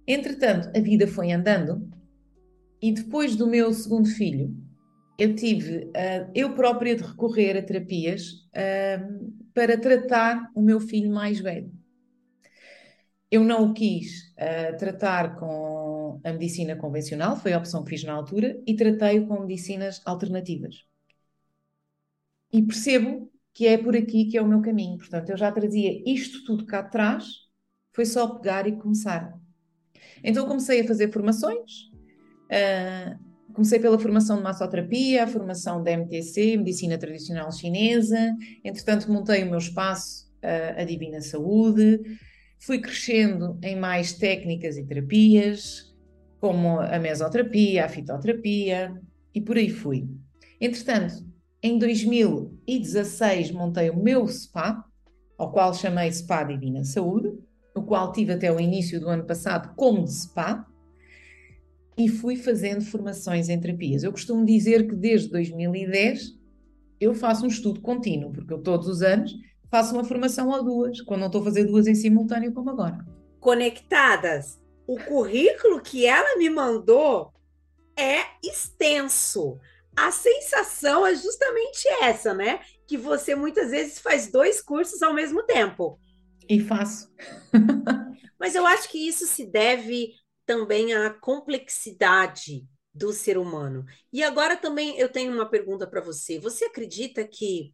[0.07, 1.89] Entretanto, a vida foi andando
[2.81, 4.53] e depois do meu segundo filho,
[5.17, 11.11] eu tive uh, eu própria de recorrer a terapias uh, para tratar o meu filho
[11.11, 11.71] mais velho.
[13.33, 18.03] Eu não o quis uh, tratar com a medicina convencional, foi a opção que fiz
[18.03, 20.85] na altura, e tratei-o com medicinas alternativas.
[22.51, 24.99] E percebo que é por aqui que é o meu caminho.
[24.99, 27.25] Portanto, eu já trazia isto tudo cá atrás,
[27.91, 29.33] foi só pegar e começar.
[30.23, 31.89] Então comecei a fazer formações,
[32.51, 33.17] uh,
[33.51, 39.49] comecei pela formação de massoterapia, a formação da MTC, Medicina Tradicional Chinesa, entretanto montei o
[39.49, 41.99] meu espaço, uh, a Divina Saúde,
[42.65, 45.93] fui crescendo em mais técnicas e terapias,
[46.39, 49.01] como a mesoterapia, a fitoterapia,
[49.35, 50.07] e por aí fui.
[50.59, 51.25] Entretanto,
[51.61, 54.83] em 2016 montei o meu SPA,
[55.37, 57.37] ao qual chamei SPA Divina Saúde,
[57.75, 60.65] o qual tive até o início do ano passado como de SPA,
[61.97, 64.03] e fui fazendo formações em terapias.
[64.03, 66.39] Eu costumo dizer que desde 2010
[66.99, 69.35] eu faço um estudo contínuo, porque eu todos os anos
[69.73, 73.03] faço uma formação ou duas, quando não estou a fazer duas em simultâneo como agora.
[73.39, 74.61] Conectadas.
[74.85, 77.33] O currículo que ela me mandou
[77.97, 79.59] é extenso.
[79.95, 82.59] A sensação é justamente essa, né?
[82.87, 85.99] Que você muitas vezes faz dois cursos ao mesmo tempo.
[86.47, 87.11] E faço.
[88.39, 90.11] Mas eu acho que isso se deve
[90.45, 92.63] também à complexidade
[92.93, 93.85] do ser humano.
[94.11, 96.37] E agora também eu tenho uma pergunta para você.
[96.37, 97.73] Você acredita que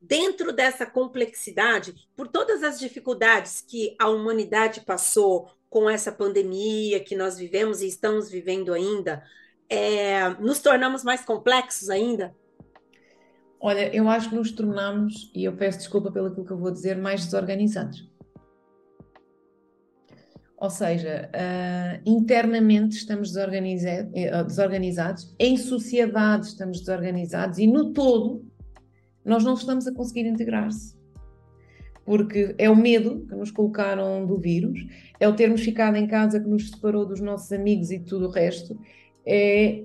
[0.00, 7.14] dentro dessa complexidade, por todas as dificuldades que a humanidade passou com essa pandemia que
[7.14, 9.22] nós vivemos e estamos vivendo ainda,
[9.68, 12.34] é, nos tornamos mais complexos ainda?
[13.60, 16.96] Olha, eu acho que nos tornamos, e eu peço desculpa pelo que eu vou dizer,
[16.96, 18.10] mais desorganizados.
[20.56, 28.49] Ou seja, uh, internamente estamos eh, desorganizados, em sociedade estamos desorganizados e no todo
[29.24, 30.98] nós não estamos a conseguir integrar-se.
[32.04, 34.86] Porque é o medo que nos colocaram do vírus,
[35.18, 38.30] é o termos ficado em casa que nos separou dos nossos amigos e tudo o
[38.30, 38.78] resto,
[39.24, 39.84] é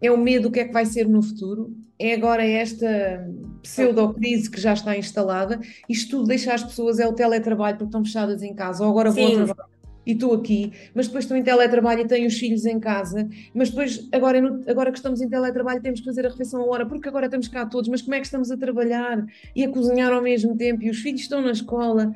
[0.00, 3.28] é o medo do que é que vai ser no futuro, é agora esta
[3.62, 5.58] pseudo-crise que já está instalada.
[5.88, 9.10] Isto tudo deixa as pessoas, é o teletrabalho, porque estão fechadas em casa, ou agora
[9.10, 9.44] vou Sim.
[9.44, 9.77] trabalho
[10.08, 13.68] e estou aqui, mas depois estou em teletrabalho e tenho os filhos em casa, mas
[13.68, 17.10] depois, agora, agora que estamos em teletrabalho, temos que fazer a refeição a hora, porque
[17.10, 20.22] agora estamos cá todos, mas como é que estamos a trabalhar e a cozinhar ao
[20.22, 22.10] mesmo tempo, e os filhos estão na escola?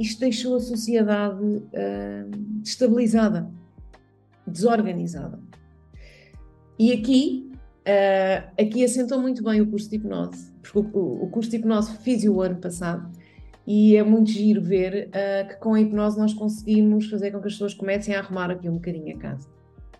[0.00, 2.26] Isto deixou a sociedade ah,
[2.60, 3.48] destabilizada,
[4.44, 5.38] desorganizada.
[6.76, 7.52] E aqui,
[7.86, 11.96] ah, aqui assentou muito bem o curso de hipnose, porque o, o curso de hipnose
[11.98, 13.08] fiz o ano passado
[13.70, 17.48] e é muito giro ver ah, que com a hipnose nós conseguimos fazer com que
[17.48, 19.46] as pessoas comecem a arrumar aqui um bocadinho a casa.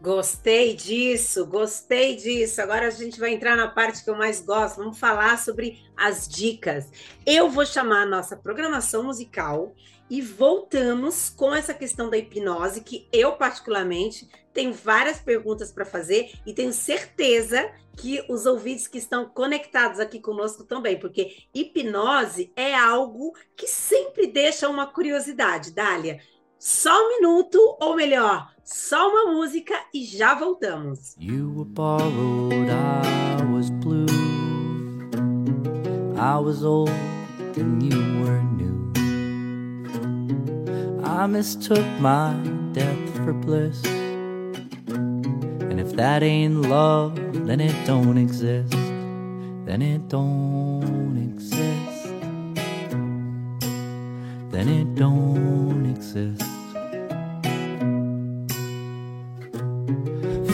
[0.00, 2.62] Gostei disso, gostei disso.
[2.62, 4.78] Agora a gente vai entrar na parte que eu mais gosto.
[4.78, 6.90] Vamos falar sobre as dicas.
[7.26, 9.74] Eu vou chamar a nossa programação musical
[10.10, 16.32] e voltamos com essa questão da hipnose, que eu, particularmente, tenho várias perguntas para fazer
[16.46, 22.74] e tenho certeza que os ouvintes que estão conectados aqui conosco também, porque hipnose é
[22.74, 26.20] algo que sempre deixa uma curiosidade, Dália.
[26.58, 31.14] Só um minuto, ou melhor, só uma música e já voltamos.
[31.18, 34.06] You were borrowed, I was blue.
[36.16, 36.90] I was old
[37.56, 38.57] and you were new.
[41.18, 42.32] I mistook my
[42.72, 43.84] death for bliss.
[44.86, 48.70] And if that ain't love, then it don't exist.
[49.66, 52.04] Then it don't exist.
[54.52, 56.40] Then it don't exist.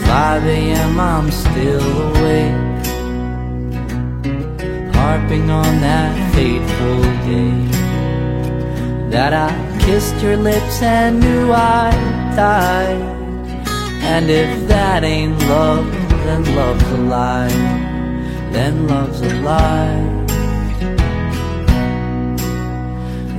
[0.07, 0.99] 5 a.m.
[0.99, 2.85] I'm still awake,
[4.95, 7.84] harping on that fateful day
[9.09, 9.51] that I
[9.85, 11.91] kissed your lips and knew I
[12.35, 13.01] died.
[14.01, 15.85] And if that ain't love,
[16.25, 17.85] then love's a lie.
[18.51, 20.25] Then love's a lie.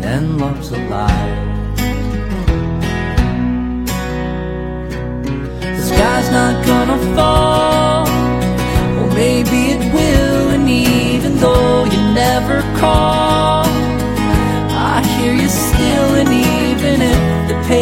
[0.01, 1.35] Then love's a lie.
[5.77, 8.07] The sky's not gonna fall.
[8.99, 13.26] Or maybe it will, and even though you never call,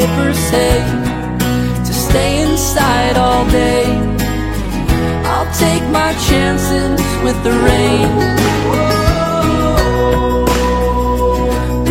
[0.07, 0.77] papers say
[1.87, 3.85] to stay inside all day,
[5.33, 8.11] I'll take my chances with the rain.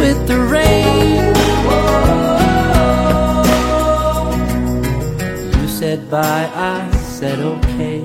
[0.01, 1.23] With the rain.
[5.59, 8.01] You said bye, I said okay.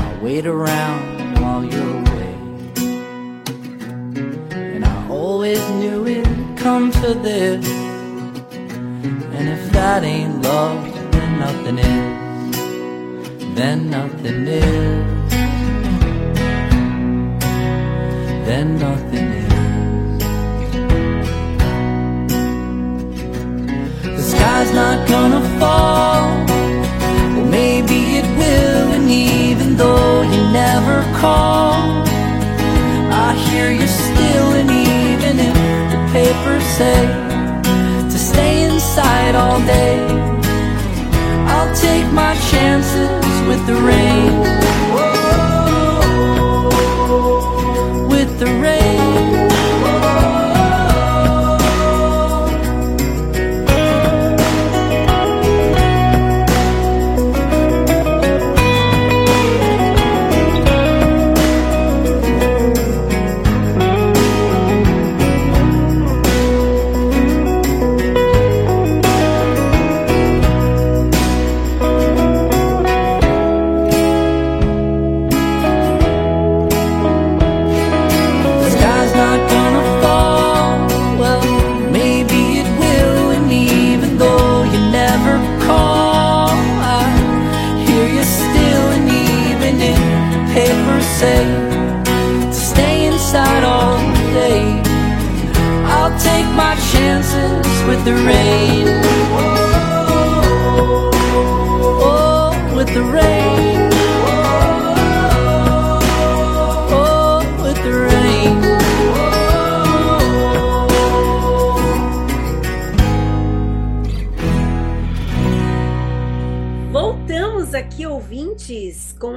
[0.00, 1.87] I'll wait around while you're
[6.68, 7.66] come to this.
[9.36, 10.80] And if that ain't love,
[11.12, 12.56] then nothing is.
[13.58, 15.32] Then nothing is.
[18.48, 19.52] Then nothing is.
[24.18, 26.28] The sky's not gonna fall.
[27.34, 31.78] Well, maybe it will, and even though you never call,
[33.26, 34.77] I hear you still, and
[36.28, 37.00] papers say
[38.12, 39.98] to stay inside all day,
[41.52, 44.32] I'll take my chances with the rain.
[48.10, 49.07] With the rain.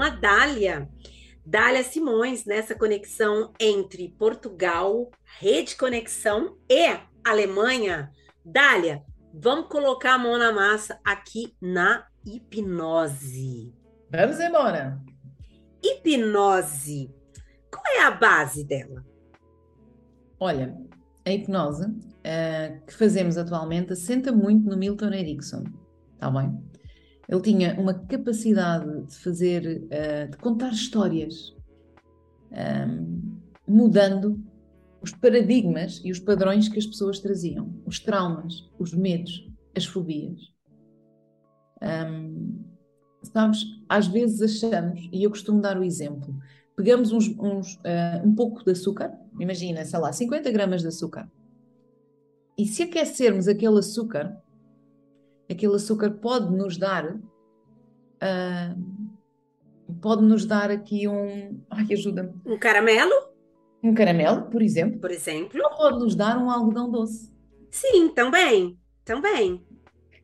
[0.02, 0.90] Com a Dália.
[1.46, 8.12] Dália Simões, nessa conexão entre Portugal, Rede Conexão e Alemanha.
[8.44, 13.72] Dália, vamos colocar a mão na massa aqui na hipnose.
[14.10, 15.00] Vamos embora!
[15.84, 17.14] Hipnose,
[17.72, 19.06] qual é a base dela?
[20.40, 20.76] Olha,
[21.24, 21.86] a hipnose
[22.24, 25.64] eh, que fazemos atualmente assenta muito no Milton Erickson,
[26.16, 26.71] está bem?
[27.32, 31.56] Ele tinha uma capacidade de fazer, eh, de contar histórias,
[32.52, 33.22] ehm,
[33.66, 34.44] mudando
[35.02, 40.54] os paradigmas e os padrões que as pessoas traziam, os traumas, os medos, as fobias.
[41.82, 42.66] Ahm,
[43.24, 46.38] sabes, às vezes achamos, e eu costumo dar o exemplo,
[46.76, 51.32] pegamos uns, uns, ah, um pouco de açúcar, imagina, sei lá, 50 gramas de açúcar,
[52.58, 54.38] e se aquecermos aquele açúcar,
[55.52, 57.20] aquele açúcar pode nos dar,
[58.20, 58.76] ah,
[60.02, 63.14] pode nos dar aqui um, ai, ajuda-me, Um caramelo,
[63.84, 65.60] um caramelo, por exemplo, por exemplo?
[65.64, 67.32] ou pode nos dar um algodão doce.
[67.70, 68.78] Sim, também.
[69.04, 69.64] Também.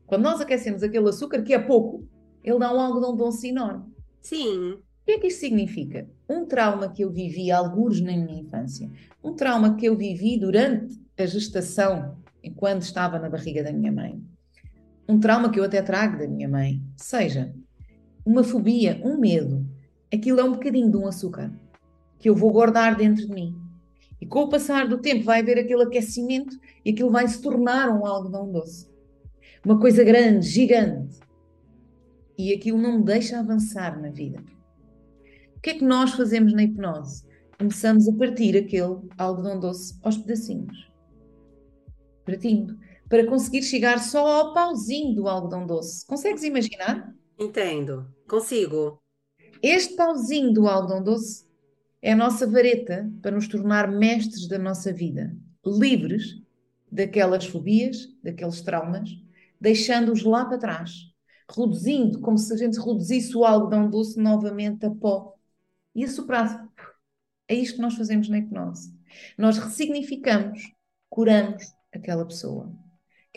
[0.06, 2.06] Quando nós aquecemos aquele açúcar, que é pouco,
[2.42, 3.84] ele dá um algodão doce enorme.
[4.20, 4.72] Sim.
[4.72, 6.08] O que é que isto significa?
[6.28, 8.90] Um trauma que eu vivi alguns na minha infância,
[9.24, 14.22] um trauma que eu vivi durante a gestação, enquanto estava na barriga da minha mãe,
[15.08, 17.54] um trauma que eu até trago da minha mãe, seja
[18.24, 19.66] uma fobia, um medo,
[20.12, 21.50] aquilo é um bocadinho de um açúcar
[22.18, 23.56] que eu vou guardar dentro de mim.
[24.20, 27.88] E com o passar do tempo vai haver aquele aquecimento e aquilo vai se tornar
[27.88, 28.90] um algodão doce.
[29.64, 31.20] Uma coisa grande, gigante.
[32.36, 34.42] E aquilo não me deixa avançar na vida.
[35.56, 37.24] O que é que nós fazemos na hipnose?
[37.56, 40.90] Começamos a partir aquele algodão doce aos pedacinhos.
[42.24, 42.78] Partindo.
[43.08, 46.06] Para conseguir chegar só ao pauzinho do algodão doce.
[46.06, 47.14] Consegues imaginar?
[47.38, 48.06] Entendo.
[48.28, 49.00] Consigo.
[49.62, 51.46] Este pauzinho do algodão doce
[52.02, 56.40] é a nossa vareta para nos tornar mestres da nossa vida, livres
[56.90, 59.10] daquelas fobias, daqueles traumas,
[59.60, 61.12] deixando-os lá para trás,
[61.50, 65.34] reduzindo, como se a gente reduzisse o algodão doce novamente a pó
[65.94, 66.68] e a soprar.
[67.48, 68.92] É isto que nós fazemos na hipnose.
[69.36, 70.72] Nós ressignificamos,
[71.08, 72.72] curamos aquela pessoa.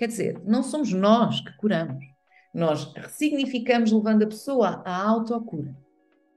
[0.02, 2.04] Quer dizer, não somos nós que curamos.
[2.52, 5.78] Nós ressignificamos levando a pessoa à autocura.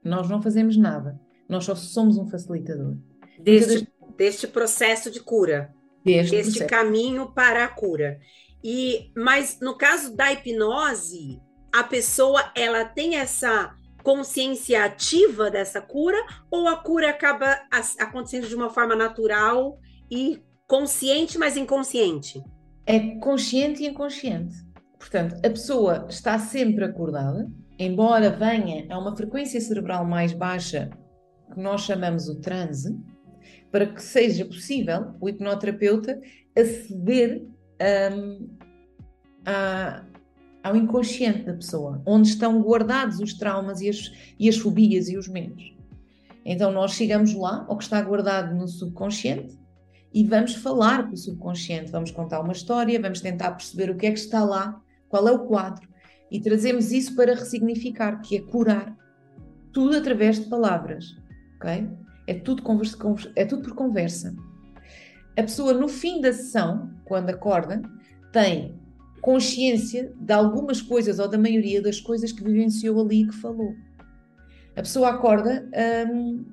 [0.03, 1.19] Nós não fazemos nada.
[1.49, 2.95] Nós só somos um facilitador.
[3.39, 5.73] Deste, deste processo de cura.
[6.05, 6.69] Deste Deste processo.
[6.69, 8.19] caminho para a cura.
[8.63, 11.41] E, mas no caso da hipnose,
[11.73, 13.73] a pessoa ela tem essa
[14.03, 17.59] consciência ativa dessa cura ou a cura acaba
[17.97, 19.79] acontecendo de uma forma natural
[20.11, 22.43] e consciente, mas inconsciente?
[22.85, 24.55] É consciente e inconsciente.
[24.99, 30.89] Portanto, a pessoa está sempre acordada, embora venha a uma frequência cerebral mais baixa,
[31.53, 32.97] que nós chamamos o transe,
[33.71, 36.19] para que seja possível o hipnoterapeuta
[36.57, 37.45] aceder
[38.13, 38.49] hum,
[39.45, 40.03] à-
[40.63, 45.17] ao inconsciente da pessoa, onde estão guardados os traumas e as, e as fobias e
[45.17, 45.75] os medos.
[46.43, 49.57] Então, nós chegamos lá, ao que está guardado no subconsciente,
[50.15, 54.05] e vamos falar com o subconsciente, vamos contar uma história, vamos tentar perceber o que
[54.05, 55.85] é que está lá, qual é o quadro,
[56.31, 58.95] e trazemos isso para ressignificar, que é curar.
[59.73, 61.17] Tudo através de palavras,
[61.57, 61.89] ok?
[62.27, 62.97] É tudo, conversa,
[63.35, 64.33] é tudo por conversa.
[65.37, 67.81] A pessoa, no fim da sessão, quando acorda,
[68.31, 68.79] tem
[69.21, 73.73] consciência de algumas coisas ou da maioria das coisas que vivenciou ali e que falou.
[74.77, 75.69] A pessoa acorda
[76.09, 76.45] hum,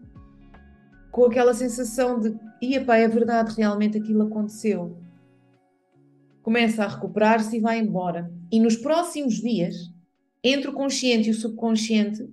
[1.12, 4.96] com aquela sensação de ia pá, é verdade, realmente aquilo aconteceu.
[6.42, 8.32] Começa a recuperar-se e vai embora.
[8.50, 9.76] E nos próximos dias,
[10.42, 12.26] entre o consciente e o subconsciente,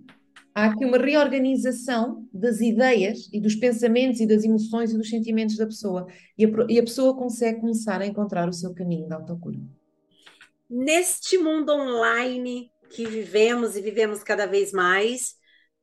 [0.55, 5.57] há aqui uma reorganização das ideias e dos pensamentos e das emoções e dos sentimentos
[5.57, 6.07] da pessoa.
[6.37, 9.59] E a, e a pessoa consegue começar a encontrar o seu caminho de autocura.
[10.69, 15.38] Neste mundo online que vivemos e vivemos cada vez mais,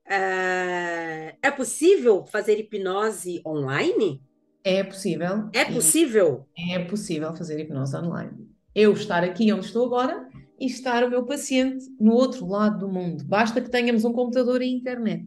[0.08, 4.22] eh, é possível fazer hipnose online?
[4.64, 5.48] É possível.
[5.52, 6.46] É possível?
[6.56, 8.48] É possível fazer hipnose online.
[8.74, 10.28] Eu estar aqui onde estou agora
[10.58, 13.24] e estar o meu paciente no outro lado do mundo.
[13.24, 15.24] Basta que tenhamos um computador e internet.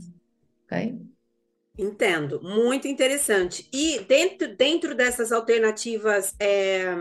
[0.65, 0.99] Ok?
[1.77, 3.68] Entendo, muito interessante.
[3.72, 6.93] E dentro, dentro dessas alternativas é,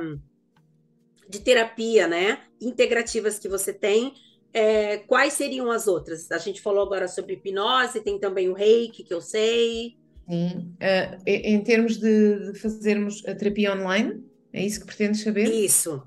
[1.28, 4.14] de terapia, né, integrativas que você tem,
[4.52, 6.30] é, quais seriam as outras?
[6.30, 9.96] A gente falou agora sobre hipnose, tem também o reiki, que eu sei.
[10.28, 10.74] Sim.
[10.80, 14.22] Ah, em termos de, de fazermos a terapia online,
[14.52, 15.48] é isso que pretendes saber?
[15.50, 16.02] Isso.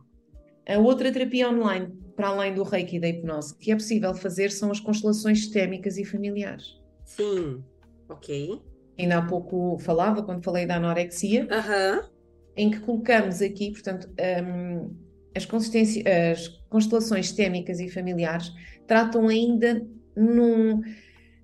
[0.67, 4.51] A outra terapia online, para além do reiki e da hipnose, que é possível fazer
[4.51, 6.79] são as constelações sistémicas e familiares.
[7.03, 7.63] Sim,
[8.07, 8.61] ok.
[8.97, 12.07] Ainda há pouco falava, quando falei da anorexia, Aham,
[12.55, 14.07] em que colocamos aqui, portanto,
[14.43, 14.95] hum,
[15.35, 18.51] as, consistência- as constelações sistémicas e familiares
[18.87, 19.85] tratam ainda
[20.15, 20.81] num,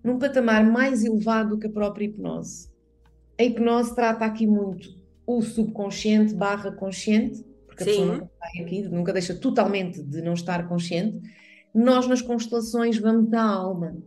[0.04, 2.70] num patamar mais elevado do que a própria hipnose.
[3.38, 4.98] A hipnose trata aqui muito
[5.28, 8.12] o subconsciente barra consciente, porque a pessoa Sim.
[8.14, 11.20] nunca sai aqui, nunca deixa totalmente de não estar consciente.
[11.76, 13.98] Nós, nas constelações, vamos à alma.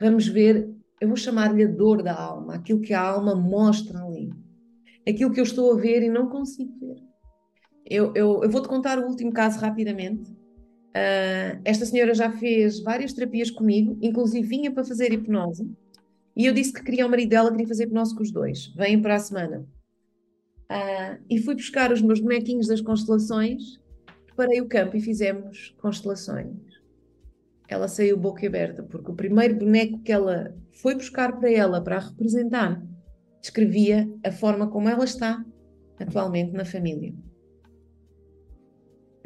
[0.00, 0.68] Vamos ver,
[1.00, 4.30] eu vou chamar-lhe a dor da alma, aquilo que a alma mostra ali.
[5.08, 7.06] Aquilo que eu estou a ver e não consigo ver.
[7.88, 10.36] Eu, eu, eu vou-te contar o último caso rapidamente.
[10.94, 15.70] Ah, esta senhora já fez várias terapias comigo, inclusive vinha para fazer hipnose,
[16.34, 18.68] e eu disse que queria o marido dela, queria fazer hipnose com os dois.
[18.74, 19.66] Vêm para a semana.
[20.68, 23.78] Ah, e fui buscar os meus bonequinhos das constelações,
[24.26, 26.56] preparei o campo e fizemos constelações.
[27.68, 31.96] Ela saiu boca aberta, porque o primeiro boneco que ela foi buscar para ela, para
[31.96, 32.82] a representar,
[33.40, 35.44] descrevia a forma como ela está
[35.98, 37.14] atualmente na família.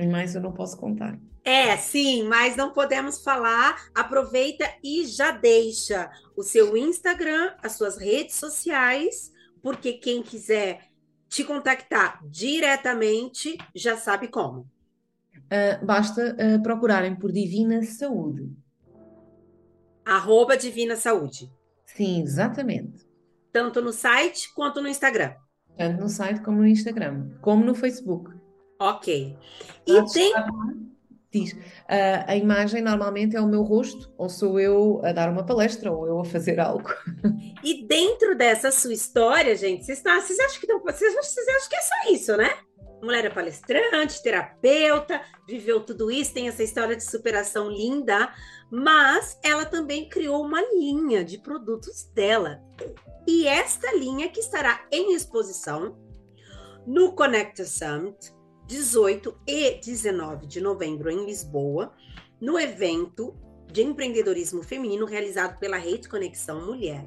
[0.06, 1.18] Mais eu não posso contar.
[1.44, 3.76] É, sim, mas não podemos falar.
[3.94, 9.32] Aproveita e já deixa o seu Instagram, as suas redes sociais,
[9.62, 10.90] porque quem quiser
[11.28, 14.68] te contactar diretamente já sabe como.
[15.50, 18.50] Ah, basta ah, procurarem por Divina Saúde.
[20.04, 21.52] Arroba Divina Saúde,
[21.84, 23.06] Sim, exatamente.
[23.52, 25.34] tanto no site quanto no Instagram.
[25.76, 28.39] Tanto no site como no Instagram, como no Facebook.
[28.80, 29.36] Ok.
[29.36, 30.32] Tá E tem.
[31.32, 31.56] Diz,
[31.88, 35.92] ah, a imagem normalmente é o meu rosto, ou sou eu a dar uma palestra,
[35.92, 36.88] ou eu a fazer algo.
[37.62, 41.68] E dentro dessa sua história, gente, vocês, estão, vocês acham que não, vocês, vocês acham
[41.68, 42.56] que é só isso, né?
[43.02, 48.32] Mulher é palestrante, terapeuta, viveu tudo isso, tem essa história de superação linda,
[48.70, 52.62] mas ela também criou uma linha de produtos dela.
[53.26, 55.98] E esta linha que estará em exposição
[56.86, 58.32] no Connecta Summit,
[58.70, 61.92] 18 e 19 de novembro em Lisboa,
[62.40, 63.34] no evento
[63.66, 67.04] de empreendedorismo feminino realizado pela Rede Conexão Mulher.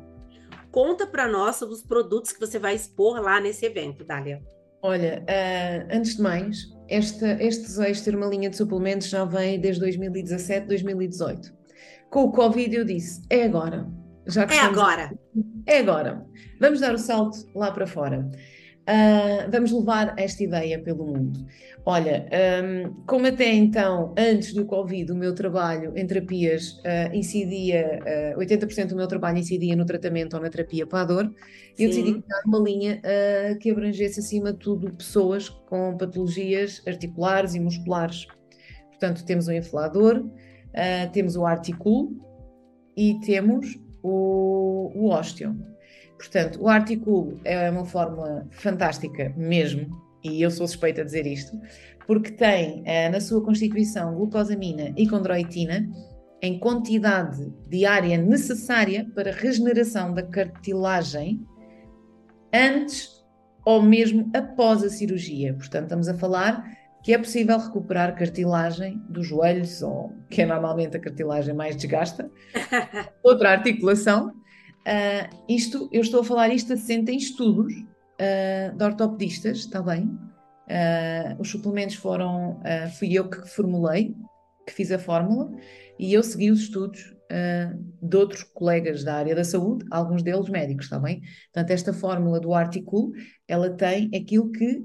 [0.70, 4.44] Conta para nós sobre os produtos que você vai expor lá nesse evento, Dália.
[4.82, 9.24] Olha, ah, antes de mais, esta, este desejo de ter uma linha de suplementos já
[9.24, 11.54] vem desde 2017, 2018.
[12.10, 13.88] Com o Covid eu disse, é agora.
[14.28, 15.18] Já É agora.
[15.66, 16.26] É agora.
[16.60, 18.30] Vamos dar o salto lá para fora.
[18.86, 21.46] Ah, vamos levar esta ideia pelo mundo.
[21.86, 22.28] Olha,
[22.64, 28.00] hum, como até então, antes do Covid, o meu trabalho em terapias ah, incidia,
[28.34, 31.34] ah, 80% do meu trabalho incidia no tratamento ou na terapia para a dor,
[31.80, 32.22] eu decidi Sim.
[32.22, 33.02] criar uma linha
[33.60, 38.28] que abrangesse, acima de tudo, pessoas com patologias articulares e musculares.
[38.90, 40.30] Portanto, temos o infilador,
[40.76, 42.12] ah, temos o articulo
[42.98, 45.73] e temos o, o ósteo.
[46.24, 49.90] Portanto, o articulo é uma fórmula fantástica mesmo,
[50.24, 51.60] e eu sou suspeita a dizer isto,
[52.08, 55.86] porque tem eh, na sua constituição glucosamina e condroitina
[56.42, 61.46] em quantidade diária necessária para a regeneração da cartilagem
[62.54, 63.10] antes
[63.66, 65.54] ou mesmo após a cirurgia.
[65.54, 66.64] Portanto, estamos a falar
[67.04, 72.32] que é possível recuperar cartilagem dos joelhos, ou que é normalmente a cartilagem mais desgasta,
[73.22, 74.32] outra articulação.
[74.86, 77.74] Ah, isto, eu estou a falar isto assente em estudos
[78.20, 80.18] ah, de ortopedistas, está bem?
[80.70, 82.60] Ah, os suplementos foram,
[82.98, 84.16] fui eu que formulei,
[84.66, 85.52] que fiz a fórmula,
[86.00, 87.14] e eu segui os estudos
[88.00, 91.22] de outros colegas da área da saúde, alguns deles médicos, está bem?
[91.52, 93.12] Portanto, esta fórmula do articulo,
[93.48, 94.84] ela tem aquilo que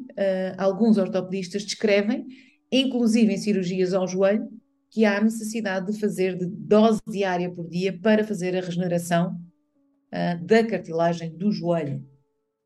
[0.56, 2.26] alguns ortopedistas descrevem,
[2.72, 4.48] inclusive em cirurgias ao joelho,
[4.90, 9.38] que há necessidade de fazer de dose diária por dia para fazer a regeneração
[10.12, 12.04] ah, da cartilagem do joelho,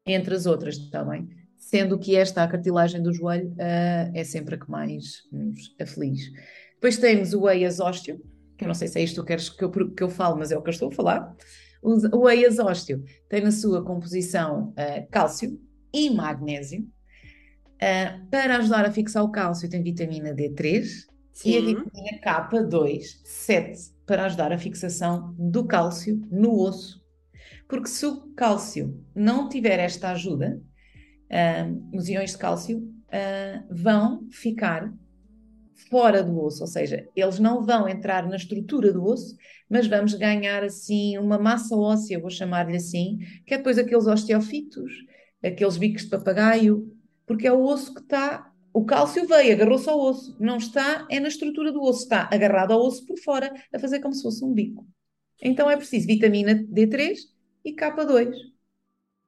[0.07, 1.29] entre as outras também.
[1.59, 6.33] Sendo que esta, a cartilagem do joelho, ah, é sempre a que mais nos aflige.
[6.75, 8.21] Depois temos o eias ósteo,
[8.57, 10.51] que eu não sei se é isto que queres que eu, que eu falo, mas
[10.51, 11.37] é o que eu estou a falar.
[11.83, 15.61] O, eias ósteo tem na sua composição ah, cálcio
[15.93, 16.89] e magnésio.
[17.81, 20.85] Ah, para ajudar a fixar o cálcio tem vitamina D3
[21.45, 21.67] e a Sim.
[21.67, 27.02] vitamina K2, 7, para ajudar a fixação do cálcio no osso.
[27.73, 30.61] Porque se o cálcio não tiver esta ajuda,
[31.31, 34.93] ah, os íons de cálcio ah, vão ficar
[35.89, 39.35] fora do osso, ou seja, eles não vão entrar na estrutura do osso,
[39.71, 44.93] mas vamos ganhar assim uma massa óssea, vou chamar-lhe assim, que é depois aqueles osteofitos,
[45.43, 46.95] aqueles bicos de papagaio,
[47.27, 48.53] porque é o osso que está.
[48.71, 52.73] O cálcio veio, agarrou-se ao osso, não está, é na estrutura do osso, está agarrado
[52.73, 54.87] ao osso por fora, a fazer como se fosse um bico.
[55.43, 57.33] Então é preciso vitamina D3
[57.65, 58.37] e K2.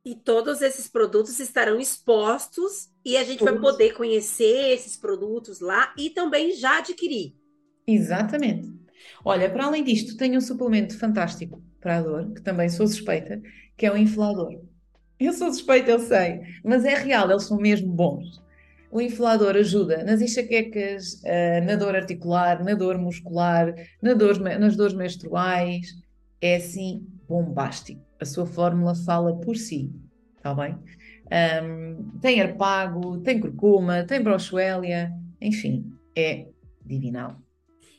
[0.04, 3.58] E todos esses produtos estarão expostos e a gente vai Todos.
[3.58, 7.34] poder conhecer esses produtos lá e também já adquirir.
[7.86, 8.72] Exatamente.
[9.24, 13.40] Olha, para além disto, tenho um suplemento fantástico para a dor, que também sou suspeita,
[13.76, 14.60] que é o infilador.
[15.18, 18.42] Eu sou suspeita, eu sei, mas é real, eles são mesmo bons.
[18.90, 24.76] O infilador ajuda nas enxaquecas, eh, na dor articular, na dor muscular, na dor- nas
[24.76, 25.88] dores menstruais.
[26.40, 28.03] É assim bombástico.
[28.20, 29.92] A sua fórmula fala por si,
[30.36, 30.78] está bem?
[31.30, 35.84] Ahm, tem arpago, tem curcuma, tem broxuélia, enfim,
[36.16, 36.46] é
[36.84, 37.36] divinal.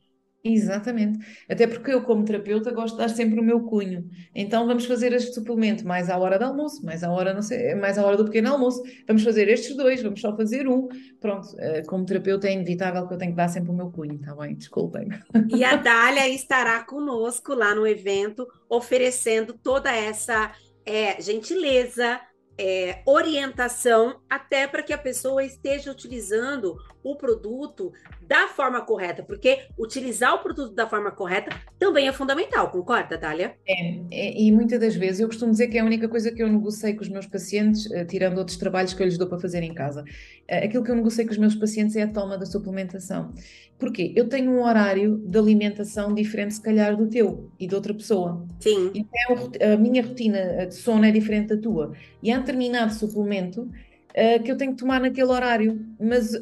[0.43, 1.19] Exatamente.
[1.49, 4.09] Até porque eu, como terapeuta, gosto de dar sempre o meu cunho.
[4.33, 7.75] Então vamos fazer este suplemento mais à hora do almoço, mais à hora, não sei,
[7.75, 8.81] mais à hora do pequeno almoço.
[9.07, 10.87] Vamos fazer estes dois, vamos só fazer um.
[11.19, 14.15] Pronto, eh, como terapeuta é inevitável que eu tenho que dar sempre o meu cunho,
[14.15, 14.55] está bem?
[14.55, 15.09] Desculpem.
[15.49, 20.51] E a Dália estará conosco lá no evento, oferecendo toda essa
[20.85, 22.21] é, gentileza,
[22.57, 27.91] é, orientação, até para que a pessoa esteja utilizando o produto
[28.27, 33.55] da forma correta, porque utilizar o produto da forma correta também é fundamental, concorda, Dália?
[33.67, 36.43] É, é, e muitas das vezes eu costumo dizer que é a única coisa que
[36.43, 39.39] eu negociei com os meus pacientes, eh, tirando outros trabalhos que eu lhes dou para
[39.39, 40.03] fazer em casa.
[40.47, 43.33] Eh, aquilo que eu negociei com os meus pacientes é a toma da suplementação.
[43.79, 44.11] Porquê?
[44.15, 48.45] Eu tenho um horário de alimentação diferente, se calhar, do teu e de outra pessoa.
[48.59, 48.91] Sim.
[48.93, 51.93] Então, a minha rotina de sono é diferente da tua.
[52.21, 53.69] E há um determinado suplemento
[54.17, 55.85] uh, que eu tenho que tomar naquele horário.
[55.99, 56.33] Mas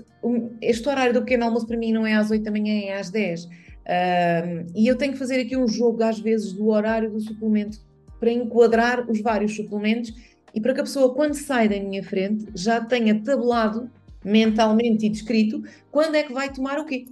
[0.61, 3.10] este horário do pequeno almoço para mim não é às 8 da manhã, é às
[3.10, 3.45] 10.
[3.45, 3.49] Uh,
[4.73, 7.80] e eu tenho que fazer aqui um jogo, às vezes, do horário do suplemento
[8.19, 10.14] para enquadrar os vários suplementos
[10.53, 13.89] e para que a pessoa, quando sai da minha frente, já tenha tabelado
[14.23, 15.61] mentalmente e descrito
[15.91, 17.06] quando é que vai tomar o quê.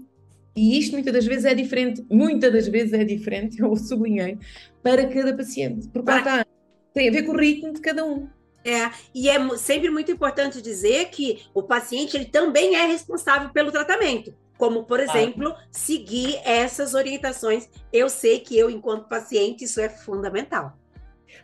[0.56, 4.38] E isto muitas das vezes é diferente, muitas das vezes é diferente, eu sublinhei,
[4.82, 5.88] para cada paciente.
[5.90, 6.46] Porque lá está,
[6.94, 8.28] tem a ver com o ritmo de cada um.
[8.66, 13.72] É, e é sempre muito importante dizer que o paciente ele também é responsável pelo
[13.72, 14.34] tratamento.
[14.58, 17.70] Como, por exemplo, seguir essas orientações.
[17.92, 20.78] Eu sei que eu, enquanto paciente, isso é fundamental.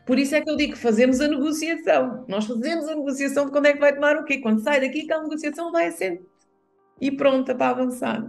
[0.06, 2.24] Por isso é que eu digo que fazemos a negociação.
[2.28, 4.38] Nós fazemos a negociação de quando é que vai tomar o quê.
[4.38, 6.24] Quando sai daqui, aquela negociação vai assente.
[7.02, 8.26] E pronta para avançar.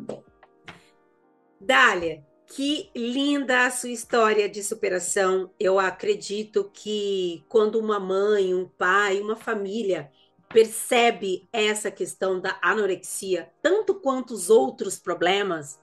[1.60, 5.52] Dália, que linda a sua história de superação.
[5.58, 10.10] Eu acredito que quando uma mãe, um pai, uma família
[10.48, 15.78] percebe essa questão da anorexia, tanto quanto os outros problemas,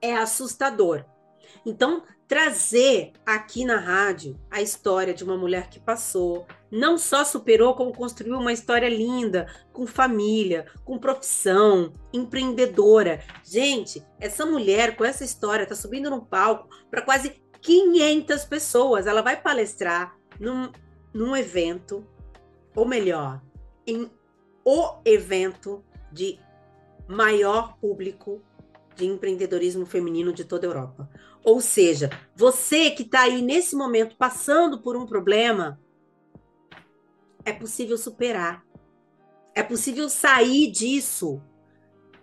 [0.00, 1.04] é assustador.
[1.64, 7.74] Então, trazer aqui na rádio a história de uma mulher que passou, não só superou,
[7.74, 13.22] como construiu uma história linda, com família, com profissão, empreendedora.
[13.44, 19.06] Gente, essa mulher com essa história está subindo no palco para quase 500 pessoas.
[19.06, 20.70] Ela vai palestrar num,
[21.12, 22.06] num evento,
[22.74, 23.42] ou melhor,
[23.86, 24.10] em
[24.64, 26.38] o evento de
[27.08, 28.40] maior público
[28.94, 31.10] de empreendedorismo feminino de toda a Europa.
[31.44, 35.80] Ou seja, você que está aí nesse momento passando por um problema,
[37.44, 38.64] é possível superar.
[39.54, 41.42] É possível sair disso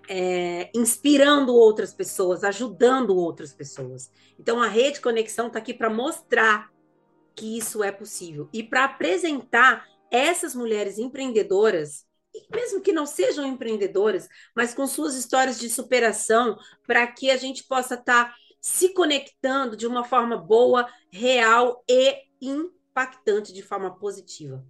[0.10, 4.10] é, inspirando outras pessoas, ajudando outras pessoas.
[4.40, 6.72] Então a Rede Conexão está aqui para mostrar
[7.36, 12.06] que isso é possível e para apresentar essas mulheres empreendedoras,
[12.52, 17.64] mesmo que não sejam empreendedoras, mas com suas histórias de superação, para que a gente
[17.66, 24.66] possa estar tá se conectando de uma forma boa, real e impactante, de forma positiva.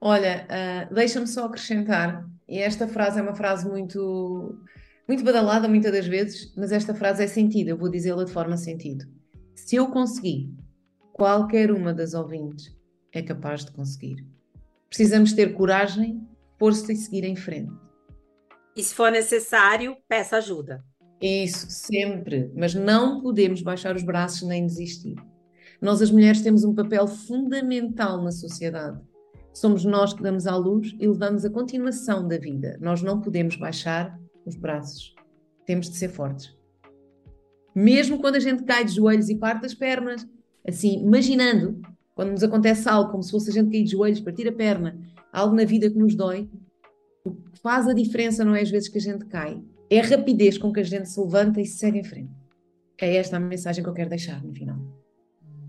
[0.00, 4.58] Olha, uh, deixa-me só acrescentar, e esta frase é uma frase muito,
[5.06, 8.56] muito badalada muitas das vezes, mas esta frase é sentida, eu vou dizê-la de forma
[8.56, 9.04] sentido.
[9.54, 10.50] Se eu conseguir,
[11.12, 12.74] qualquer uma das ouvintes
[13.12, 14.26] é capaz de conseguir.
[14.88, 16.26] Precisamos ter coragem,
[16.58, 17.72] força e seguir em frente.
[18.74, 20.82] E se for necessário, peça ajuda.
[21.20, 22.50] Isso, sempre.
[22.54, 25.16] Mas não podemos baixar os braços nem desistir.
[25.80, 29.00] Nós, as mulheres, temos um papel fundamental na sociedade.
[29.52, 32.78] Somos nós que damos à luz e levamos a continuação da vida.
[32.80, 35.14] Nós não podemos baixar os braços.
[35.66, 36.56] Temos de ser fortes.
[37.74, 40.26] Mesmo quando a gente cai de joelhos e parte as pernas,
[40.66, 41.80] assim, imaginando,
[42.14, 44.98] quando nos acontece algo, como se fosse a gente cair de joelhos, partir a perna,
[45.32, 46.48] algo na vida que nos dói,
[47.24, 50.06] o que faz a diferença não é às vezes que a gente cai, é a
[50.06, 52.32] rapidez com que a gente se levanta e se segue em frente.
[52.96, 54.76] É esta a mensagem que eu quero deixar no final.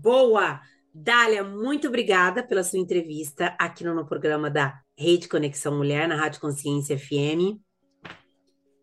[0.00, 0.60] Boa!
[0.94, 6.14] Dália, muito obrigada pela sua entrevista aqui no, no programa da Rede Conexão Mulher, na
[6.14, 7.58] Rádio Consciência FM.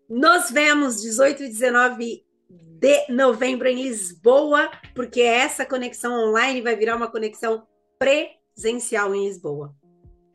[0.10, 6.96] Nos vemos 18 e 19 de novembro em Lisboa, porque essa conexão online vai virar
[6.96, 7.68] uma conexão
[8.00, 9.76] presencial em Lisboa.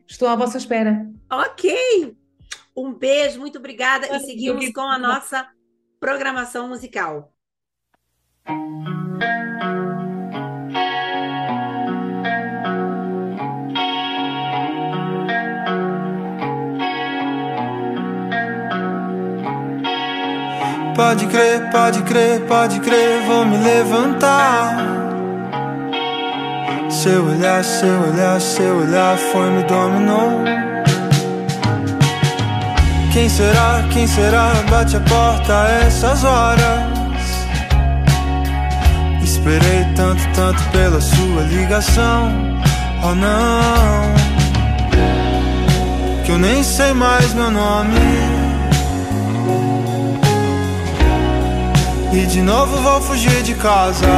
[0.06, 1.10] Estou à vossa espera.
[1.30, 2.16] Ok!
[2.76, 5.48] Um beijo, muito obrigada e seguimos com a nossa
[6.00, 7.32] programação musical.
[20.96, 24.76] Pode crer, pode crer, pode crer, vou me levantar.
[26.90, 30.73] Seu olhar, seu olhar, seu olhar foi me dominou.
[33.14, 34.54] Quem será, quem será?
[34.68, 36.82] Bate a porta a essas horas.
[39.22, 42.32] Esperei tanto, tanto pela sua ligação.
[43.04, 44.14] Oh não,
[46.24, 47.94] que eu nem sei mais meu nome.
[52.12, 54.08] E de novo vou fugir de casa.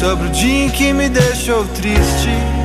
[0.00, 2.57] Sobre o dia em que me deixou triste.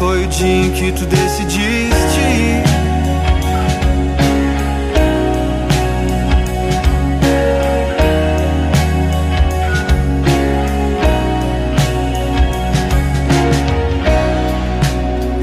[0.00, 1.60] Foi o dia em que tu decidiste.
[1.60, 2.64] ir.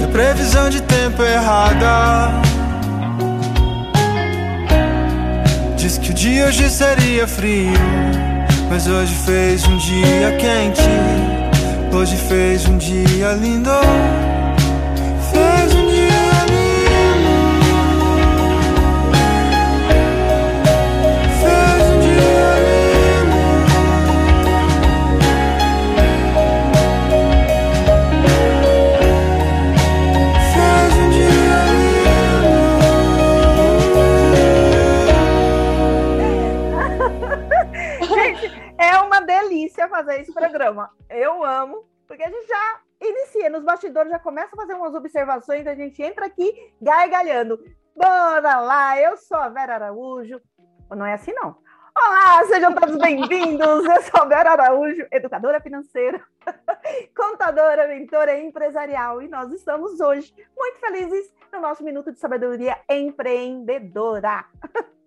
[0.03, 2.31] A previsão de tempo é errada.
[5.77, 7.73] Diz que o dia hoje seria frio,
[8.71, 10.81] mas hoje fez um dia quente.
[11.95, 14.26] Hoje fez um dia lindo.
[39.97, 40.91] fazer esse programa.
[41.09, 45.67] Eu amo, porque a gente já inicia nos bastidores, já começa a fazer umas observações,
[45.67, 47.59] a gente entra aqui gargalhando.
[47.95, 50.39] Bora lá, eu sou a Vera Araújo.
[50.89, 51.57] Não é assim, não.
[51.95, 53.85] Olá, sejam todos bem-vindos.
[53.85, 56.21] Eu sou a Vera Araújo, educadora financeira,
[57.15, 64.45] contadora, mentora empresarial, e nós estamos hoje muito felizes no nosso Minuto de Sabedoria Empreendedora.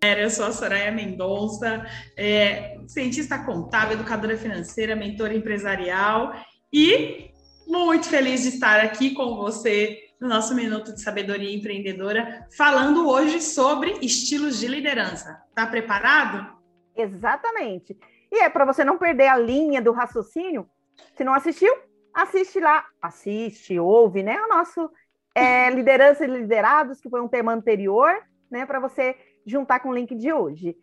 [0.03, 1.85] Eu sou a Soraya Mendonça,
[2.17, 6.33] é, cientista contábil, educadora financeira, mentora empresarial
[6.73, 7.30] e
[7.71, 13.41] muito feliz de estar aqui com você no nosso Minuto de Sabedoria Empreendedora, falando hoje
[13.41, 15.41] sobre estilos de liderança.
[15.55, 16.53] Tá preparado?
[16.93, 17.97] Exatamente.
[18.29, 20.69] E é para você não perder a linha do raciocínio.
[21.15, 21.73] Se não assistiu,
[22.13, 24.37] assiste lá, assiste, ouve, né?
[24.41, 24.91] O nosso
[25.33, 28.21] é, liderança e liderados, que foi um tema anterior,
[28.51, 28.65] né?
[28.65, 29.15] Para você
[29.45, 30.75] juntar com o link de hoje.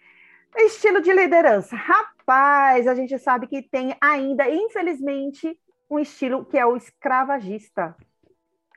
[0.56, 1.76] Estilo de liderança.
[1.76, 5.54] Rapaz, a gente sabe que tem ainda, infelizmente,
[5.90, 7.96] um estilo que é o escravagista.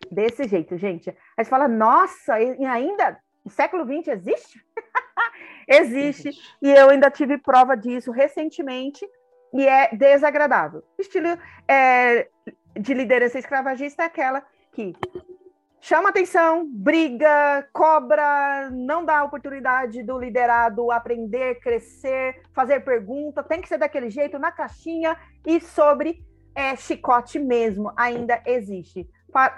[0.10, 1.10] Desse jeito, gente.
[1.38, 4.66] Aí você fala, nossa, e ainda no século XX existe?
[5.68, 6.30] existe.
[6.62, 9.08] E eu ainda tive prova disso recentemente
[9.54, 10.84] e é desagradável.
[10.98, 12.28] Estilo é,
[12.80, 14.94] de liderança escravagista é aquela que
[15.82, 23.68] chama atenção, briga, cobra, não dá oportunidade do liderado aprender, crescer, fazer pergunta, tem que
[23.68, 26.24] ser daquele jeito, na caixinha e sobre
[26.56, 29.08] é, chicote mesmo, ainda existe.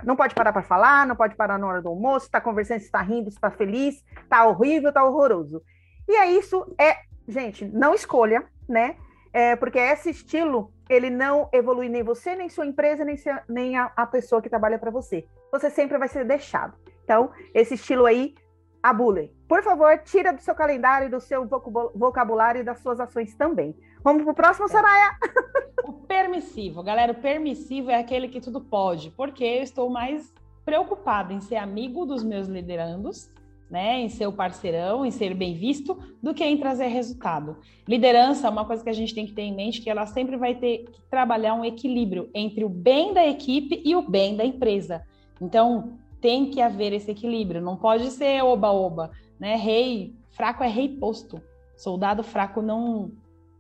[0.04, 3.02] Não pode parar para falar, não pode parar na hora do almoço, está conversando, está
[3.02, 5.64] rindo, está feliz, está horrível, está horroroso.
[6.08, 6.98] E é isso, é,
[7.28, 8.96] gente, não escolha, né?
[9.34, 13.76] É, porque esse estilo, ele não evolui nem você, nem sua empresa, nem, se- nem
[13.76, 15.26] a, a pessoa que trabalha para você.
[15.52, 16.76] Você sempre vai ser deixado.
[17.04, 18.36] Então, esse estilo aí,
[18.84, 19.36] abule.
[19.48, 23.76] Por favor, tira do seu calendário, do seu vocabu- vocabulário e das suas ações também.
[24.04, 25.18] Vamos pro próximo, Soraya?
[25.84, 30.34] O permissivo, galera, o permissivo é aquele que tudo pode, porque eu estou mais
[30.64, 33.30] preocupada em ser amigo dos meus liderandos,
[33.70, 37.58] né, em ser o parceirão, em ser bem visto, do que em trazer resultado.
[37.88, 40.38] Liderança é uma coisa que a gente tem que ter em mente que ela sempre
[40.38, 44.46] vai ter que trabalhar um equilíbrio entre o bem da equipe e o bem da
[44.46, 45.04] empresa.
[45.42, 49.58] Então, tem que haver esse equilíbrio, não pode ser oba-oba, né?
[49.58, 51.42] Rei, fraco é rei posto.
[51.76, 53.12] Soldado fraco não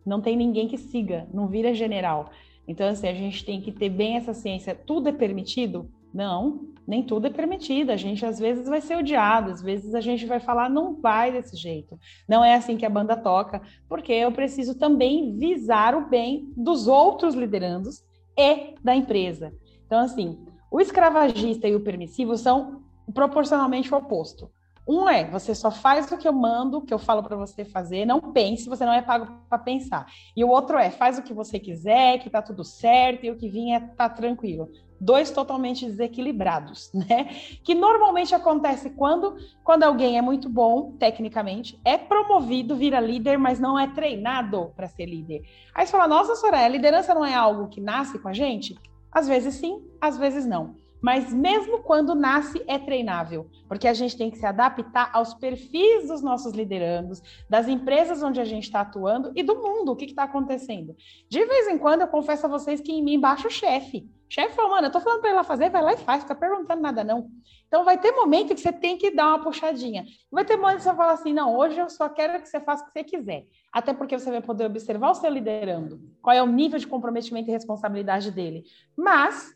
[0.05, 2.29] não tem ninguém que siga, não vira general.
[2.67, 4.75] Então, assim, a gente tem que ter bem essa ciência.
[4.75, 5.89] Tudo é permitido?
[6.13, 7.89] Não, nem tudo é permitido.
[7.89, 11.31] A gente às vezes vai ser odiado, às vezes a gente vai falar, não vai
[11.31, 11.99] desse jeito.
[12.27, 16.87] Não é assim que a banda toca, porque eu preciso também visar o bem dos
[16.87, 18.03] outros liderandos
[18.37, 19.53] e da empresa.
[19.85, 20.37] Então, assim,
[20.71, 24.49] o escravagista e o permissivo são proporcionalmente o oposto.
[24.87, 27.63] Um é, você só faz o que eu mando, o que eu falo para você
[27.63, 30.05] fazer, não pense, você não é pago para pensar.
[30.35, 33.37] E o outro é, faz o que você quiser, que tá tudo certo e o
[33.37, 34.69] que vinha é tá tranquilo.
[34.99, 37.25] Dois totalmente desequilibrados, né?
[37.63, 43.59] Que normalmente acontece quando quando alguém é muito bom tecnicamente, é promovido, vira líder, mas
[43.59, 45.43] não é treinado para ser líder.
[45.73, 48.75] Aí você fala: "Nossa, Soraya, a liderança não é algo que nasce com a gente?"
[49.11, 54.17] Às vezes sim, às vezes não mas mesmo quando nasce é treinável, porque a gente
[54.17, 58.79] tem que se adaptar aos perfis dos nossos liderandos, das empresas onde a gente está
[58.79, 60.95] atuando e do mundo, o que está acontecendo.
[61.27, 64.09] De vez em quando eu confesso a vocês que em mim baixa o chefe.
[64.29, 66.81] Chefe fala, mano, eu tô falando para ela fazer, vai lá e faz, fica perguntando
[66.81, 67.29] nada não.
[67.67, 70.05] Então vai ter momento que você tem que dar uma puxadinha.
[70.31, 72.81] Vai ter momento que você fala assim, não, hoje eu só quero que você faça
[72.81, 73.45] o que você quiser.
[73.73, 77.49] Até porque você vai poder observar o seu liderando, qual é o nível de comprometimento
[77.49, 78.63] e responsabilidade dele.
[78.95, 79.53] Mas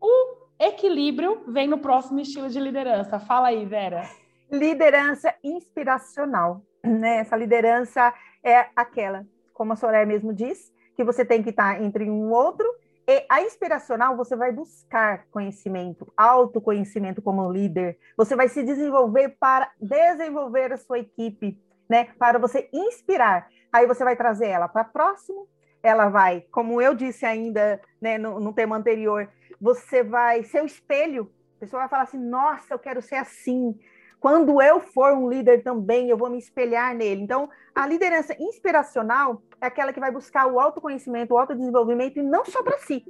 [0.00, 3.18] o Equilíbrio vem no próximo estilo de liderança.
[3.18, 4.08] Fala aí, Vera.
[4.50, 6.62] Liderança inspiracional.
[6.82, 7.18] Né?
[7.18, 12.08] Essa liderança é aquela, como a Soraya mesmo diz, que você tem que estar entre
[12.08, 12.66] um outro.
[13.06, 17.98] E a inspiracional, você vai buscar conhecimento, autoconhecimento como líder.
[18.16, 22.08] Você vai se desenvolver para desenvolver a sua equipe, né?
[22.18, 23.48] Para você inspirar.
[23.72, 25.48] Aí você vai trazer ela para próximo.
[25.82, 29.28] Ela vai, como eu disse ainda né, no, no tema anterior,
[29.64, 31.32] você vai ser o espelho.
[31.56, 33.74] A pessoa vai falar assim: nossa, eu quero ser assim.
[34.20, 37.22] Quando eu for um líder também, eu vou me espelhar nele.
[37.22, 42.44] Então, a liderança inspiracional é aquela que vai buscar o autoconhecimento, o autodesenvolvimento, e não
[42.44, 43.06] só para si.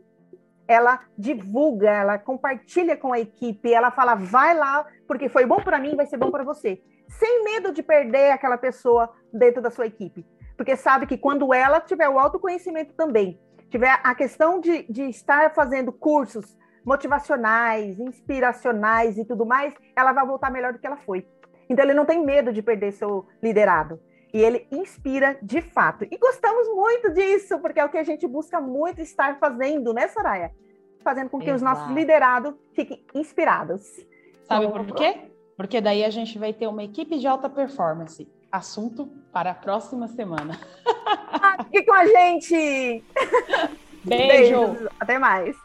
[0.68, 5.80] Ela divulga, ela compartilha com a equipe, ela fala, vai lá, porque foi bom para
[5.80, 6.80] mim, vai ser bom para você.
[7.08, 10.24] Sem medo de perder aquela pessoa dentro da sua equipe.
[10.56, 13.40] Porque sabe que quando ela tiver o autoconhecimento também,
[13.74, 20.24] tiver a questão de, de estar fazendo cursos motivacionais, inspiracionais e tudo mais, ela vai
[20.24, 21.26] voltar melhor do que ela foi.
[21.68, 23.98] Então ele não tem medo de perder seu liderado.
[24.32, 26.04] E ele inspira de fato.
[26.08, 30.06] E gostamos muito disso, porque é o que a gente busca muito estar fazendo, né,
[30.06, 30.52] Soraya?
[31.02, 31.56] Fazendo com que Exato.
[31.56, 33.82] os nossos liderados fiquem inspirados.
[34.44, 35.32] Sabe por quê?
[35.56, 38.28] Porque daí a gente vai ter uma equipe de alta performance.
[38.54, 40.60] Assunto para a próxima semana.
[41.72, 43.04] Fique com a gente!
[44.04, 44.68] Beijo!
[44.68, 44.88] Beijos.
[45.00, 45.56] Até mais!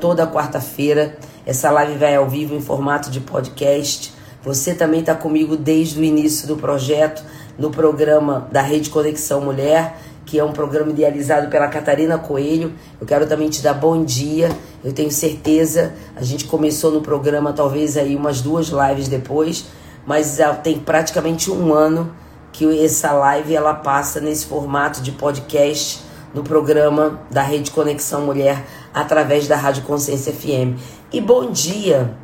[0.00, 1.16] Toda quarta-feira.
[1.46, 4.12] Essa live vai ao vivo em formato de podcast.
[4.42, 7.22] Você também está comigo desde o início do projeto,
[7.58, 12.72] no programa da Rede Conexão Mulher, que é um programa idealizado pela Catarina Coelho.
[12.98, 14.50] Eu quero também te dar bom dia.
[14.82, 19.66] Eu tenho certeza, a gente começou no programa talvez aí umas duas lives depois,
[20.06, 22.10] mas tem praticamente um ano
[22.50, 28.64] que essa live ela passa nesse formato de podcast no programa da Rede Conexão Mulher
[28.94, 30.78] através da Rádio Consciência FM.
[31.12, 32.14] E bom dia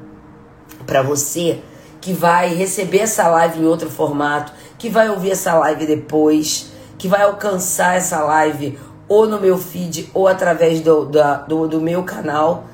[0.86, 1.60] para você
[2.00, 7.08] que vai receber essa live em outro formato, que vai ouvir essa live depois, que
[7.08, 8.78] vai alcançar essa live
[9.08, 12.64] ou no meu feed ou através do, do, do meu canal.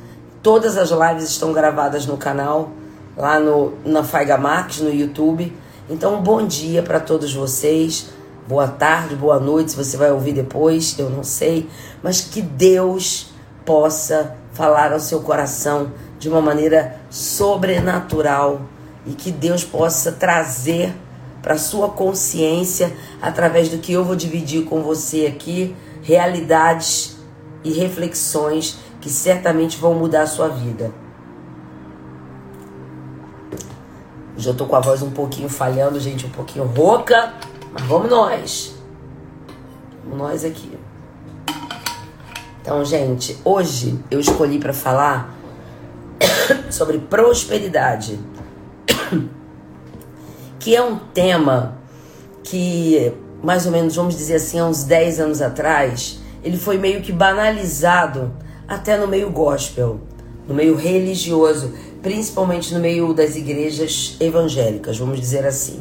[0.43, 2.71] Todas as lives estão gravadas no canal,
[3.17, 5.57] lá no, na Faiga Marques, no YouTube.
[5.89, 8.11] Então, bom dia para todos vocês.
[8.47, 11.69] Boa tarde, boa noite, se você vai ouvir depois, eu não sei.
[12.02, 13.32] Mas que Deus
[13.64, 18.62] possa falar ao seu coração de uma maneira sobrenatural
[19.06, 20.93] e que Deus possa trazer
[21.40, 27.16] para sua consciência através do que eu vou dividir com você aqui, realidades
[27.64, 30.93] e reflexões que certamente vão mudar a sua vida.
[34.36, 37.35] Já tô com a voz um pouquinho falhando, gente, um pouquinho rouca,
[37.73, 38.74] mas vamos nós.
[40.05, 40.70] Vamos nós aqui.
[42.61, 45.35] Então, gente, hoje eu escolhi para falar
[46.70, 48.19] sobre prosperidade,
[50.61, 51.78] que é um tema
[52.44, 53.12] que,
[53.43, 57.11] mais ou menos, vamos dizer assim, há uns 10 anos atrás, ele foi meio que
[57.11, 58.32] banalizado
[58.69, 60.01] até no meio gospel,
[60.47, 61.73] no meio religioso
[62.03, 65.81] principalmente no meio das igrejas evangélicas, vamos dizer assim.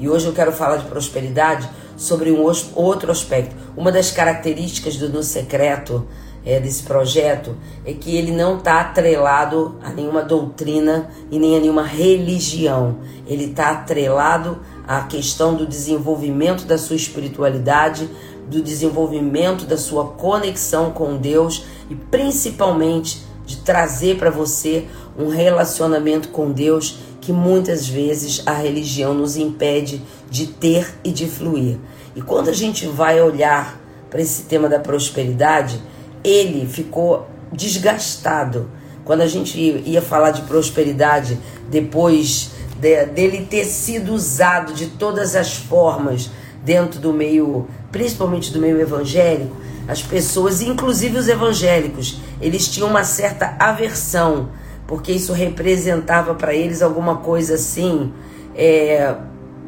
[0.00, 2.42] E hoje eu quero falar de prosperidade sobre um
[2.74, 3.54] outro aspecto.
[3.76, 6.08] Uma das características do No Secreto,
[6.42, 7.54] é, desse projeto,
[7.84, 12.96] é que ele não está atrelado a nenhuma doutrina e nem a nenhuma religião.
[13.26, 18.08] Ele está atrelado à questão do desenvolvimento da sua espiritualidade,
[18.48, 24.86] do desenvolvimento da sua conexão com Deus e principalmente de trazer para você
[25.18, 31.28] um relacionamento com Deus que muitas vezes a religião nos impede de ter e de
[31.28, 31.78] fluir.
[32.16, 33.80] E quando a gente vai olhar
[34.10, 35.80] para esse tema da prosperidade,
[36.24, 38.68] ele ficou desgastado.
[39.04, 41.38] Quando a gente ia falar de prosperidade
[41.70, 42.50] depois
[42.80, 46.32] de, dele ter sido usado de todas as formas
[46.64, 53.04] dentro do meio, principalmente do meio evangélico, as pessoas, inclusive os evangélicos, eles tinham uma
[53.04, 54.48] certa aversão,
[54.90, 58.12] porque isso representava para eles alguma coisa assim,
[58.56, 59.14] é,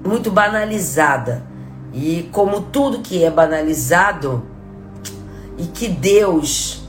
[0.05, 1.44] muito banalizada.
[1.94, 4.43] E como tudo que é banalizado
[5.57, 6.82] e que Deus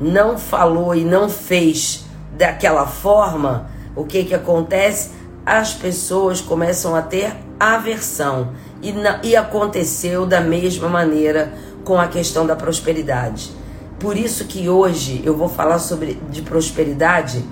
[0.00, 2.06] não falou e não fez
[2.36, 5.12] daquela forma, o que que acontece?
[5.46, 8.48] As pessoas começam a ter aversão.
[8.82, 8.92] E,
[9.22, 11.52] e aconteceu da mesma maneira
[11.84, 13.52] com a questão da prosperidade.
[14.00, 17.44] Por isso que hoje eu vou falar sobre de prosperidade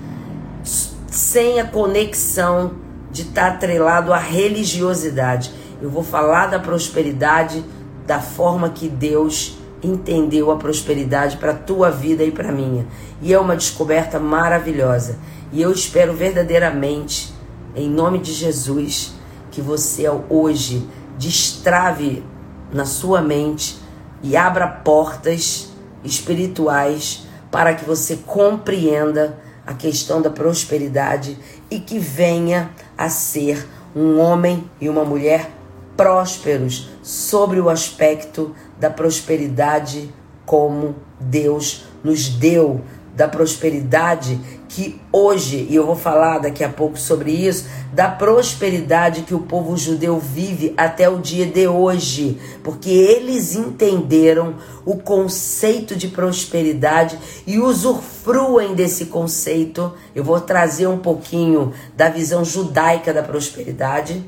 [1.29, 2.71] sem a conexão
[3.11, 5.53] de estar tá atrelado à religiosidade.
[5.79, 7.63] Eu vou falar da prosperidade
[8.07, 12.87] da forma que Deus entendeu a prosperidade para a tua vida e para a minha.
[13.21, 15.19] E é uma descoberta maravilhosa.
[15.51, 17.31] E eu espero verdadeiramente,
[17.75, 19.13] em nome de Jesus,
[19.51, 20.83] que você hoje
[21.15, 22.23] destrave
[22.73, 23.77] na sua mente
[24.23, 25.71] e abra portas
[26.03, 29.37] espirituais para que você compreenda
[29.69, 31.37] a questão da prosperidade
[31.69, 35.51] e que venha a ser um homem e uma mulher
[35.95, 40.11] prósperos sobre o aspecto da prosperidade
[40.43, 42.81] como Deus nos deu
[43.15, 44.41] da prosperidade
[44.79, 49.41] que hoje, e eu vou falar daqui a pouco sobre isso, da prosperidade que o
[49.41, 57.19] povo judeu vive até o dia de hoje, porque eles entenderam o conceito de prosperidade
[57.45, 59.91] e usufruem desse conceito.
[60.15, 64.23] Eu vou trazer um pouquinho da visão judaica da prosperidade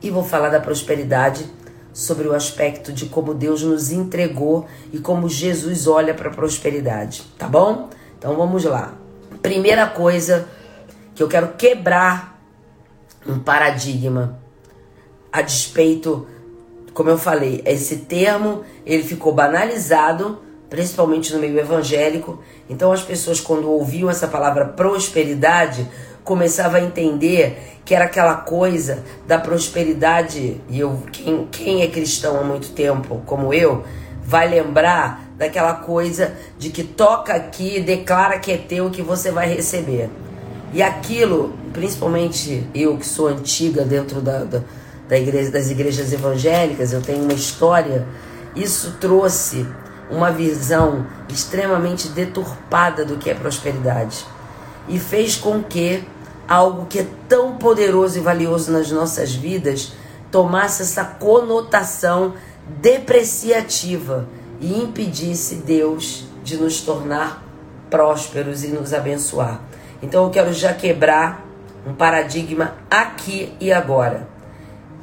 [0.00, 1.44] e vou falar da prosperidade
[1.92, 7.24] sobre o aspecto de como Deus nos entregou e como Jesus olha para a prosperidade,
[7.36, 7.90] tá bom?
[8.18, 8.94] Então vamos lá.
[9.42, 10.48] Primeira coisa
[11.14, 12.40] que eu quero quebrar
[13.26, 14.38] um paradigma
[15.32, 16.26] a despeito,
[16.94, 20.40] como eu falei, esse termo ele ficou banalizado,
[20.70, 22.42] principalmente no meio evangélico.
[22.68, 25.88] Então as pessoas quando ouviam essa palavra prosperidade
[26.24, 32.40] começava a entender que era aquela coisa da prosperidade, e eu, quem, quem é cristão
[32.40, 33.84] há muito tempo, como eu,
[34.24, 39.48] vai lembrar daquela coisa de que toca aqui, declara que é teu que você vai
[39.52, 40.08] receber.
[40.72, 44.60] E aquilo, principalmente eu que sou antiga dentro da, da,
[45.08, 48.06] da igreja, das igrejas evangélicas, eu tenho uma história,
[48.54, 49.66] isso trouxe
[50.10, 54.24] uma visão extremamente deturpada do que é prosperidade
[54.88, 56.04] e fez com que
[56.48, 59.92] algo que é tão poderoso e valioso nas nossas vidas
[60.30, 62.34] tomasse essa conotação
[62.80, 64.28] depreciativa
[64.60, 67.44] e impedisse Deus de nos tornar
[67.90, 69.60] prósperos e nos abençoar.
[70.02, 71.44] Então eu quero já quebrar
[71.86, 74.28] um paradigma aqui e agora.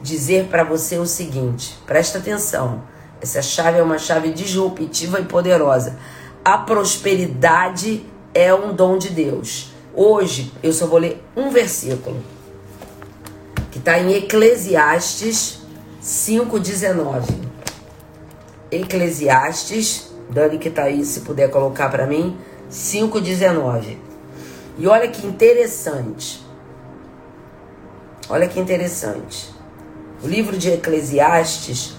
[0.01, 2.83] Dizer para você o seguinte, presta atenção.
[3.21, 5.97] Essa chave é uma chave disruptiva e poderosa.
[6.43, 9.71] A prosperidade é um dom de Deus.
[9.93, 12.21] Hoje eu só vou ler um versículo
[13.71, 15.59] que está em Eclesiastes
[16.03, 17.52] 5,19.
[18.73, 22.37] Eclesiastes, Dani que tá aí, se puder colocar para mim,
[22.71, 23.97] 5,19.
[24.77, 26.43] E olha que interessante.
[28.29, 29.53] Olha que interessante.
[30.23, 31.95] O livro de Eclesiastes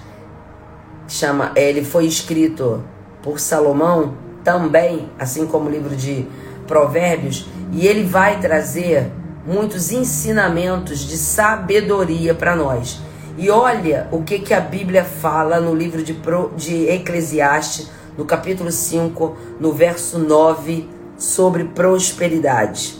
[1.06, 2.82] chama, é, ele foi escrito
[3.22, 6.26] por Salomão também, assim como o livro de
[6.66, 9.10] Provérbios, e ele vai trazer
[9.46, 13.00] muitos ensinamentos de sabedoria para nós.
[13.36, 18.24] E olha o que, que a Bíblia fala no livro de, Pro, de Eclesiastes, no
[18.24, 20.88] capítulo 5, no verso 9,
[21.18, 22.96] sobre prosperidade.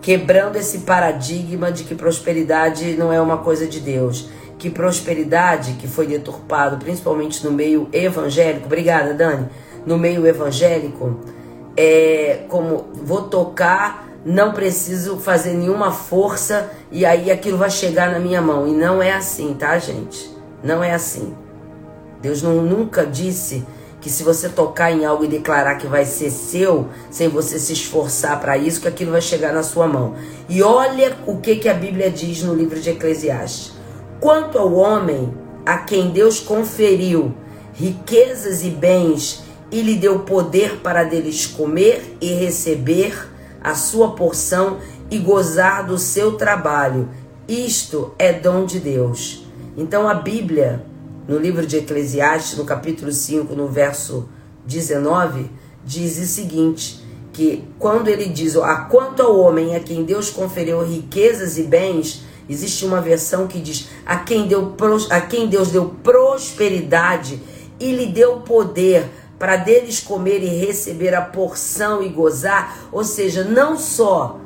[0.00, 4.28] Quebrando esse paradigma de que prosperidade não é uma coisa de Deus.
[4.58, 9.48] Que prosperidade, que foi deturpado principalmente no meio evangélico, obrigada Dani,
[9.84, 11.20] no meio evangélico,
[11.76, 18.18] é como vou tocar não preciso fazer nenhuma força e aí aquilo vai chegar na
[18.18, 18.66] minha mão.
[18.66, 20.30] E não é assim, tá, gente?
[20.62, 21.34] Não é assim.
[22.22, 23.64] Deus não, nunca disse
[24.00, 27.72] que se você tocar em algo e declarar que vai ser seu, sem você se
[27.72, 30.14] esforçar para isso, que aquilo vai chegar na sua mão.
[30.48, 33.72] E olha o que, que a Bíblia diz no livro de Eclesiastes.
[34.20, 35.34] Quanto ao homem
[35.64, 37.34] a quem Deus conferiu
[37.74, 43.33] riquezas e bens e lhe deu poder para deles comer e receber,
[43.64, 44.76] a sua porção
[45.10, 47.08] e gozar do seu trabalho.
[47.48, 49.46] Isto é dom de Deus.
[49.74, 50.84] Então a Bíblia,
[51.26, 54.28] no livro de Eclesiastes, no capítulo 5, no verso
[54.66, 55.50] 19,
[55.84, 57.02] diz o seguinte:
[57.34, 62.24] que quando ele diz, a quanto ao homem a quem Deus conferiu riquezas e bens,
[62.48, 64.74] existe uma versão que diz, a quem, deu,
[65.10, 67.42] a quem Deus deu prosperidade
[67.80, 69.10] e lhe deu poder
[69.44, 74.40] para deles comer e receber a porção e gozar, ou seja, não só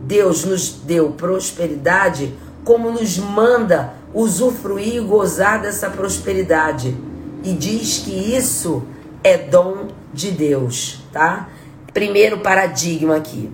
[0.00, 2.34] Deus nos deu prosperidade,
[2.64, 6.96] como nos manda usufruir e gozar dessa prosperidade.
[7.42, 8.84] E diz que isso
[9.22, 11.50] é dom de Deus, tá?
[11.92, 13.52] Primeiro paradigma aqui,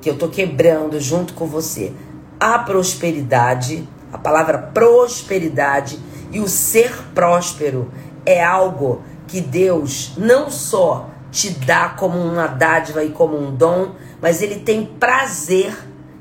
[0.00, 1.92] que eu tô quebrando junto com você.
[2.40, 5.98] A prosperidade, a palavra prosperidade
[6.32, 7.90] e o ser próspero
[8.24, 13.92] é algo que Deus não só te dá como uma dádiva e como um dom,
[14.20, 15.76] mas ele tem prazer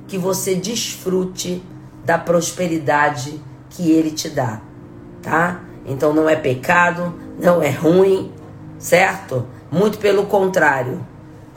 [0.07, 1.63] que você desfrute
[2.05, 4.61] da prosperidade que ele te dá,
[5.21, 5.61] tá?
[5.85, 8.31] Então não é pecado, não é ruim,
[8.77, 9.47] certo?
[9.71, 11.05] Muito pelo contrário.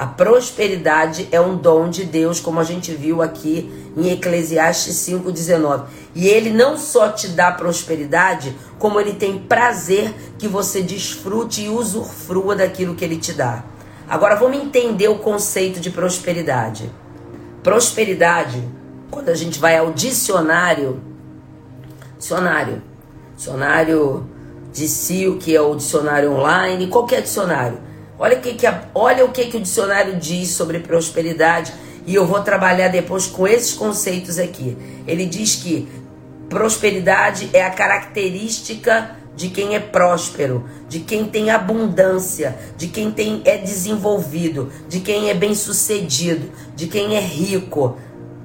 [0.00, 5.88] A prosperidade é um dom de Deus, como a gente viu aqui em Eclesiastes 5,19.
[6.14, 11.68] E ele não só te dá prosperidade, como ele tem prazer que você desfrute e
[11.68, 13.62] usufrua daquilo que ele te dá.
[14.08, 16.90] Agora vamos entender o conceito de prosperidade.
[17.62, 18.66] Prosperidade,
[19.10, 20.98] quando a gente vai ao dicionário,
[22.18, 22.82] dicionário,
[23.36, 24.26] dicionário
[24.72, 27.89] de CIO, que é o dicionário online, qualquer dicionário
[28.20, 31.72] Olha que, que, a, olha o, que, que o dicionário diz sobre prosperidade
[32.06, 34.76] e eu vou trabalhar depois com esses conceitos aqui.
[35.06, 35.88] Ele diz que
[36.46, 43.40] prosperidade é a característica de quem é próspero, de quem tem abundância, de quem tem,
[43.46, 47.96] é desenvolvido, de quem é bem-sucedido, de quem é rico.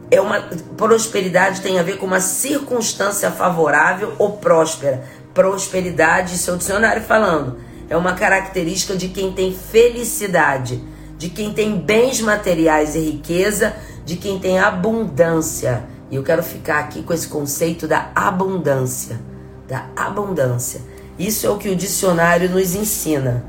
[0.09, 0.39] É uma
[0.77, 5.03] prosperidade tem a ver com uma circunstância favorável ou próspera.
[5.33, 7.57] Prosperidade, seu dicionário falando,
[7.89, 10.81] é uma característica de quem tem felicidade,
[11.17, 15.83] de quem tem bens materiais e riqueza, de quem tem abundância.
[16.09, 19.19] E eu quero ficar aqui com esse conceito da abundância,
[19.67, 20.81] da abundância.
[21.17, 23.45] Isso é o que o dicionário nos ensina.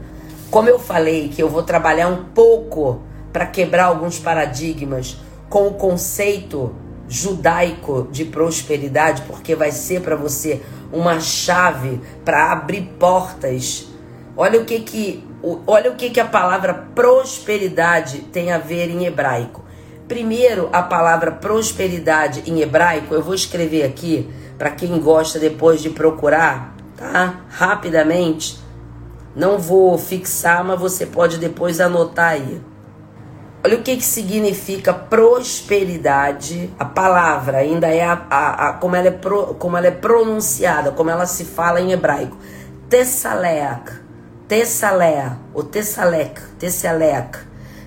[0.51, 3.01] Como eu falei que eu vou trabalhar um pouco
[3.33, 6.75] para quebrar alguns paradigmas com o conceito
[7.09, 13.87] judaico de prosperidade, porque vai ser para você uma chave para abrir portas.
[14.37, 15.25] Olha o que que
[15.67, 19.65] olha o que que a palavra prosperidade tem a ver em hebraico.
[20.07, 25.91] Primeiro, a palavra prosperidade em hebraico, eu vou escrever aqui para quem gosta depois de
[25.91, 27.41] procurar, tá?
[27.49, 28.61] Rapidamente.
[29.35, 32.61] Não vou fixar, mas você pode depois anotar aí.
[33.65, 36.71] Olha o que, que significa prosperidade.
[36.79, 40.93] A palavra ainda é a, a, a como, ela é pro, como ela é pronunciada,
[40.93, 42.39] como ela se fala em hebraico.
[42.89, 44.06] Tessaleak.
[44.49, 47.39] Tessalea, ou Tessalek, Tessalek.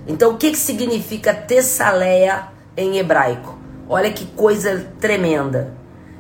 [0.06, 3.58] Então, o que, que significa Tessaleia em hebraico?
[3.88, 5.74] Olha que coisa tremenda.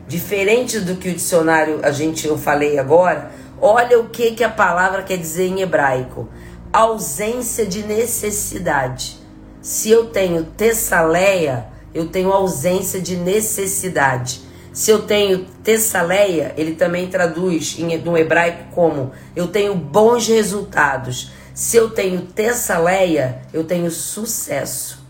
[0.08, 4.50] Diferente do que o dicionário a gente eu falei agora, olha o que, que a
[4.50, 6.30] palavra quer dizer em hebraico:
[6.72, 9.20] ausência de necessidade.
[9.62, 14.42] Se eu tenho Tessaleia, eu tenho ausência de necessidade.
[14.80, 21.34] Se eu tenho Tessaleia, ele também traduz no hebraico como eu tenho bons resultados.
[21.54, 25.04] Se eu tenho Tessaleia, eu tenho sucesso.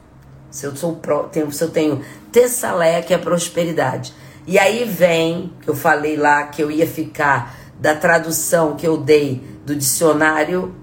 [0.49, 4.11] Se eu, sou pro, se eu tenho Tessaleia, que é prosperidade.
[4.47, 9.43] E aí vem, eu falei lá que eu ia ficar da tradução que eu dei
[9.67, 10.73] do dicionário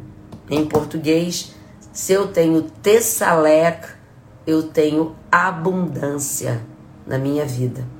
[0.49, 1.57] em português.
[1.93, 3.85] Se eu tenho Tessalec,
[4.47, 6.65] eu tenho abundância
[7.05, 7.95] na minha vida.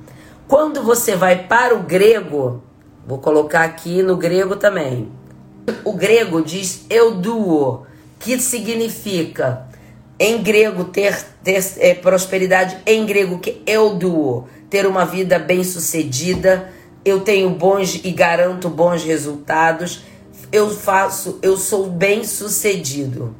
[0.47, 2.63] Quando você vai para o grego,
[3.05, 5.11] vou colocar aqui no grego também.
[5.83, 7.85] O grego diz euduo,
[8.17, 9.67] que significa
[10.17, 16.71] em grego ter, ter é, prosperidade, em grego que euduo, ter uma vida bem sucedida,
[17.03, 20.03] eu tenho bons e garanto bons resultados,
[20.51, 23.35] eu faço, eu sou bem sucedido.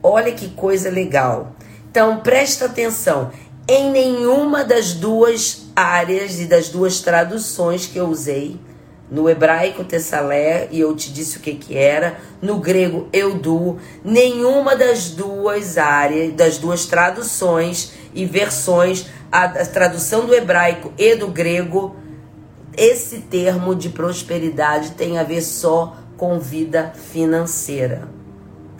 [0.00, 1.56] Olha que coisa legal.
[1.90, 3.30] Então presta atenção,
[3.68, 8.58] em nenhuma das duas áreas e das duas traduções que eu usei,
[9.10, 14.74] no hebraico Tessalé, e eu te disse o que que era, no grego Eudu, nenhuma
[14.74, 21.28] das duas áreas, das duas traduções e versões, a, a tradução do hebraico e do
[21.28, 21.94] grego,
[22.74, 28.08] esse termo de prosperidade tem a ver só com vida financeira.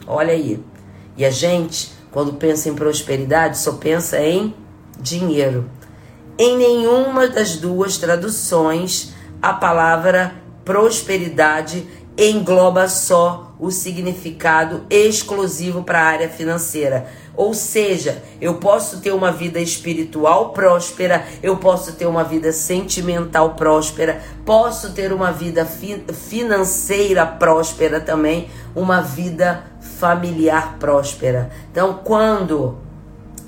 [0.07, 0.59] Olha aí.
[1.15, 4.53] E a gente, quando pensa em prosperidade, só pensa em
[5.03, 5.69] dinheiro.
[6.39, 10.33] Em nenhuma das duas traduções, a palavra
[10.65, 11.85] prosperidade
[12.17, 17.07] engloba só o significado exclusivo para a área financeira.
[17.35, 23.55] Ou seja, eu posso ter uma vida espiritual próspera, eu posso ter uma vida sentimental
[23.55, 29.63] próspera, posso ter uma vida fi financeira próspera também, uma vida
[29.99, 31.49] familiar próspera.
[31.71, 32.77] Então, quando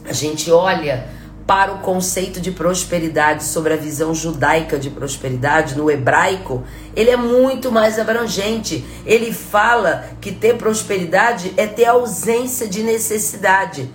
[0.04, 1.15] a gente olha
[1.48, 6.64] para o conceito de prosperidade, sobre a visão judaica de prosperidade no hebraico,
[6.96, 8.84] ele é muito mais abrangente.
[9.06, 13.92] Ele fala que ter prosperidade é ter ausência de necessidade.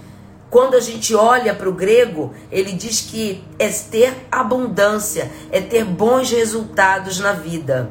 [0.48, 5.84] Quando a gente olha para o grego, ele diz que é ter abundância, é ter
[5.84, 7.90] bons resultados na vida.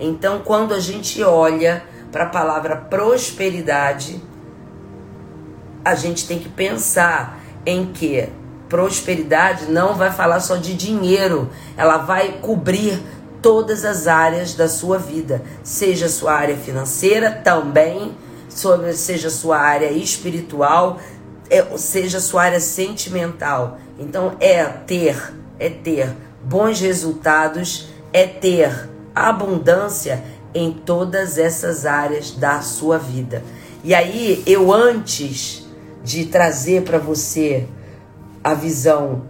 [0.00, 4.20] Então, quando a gente olha para a palavra prosperidade,
[5.84, 8.28] a gente tem que pensar em que
[8.68, 13.00] prosperidade não vai falar só de dinheiro, ela vai cobrir
[13.40, 18.16] todas as áreas da sua vida, seja sua área financeira também,
[18.94, 20.98] seja sua área espiritual,
[21.48, 23.78] é, seja sua área sentimental.
[23.98, 26.12] Então é ter, é ter
[26.42, 30.22] bons resultados, é ter abundância
[30.54, 33.42] em todas essas áreas da sua vida.
[33.84, 35.66] E aí eu antes
[36.02, 37.66] de trazer para você
[38.46, 39.24] a visão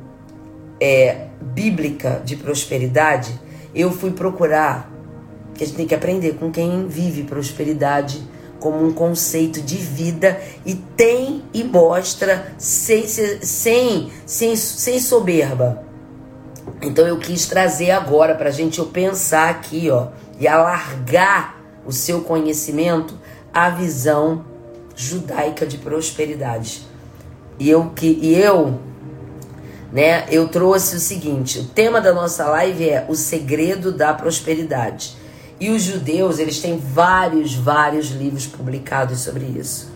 [0.79, 3.33] é, bíblica de prosperidade,
[3.75, 4.93] eu fui procurar,
[5.55, 8.23] que a gente tem que aprender com quem vive prosperidade
[8.61, 15.83] como um conceito de vida e tem e mostra sem, sem, sem, sem soberba.
[16.83, 21.93] Então eu quis trazer agora para a gente eu pensar aqui, ó, e alargar o
[21.93, 23.15] seu conhecimento
[23.51, 24.45] a visão
[24.95, 26.87] judaica de prosperidade.
[27.59, 28.79] E eu que e eu
[29.93, 30.27] né?
[30.31, 35.17] Eu trouxe o seguinte, o tema da nossa live é o segredo da prosperidade.
[35.59, 39.89] E os judeus, eles têm vários, vários livros publicados sobre isso.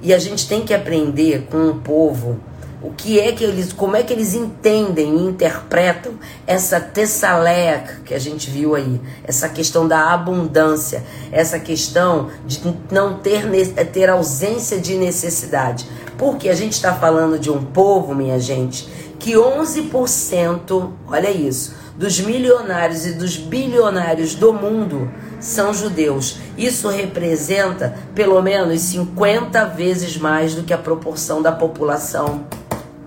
[0.00, 2.38] E a gente tem que aprender com um povo
[2.80, 6.12] o que é que eles, como é que eles entendem e interpretam
[6.46, 11.02] essa tessaleia que a gente viu aí, essa questão da abundância,
[11.32, 12.60] essa questão de
[12.90, 13.44] não ter,
[13.92, 15.86] ter ausência de necessidade.
[16.16, 18.88] Porque a gente está falando de um povo, minha gente,
[19.18, 26.38] que 11%, olha isso, dos milionários e dos bilionários do mundo são judeus.
[26.56, 32.46] Isso representa pelo menos 50 vezes mais do que a proporção da população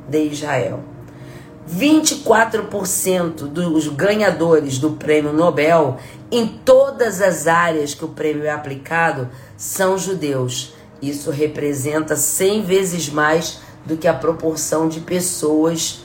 [0.09, 0.81] de Israel.
[1.69, 5.97] 24% dos ganhadores do prêmio Nobel
[6.29, 10.73] em todas as áreas que o prêmio é aplicado são judeus.
[11.01, 16.03] Isso representa 100 vezes mais do que a proporção de pessoas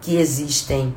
[0.00, 0.94] que existem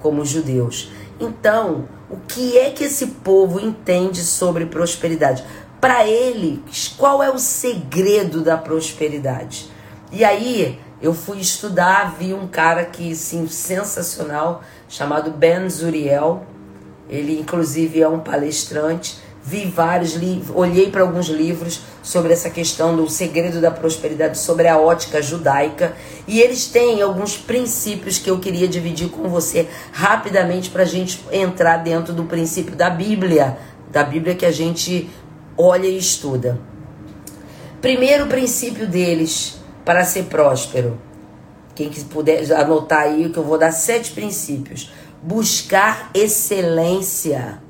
[0.00, 0.90] como judeus.
[1.20, 5.44] Então, o que é que esse povo entende sobre prosperidade?
[5.80, 9.70] Para eles, qual é o segredo da prosperidade?
[10.10, 16.44] E aí, eu fui estudar, vi um cara que, sim, sensacional, chamado Ben Zuriel.
[17.08, 19.18] Ele, inclusive, é um palestrante.
[19.48, 24.68] Vi vários livros, olhei para alguns livros sobre essa questão do segredo da prosperidade, sobre
[24.68, 25.96] a ótica judaica.
[26.26, 31.24] E eles têm alguns princípios que eu queria dividir com você rapidamente para a gente
[31.32, 33.56] entrar dentro do princípio da Bíblia,
[33.90, 35.08] da Bíblia que a gente
[35.56, 36.60] olha e estuda.
[37.80, 41.00] Primeiro princípio deles para ser próspero.
[41.74, 44.92] Quem puder anotar aí que eu vou dar sete princípios.
[45.22, 47.66] Buscar excelência.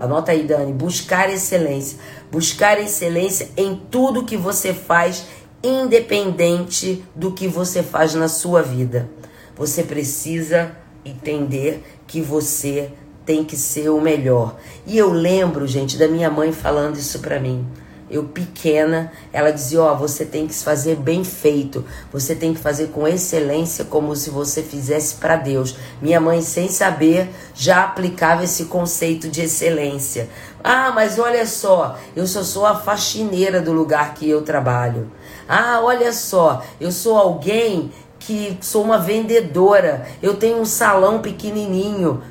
[0.00, 0.72] Anota aí, Dani.
[0.72, 1.98] Buscar excelência.
[2.32, 5.26] Buscar excelência em tudo que você faz,
[5.62, 9.08] independente do que você faz na sua vida.
[9.54, 12.90] Você precisa entender que você
[13.26, 14.56] tem que ser o melhor.
[14.86, 17.66] E eu lembro, gente, da minha mãe falando isso para mim
[18.10, 22.60] eu pequena, ela dizia: Ó, oh, você tem que fazer bem feito, você tem que
[22.60, 25.76] fazer com excelência, como se você fizesse para Deus.
[26.02, 30.28] Minha mãe, sem saber, já aplicava esse conceito de excelência.
[30.62, 35.10] Ah, mas olha só, eu só sou a faxineira do lugar que eu trabalho.
[35.48, 42.22] Ah, olha só, eu sou alguém que sou uma vendedora, eu tenho um salão pequenininho.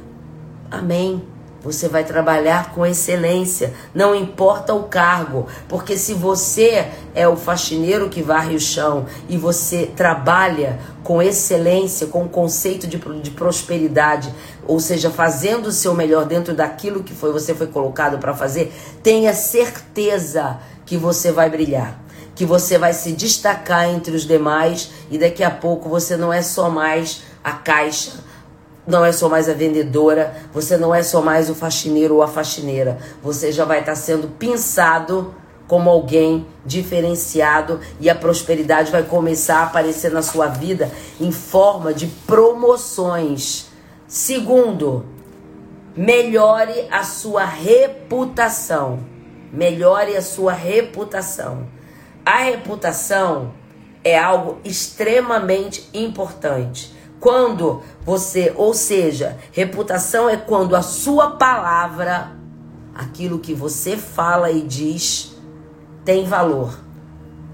[0.69, 1.23] Amém.
[1.61, 8.07] Você vai trabalhar com excelência, não importa o cargo, porque se você é o faxineiro
[8.07, 14.33] que varre o chão e você trabalha com excelência, com o conceito de, de prosperidade,
[14.65, 18.73] ou seja, fazendo o seu melhor dentro daquilo que foi você foi colocado para fazer,
[19.03, 21.99] tenha certeza que você vai brilhar
[22.39, 26.41] que você vai se destacar entre os demais e daqui a pouco você não é
[26.41, 28.13] só mais a caixa,
[28.89, 32.27] não é só mais a vendedora, você não é só mais o faxineiro ou a
[32.27, 32.97] faxineira.
[33.21, 35.33] Você já vai estar sendo pensado
[35.67, 41.93] como alguém diferenciado e a prosperidade vai começar a aparecer na sua vida em forma
[41.93, 43.67] de promoções.
[44.07, 45.05] Segundo,
[45.95, 48.99] melhore a sua reputação.
[49.53, 51.67] Melhore a sua reputação.
[52.25, 53.53] A reputação
[54.03, 56.97] é algo extremamente importante.
[57.19, 62.31] Quando você, ou seja, reputação é quando a sua palavra,
[62.95, 65.35] aquilo que você fala e diz,
[66.05, 66.79] tem valor.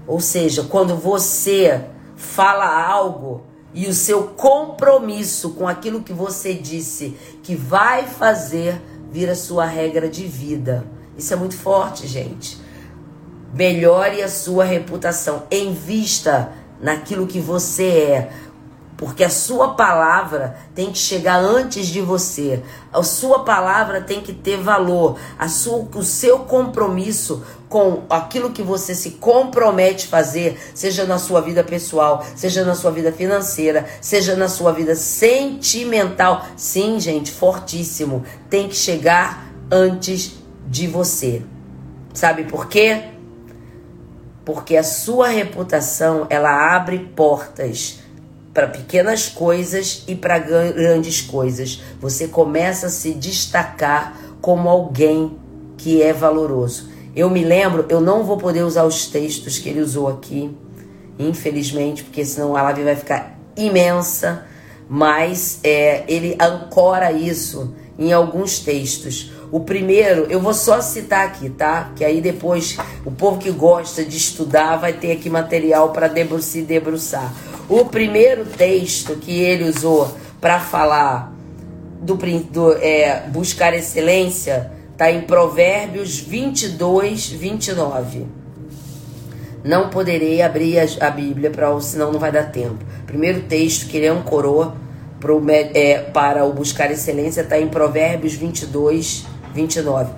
[0.06, 3.42] Ou seja, quando você fala algo
[3.74, 8.80] e o seu compromisso com aquilo que você disse que vai fazer
[9.10, 10.86] vira sua regra de vida.
[11.16, 12.58] Isso é muito forte, gente.
[13.54, 15.44] Melhore a sua reputação.
[15.50, 18.32] Invista naquilo que você é.
[18.96, 22.62] Porque a sua palavra tem que chegar antes de você.
[22.90, 25.18] A sua palavra tem que ter valor.
[25.38, 31.18] A sua, o seu compromisso com aquilo que você se compromete a fazer, seja na
[31.18, 36.46] sua vida pessoal, seja na sua vida financeira, seja na sua vida sentimental.
[36.56, 38.24] Sim, gente, fortíssimo.
[38.48, 41.42] Tem que chegar antes de você.
[42.14, 43.10] Sabe por quê?
[44.42, 48.05] Porque a sua reputação, ela abre portas
[48.56, 51.82] para pequenas coisas e para grandes coisas.
[52.00, 55.36] Você começa a se destacar como alguém
[55.76, 56.88] que é valoroso.
[57.14, 60.56] Eu me lembro, eu não vou poder usar os textos que ele usou aqui,
[61.18, 64.46] infelizmente, porque senão a live vai ficar imensa,
[64.88, 69.32] mas é, ele ancora isso em alguns textos.
[69.52, 71.92] O primeiro, eu vou só citar aqui, tá?
[71.94, 76.10] Que aí depois o povo que gosta de estudar vai ter aqui material para
[76.40, 77.30] se debruçar.
[77.68, 81.32] O primeiro texto que ele usou para falar
[82.00, 88.26] do, do é, buscar excelência está em Provérbios 22, 29.
[89.64, 92.78] Não poderei abrir a, a Bíblia, pra, senão não vai dar tempo.
[93.04, 94.76] Primeiro texto, que ele coroa
[95.18, 100.12] pro, é, para o buscar excelência, está em Provérbios 22, 29.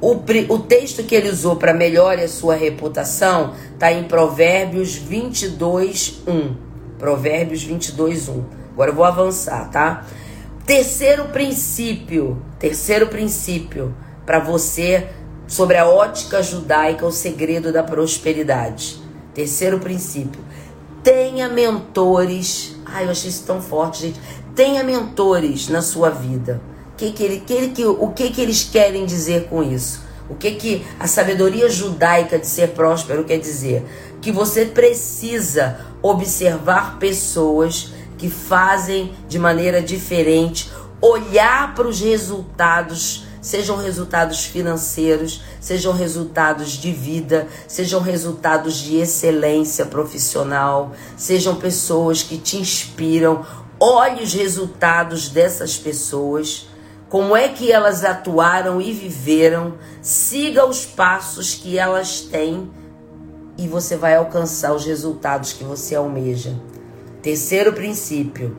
[0.00, 0.14] O,
[0.48, 6.71] o texto que ele usou para melhorar a sua reputação está em Provérbios 22, 1.
[7.02, 8.44] Provérbios 22, 1.
[8.74, 10.06] Agora eu vou avançar, tá?
[10.64, 13.92] Terceiro princípio, terceiro princípio
[14.24, 15.08] para você
[15.48, 19.02] sobre a ótica judaica, o segredo da prosperidade.
[19.34, 20.40] Terceiro princípio,
[21.02, 22.76] tenha mentores.
[22.86, 24.20] Ai, eu achei isso tão forte, gente.
[24.54, 26.60] Tenha mentores na sua vida.
[26.96, 30.02] Que que ele, que ele, que, o que, que eles querem dizer com isso?
[30.30, 33.84] O que, que a sabedoria judaica de ser próspero quer dizer?
[34.22, 40.70] Que você precisa observar pessoas que fazem de maneira diferente,
[41.00, 49.84] olhar para os resultados, sejam resultados financeiros, sejam resultados de vida, sejam resultados de excelência
[49.84, 53.44] profissional, sejam pessoas que te inspiram.
[53.80, 56.68] Olhe os resultados dessas pessoas,
[57.08, 62.70] como é que elas atuaram e viveram, siga os passos que elas têm
[63.62, 66.52] e você vai alcançar os resultados que você almeja.
[67.22, 68.56] Terceiro princípio: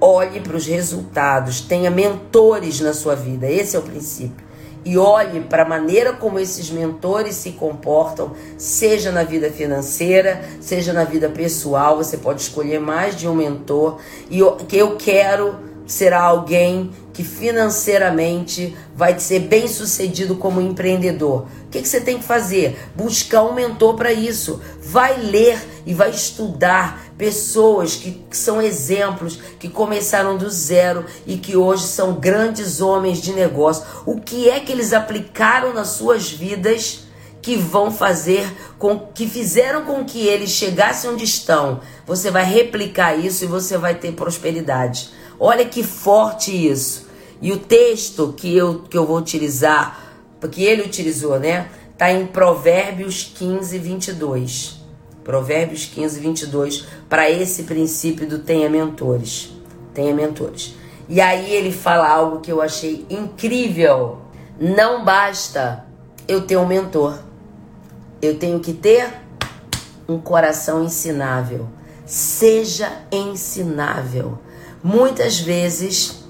[0.00, 3.48] olhe para os resultados, tenha mentores na sua vida.
[3.48, 4.44] Esse é o princípio.
[4.84, 10.92] E olhe para a maneira como esses mentores se comportam, seja na vida financeira, seja
[10.92, 11.96] na vida pessoal.
[11.96, 13.98] Você pode escolher mais de um mentor.
[14.28, 15.54] E eu, que eu quero
[15.86, 21.46] será alguém que financeiramente vai ser bem sucedido como empreendedor.
[21.66, 22.76] O que, que você tem que fazer?
[22.94, 24.60] Buscar um mentor para isso.
[24.82, 31.36] Vai ler e vai estudar pessoas que, que são exemplos, que começaram do zero e
[31.36, 33.84] que hoje são grandes homens de negócio.
[34.04, 37.04] O que é que eles aplicaram nas suas vidas?
[37.40, 41.82] que vão fazer com que fizeram com que eles chegassem onde estão.
[42.06, 45.10] Você vai replicar isso e você vai ter prosperidade.
[45.38, 47.03] Olha que forte isso.
[47.44, 50.02] E o texto que eu, que eu vou utilizar,
[50.40, 51.68] porque ele utilizou, né?
[51.98, 54.80] Tá em Provérbios 15, 22.
[55.22, 59.50] Provérbios 15, 22, para esse princípio do tenha mentores.
[59.92, 60.74] Tenha mentores.
[61.06, 64.22] E aí ele fala algo que eu achei incrível.
[64.58, 65.84] Não basta
[66.26, 67.18] eu ter um mentor.
[68.22, 69.06] Eu tenho que ter
[70.08, 71.68] um coração ensinável.
[72.06, 74.38] Seja ensinável.
[74.82, 76.23] Muitas vezes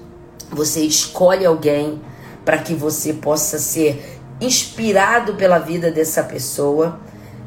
[0.51, 2.01] você escolhe alguém
[2.43, 6.99] para que você possa ser inspirado pela vida dessa pessoa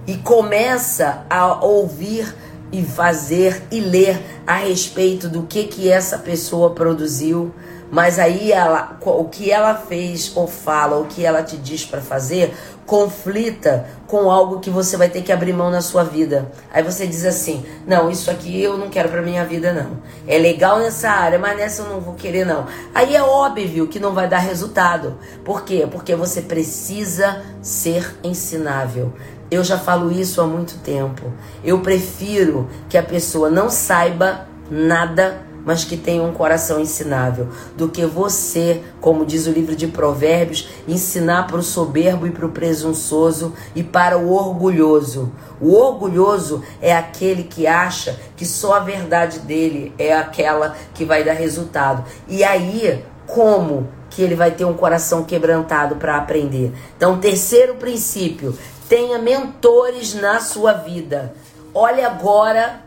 [0.07, 2.35] e começa a ouvir
[2.73, 7.55] e fazer e ler a respeito do que que essa pessoa produziu,
[7.91, 12.01] mas aí ela, o que ela fez ou fala, o que ela te diz para
[12.01, 12.55] fazer,
[12.89, 16.51] conflita com algo que você vai ter que abrir mão na sua vida.
[16.73, 19.99] Aí você diz assim: "Não, isso aqui eu não quero para minha vida não.
[20.27, 22.67] É legal nessa área, mas nessa eu não vou querer não".
[22.95, 25.19] Aí é óbvio que não vai dar resultado.
[25.45, 25.87] Por quê?
[25.89, 29.13] Porque você precisa ser ensinável.
[29.51, 31.31] Eu já falo isso há muito tempo.
[31.63, 37.91] Eu prefiro que a pessoa não saiba nada mas que tenha um coração ensinável, do
[37.91, 42.53] que você, como diz o livro de Provérbios, ensinar para o soberbo e para o
[42.53, 45.31] presunçoso e para o orgulhoso.
[45.61, 51.23] O orgulhoso é aquele que acha que só a verdade dele é aquela que vai
[51.23, 52.03] dar resultado.
[52.27, 56.73] E aí, como que ele vai ter um coração quebrantado para aprender?
[56.97, 58.57] Então, terceiro princípio,
[58.89, 61.35] tenha mentores na sua vida.
[61.75, 62.81] Olha agora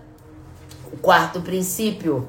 [0.91, 2.27] o quarto princípio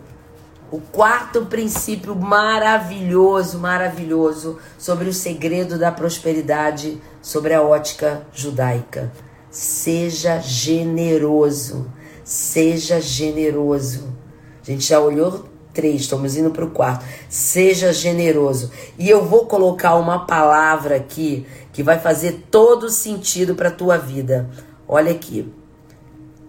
[0.72, 9.12] o quarto princípio maravilhoso, maravilhoso sobre o segredo da prosperidade, sobre a ótica judaica.
[9.50, 11.92] Seja generoso,
[12.24, 14.16] seja generoso.
[14.62, 15.44] A gente já olhou
[15.74, 17.04] três, estamos indo para o quarto.
[17.28, 18.70] Seja generoso.
[18.98, 23.98] E eu vou colocar uma palavra aqui que vai fazer todo sentido para a tua
[23.98, 24.48] vida.
[24.88, 25.52] Olha aqui.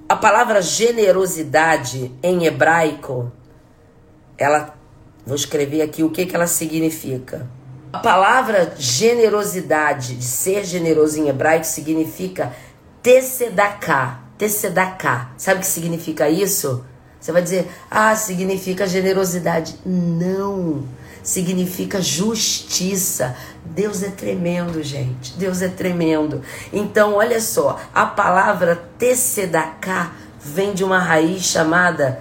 [0.07, 3.29] A palavra generosidade em hebraico
[4.37, 4.73] ela
[5.25, 7.47] vou escrever aqui o que, que ela significa.
[7.91, 12.51] A palavra generosidade, de ser generoso em hebraico, significa
[13.01, 14.21] tessedaká.
[14.37, 15.31] Tessedaká.
[15.37, 16.83] Sabe o que significa isso?
[17.19, 19.75] Você vai dizer, ah, significa generosidade.
[19.85, 20.83] Não.
[21.21, 23.35] Significa justiça.
[23.63, 25.33] Deus é tremendo, gente.
[25.37, 26.41] Deus é tremendo.
[26.73, 32.19] Então, olha só, a palavra tessedaká vem de uma raiz chamada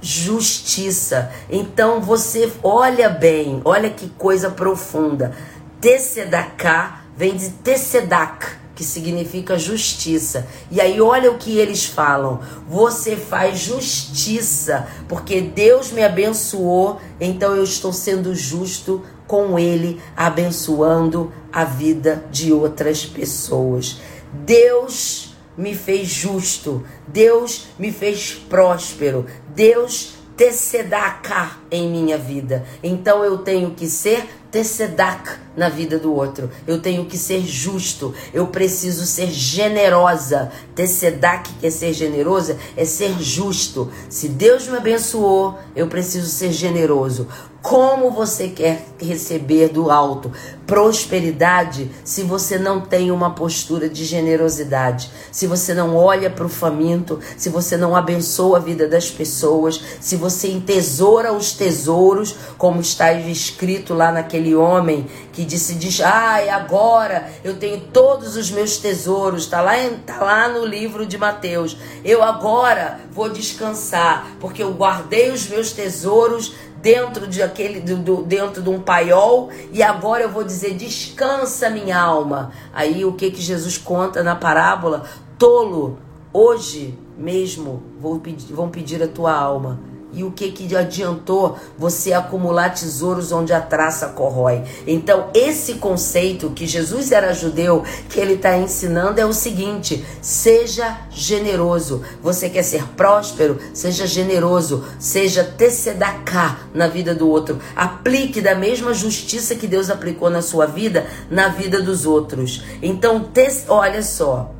[0.00, 1.30] justiça.
[1.50, 5.34] Então você olha bem, olha que coisa profunda.
[5.80, 10.46] Tessedaká vem de tessedak, que significa justiça.
[10.70, 17.54] E aí olha o que eles falam: você faz justiça, porque Deus me abençoou, então
[17.54, 24.00] eu estou sendo justo com ele, abençoando a vida de outras pessoas.
[24.32, 25.29] Deus
[25.60, 32.64] me fez justo, Deus me fez próspero, Deus tecedaca em minha vida.
[32.82, 36.50] Então eu tenho que ser tecedac na vida do outro.
[36.66, 38.14] Eu tenho que ser justo.
[38.32, 40.50] Eu preciso ser generosa.
[40.74, 43.92] Tecedac, que é ser generosa, é ser justo.
[44.08, 47.28] Se Deus me abençoou, eu preciso ser generoso.
[47.62, 50.32] Como você quer receber do alto
[50.66, 55.10] prosperidade se você não tem uma postura de generosidade?
[55.30, 59.78] Se você não olha para o faminto, se você não abençoa a vida das pessoas,
[60.00, 66.48] se você entesoura os tesouros, como está escrito lá naquele homem que disse, diz, ai,
[66.48, 69.72] agora eu tenho todos os meus tesouros, está lá,
[70.06, 71.76] tá lá no livro de Mateus.
[72.02, 78.22] Eu agora vou descansar, porque eu guardei os meus tesouros dentro de aquele do, do,
[78.22, 82.52] dentro de um paiol e agora eu vou dizer descansa minha alma.
[82.72, 85.04] Aí o que que Jesus conta na parábola?
[85.38, 85.98] Tolo,
[86.32, 89.89] hoje mesmo vou pedir, vão pedir a tua alma.
[90.12, 94.62] E o que que adiantou você acumular tesouros onde a traça corrói?
[94.86, 100.98] Então, esse conceito que Jesus era judeu, que ele está ensinando é o seguinte: seja
[101.10, 102.02] generoso.
[102.22, 103.58] Você quer ser próspero?
[103.72, 104.84] Seja generoso.
[104.98, 107.60] Seja tecedaká na vida do outro.
[107.76, 112.62] Aplique da mesma justiça que Deus aplicou na sua vida, na vida dos outros.
[112.82, 113.28] Então,
[113.68, 114.52] olha só.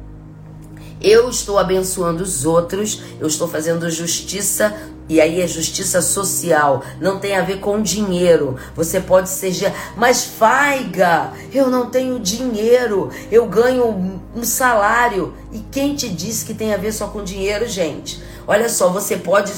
[1.00, 4.76] Eu estou abençoando os outros, eu estou fazendo justiça
[5.10, 8.56] e aí é justiça social, não tem a ver com dinheiro.
[8.76, 15.34] Você pode ser, mas faiga, eu não tenho dinheiro, eu ganho um salário.
[15.50, 18.22] E quem te disse que tem a ver só com dinheiro, gente?
[18.46, 19.52] Olha só, você pode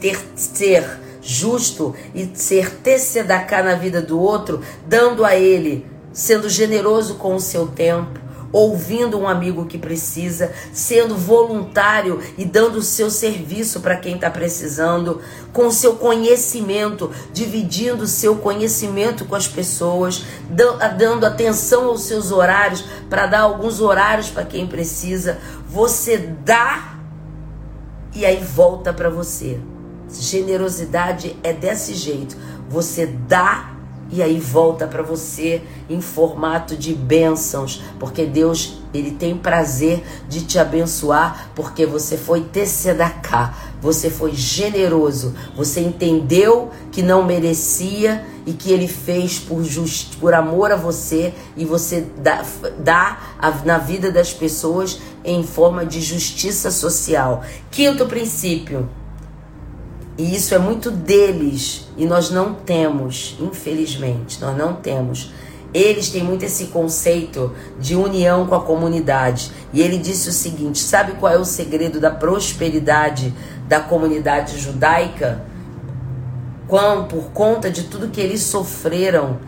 [0.00, 7.16] ter ser justo e ser tecedacar na vida do outro, dando a ele, sendo generoso
[7.16, 8.23] com o seu tempo
[8.54, 14.30] ouvindo um amigo que precisa, sendo voluntário e dando o seu serviço para quem está
[14.30, 15.20] precisando,
[15.52, 20.24] com o seu conhecimento, dividindo o seu conhecimento com as pessoas,
[20.96, 25.38] dando atenção aos seus horários, para dar alguns horários para quem precisa.
[25.68, 26.94] Você dá
[28.14, 29.58] e aí volta para você.
[30.08, 32.36] Generosidade é desse jeito.
[32.68, 33.73] Você dá
[34.14, 35.60] e aí volta para você
[35.90, 42.42] em formato de bênçãos, porque Deus ele tem prazer de te abençoar, porque você foi
[42.42, 43.52] tecedaká,
[43.82, 50.32] você foi generoso, você entendeu que não merecia e que ele fez por, just, por
[50.32, 52.44] amor a você e você dá,
[52.78, 57.42] dá a, na vida das pessoas em forma de justiça social.
[57.68, 58.88] Quinto princípio,
[60.16, 65.32] e isso é muito deles e nós não temos, infelizmente, nós não temos.
[65.72, 69.50] Eles têm muito esse conceito de união com a comunidade.
[69.72, 73.34] E ele disse o seguinte: sabe qual é o segredo da prosperidade
[73.66, 75.42] da comunidade judaica?
[76.68, 79.40] Quando, por conta de tudo que eles sofreram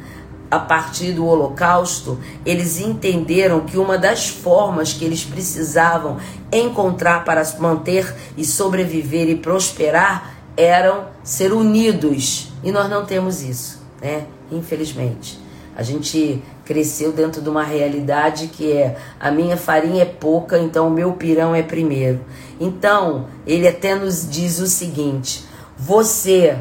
[0.51, 6.19] a partir do Holocausto, eles entenderam que uma das formas que eles precisavam
[6.53, 12.53] encontrar para manter e sobreviver e prosperar eram ser unidos.
[12.63, 14.27] E nós não temos isso, né?
[14.51, 15.45] Infelizmente.
[15.77, 20.89] A gente cresceu dentro de uma realidade que é a minha farinha é pouca, então
[20.89, 22.21] o meu pirão é primeiro.
[22.59, 25.45] Então, ele até nos diz o seguinte:
[25.77, 26.59] você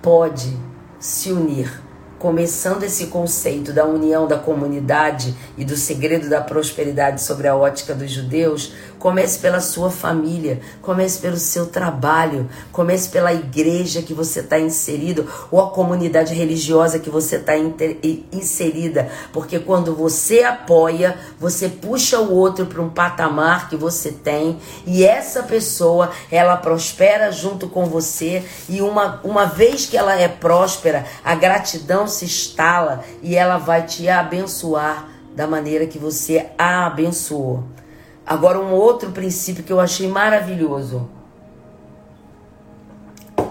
[0.00, 0.56] pode
[1.00, 1.82] se unir
[2.20, 7.94] começando esse conceito da união da comunidade e do segredo da prosperidade sobre a ótica
[7.94, 14.40] dos judeus, comece pela sua família, comece pelo seu trabalho, comece pela igreja que você
[14.40, 21.68] está inserido ou a comunidade religiosa que você está inserida, porque quando você apoia, você
[21.68, 27.68] puxa o outro para um patamar que você tem e essa pessoa ela prospera junto
[27.68, 33.34] com você e uma, uma vez que ela é próspera, a gratidão se instala e
[33.34, 37.79] ela vai te abençoar da maneira que você a abençoou.
[38.30, 41.10] Agora, um outro princípio que eu achei maravilhoso,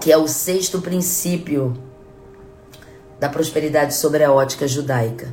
[0.00, 1.76] que é o sexto princípio
[3.18, 5.28] da prosperidade sobre a ótica judaica.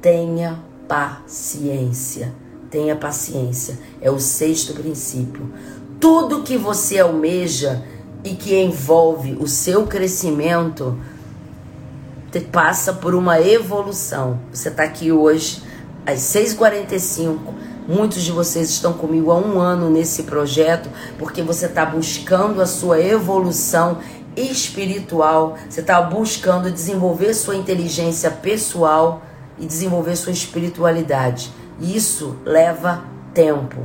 [0.00, 2.32] Tenha paciência.
[2.70, 3.76] Tenha paciência.
[4.00, 5.52] É o sexto princípio.
[5.98, 7.82] Tudo que você almeja
[8.22, 10.96] e que envolve o seu crescimento
[12.52, 14.38] passa por uma evolução.
[14.52, 15.60] Você está aqui hoje
[16.06, 17.73] às 6h45.
[17.86, 20.88] Muitos de vocês estão comigo há um ano nesse projeto
[21.18, 23.98] porque você está buscando a sua evolução
[24.34, 29.22] espiritual, você está buscando desenvolver sua inteligência pessoal
[29.58, 31.52] e desenvolver sua espiritualidade.
[31.78, 33.04] Isso leva
[33.34, 33.82] tempo.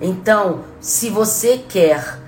[0.00, 2.18] Então, se você quer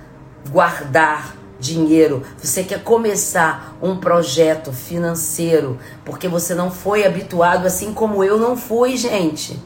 [0.51, 8.23] guardar dinheiro, você quer começar um projeto financeiro, porque você não foi habituado assim como
[8.23, 9.59] eu não fui, gente.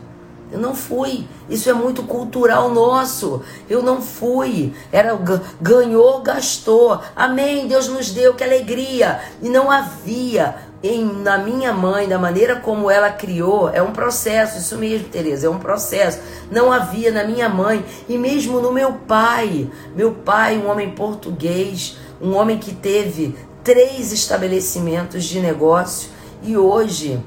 [0.52, 1.28] Eu não fui.
[1.50, 3.42] Isso é muito cultural nosso.
[3.70, 4.74] Eu não fui.
[4.92, 5.18] Era
[5.62, 7.00] ganhou, gastou.
[7.16, 7.68] Amém.
[7.68, 9.20] Deus nos deu que alegria.
[9.42, 14.58] E não havia em, na minha mãe, da maneira como ela criou, é um processo,
[14.58, 16.20] isso mesmo, Tereza, é um processo.
[16.50, 19.70] Não havia na minha mãe e mesmo no meu pai.
[19.96, 26.10] Meu pai, um homem português, um homem que teve três estabelecimentos de negócio
[26.42, 27.22] e hoje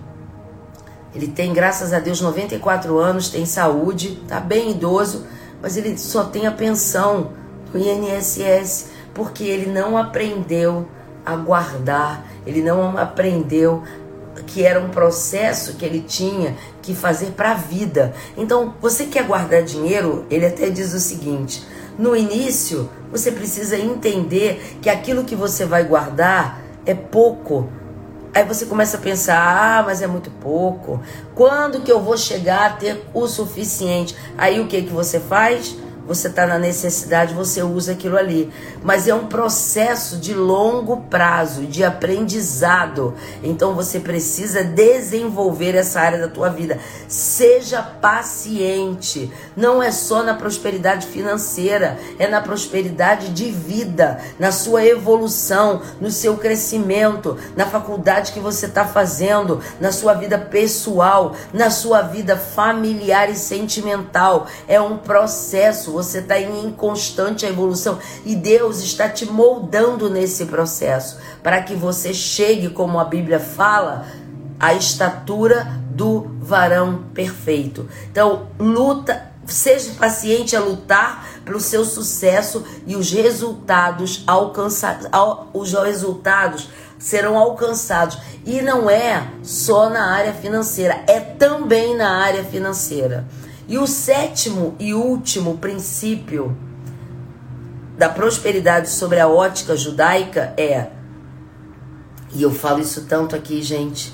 [1.15, 5.27] ele tem, graças a Deus, 94 anos, tem saúde, tá bem idoso,
[5.61, 7.33] mas ele só tem a pensão
[7.71, 10.89] do INSS porque ele não aprendeu
[11.25, 13.83] a guardar, ele não aprendeu
[14.47, 18.13] que era um processo que ele tinha que fazer para a vida.
[18.37, 20.27] Então, você quer guardar dinheiro?
[20.31, 21.65] Ele até diz o seguinte:
[21.99, 27.69] no início, você precisa entender que aquilo que você vai guardar é pouco.
[28.35, 31.01] Aí você começa a pensar: ah, mas é muito pouco.
[31.35, 34.17] Quando que eu vou chegar a ter o suficiente?
[34.39, 35.77] Aí o que que você faz?
[36.07, 38.53] Você está na necessidade, você usa aquilo ali.
[38.83, 43.15] Mas é um processo de longo prazo, de aprendizado.
[43.43, 46.79] Então você precisa desenvolver essa área da tua vida.
[47.09, 49.33] Seja paciente.
[49.57, 56.11] Não é só na prosperidade financeira, é na prosperidade de vida, na sua evolução, no
[56.11, 62.37] seu crescimento, na faculdade que você está fazendo, na sua vida pessoal, na sua vida
[62.37, 64.47] familiar e sentimental.
[64.67, 71.19] É um processo você está em constante evolução e Deus está te moldando nesse processo
[71.43, 74.07] para que você chegue, como a Bíblia fala,
[74.59, 77.89] à estatura do varão perfeito.
[78.11, 85.09] Então, luta, seja paciente a lutar pelo seu sucesso e os resultados alcançados,
[85.53, 88.19] os resultados serão alcançados.
[88.47, 93.27] E não é só na área financeira, é também na área financeira.
[93.69, 96.57] E o sétimo e último princípio
[97.97, 100.89] da prosperidade sobre a ótica judaica é,
[102.35, 104.13] e eu falo isso tanto aqui, gente,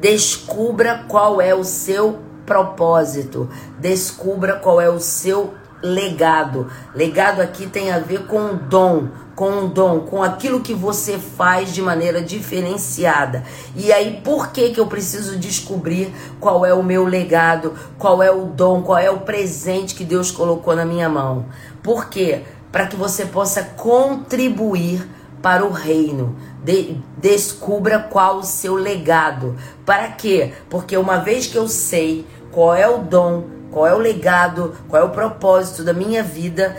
[0.00, 3.48] descubra qual é o seu propósito,
[3.78, 6.66] descubra qual é o seu legado.
[6.94, 9.08] Legado aqui tem a ver com dom,
[9.40, 13.42] com um dom, com aquilo que você faz de maneira diferenciada.
[13.74, 18.30] E aí, por que que eu preciso descobrir qual é o meu legado, qual é
[18.30, 21.46] o dom, qual é o presente que Deus colocou na minha mão?
[21.82, 22.42] Por quê?
[22.70, 25.08] Para que você possa contribuir
[25.40, 26.36] para o reino.
[26.62, 29.56] De, descubra qual o seu legado.
[29.86, 30.52] Para quê?
[30.68, 35.00] Porque uma vez que eu sei qual é o dom, qual é o legado, qual
[35.00, 36.76] é o propósito da minha vida,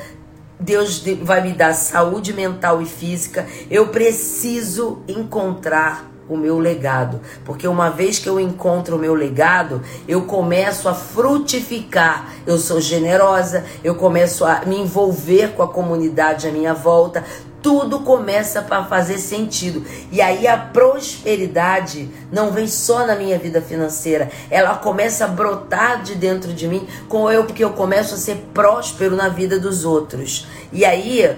[0.61, 3.47] Deus vai me dar saúde mental e física.
[3.69, 9.81] Eu preciso encontrar o meu legado, porque uma vez que eu encontro o meu legado,
[10.07, 12.31] eu começo a frutificar.
[12.45, 17.23] Eu sou generosa, eu começo a me envolver com a comunidade à minha volta
[17.61, 19.85] tudo começa para fazer sentido.
[20.11, 26.03] E aí a prosperidade não vem só na minha vida financeira, ela começa a brotar
[26.03, 29.85] de dentro de mim com eu porque eu começo a ser próspero na vida dos
[29.85, 30.47] outros.
[30.71, 31.37] E aí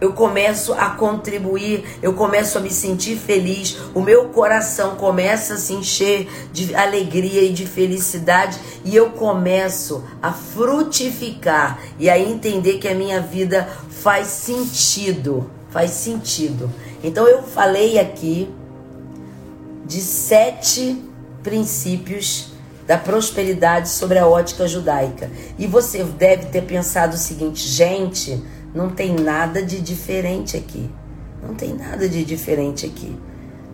[0.00, 5.58] eu começo a contribuir, eu começo a me sentir feliz, o meu coração começa a
[5.58, 12.78] se encher de alegria e de felicidade e eu começo a frutificar e a entender
[12.78, 16.70] que a minha vida faz sentido faz sentido.
[17.02, 18.52] Então eu falei aqui
[19.86, 21.02] de sete
[21.42, 22.52] princípios
[22.86, 25.30] da prosperidade sobre a ótica judaica.
[25.58, 28.42] E você deve ter pensado o seguinte, gente,
[28.74, 30.90] não tem nada de diferente aqui.
[31.42, 33.16] Não tem nada de diferente aqui.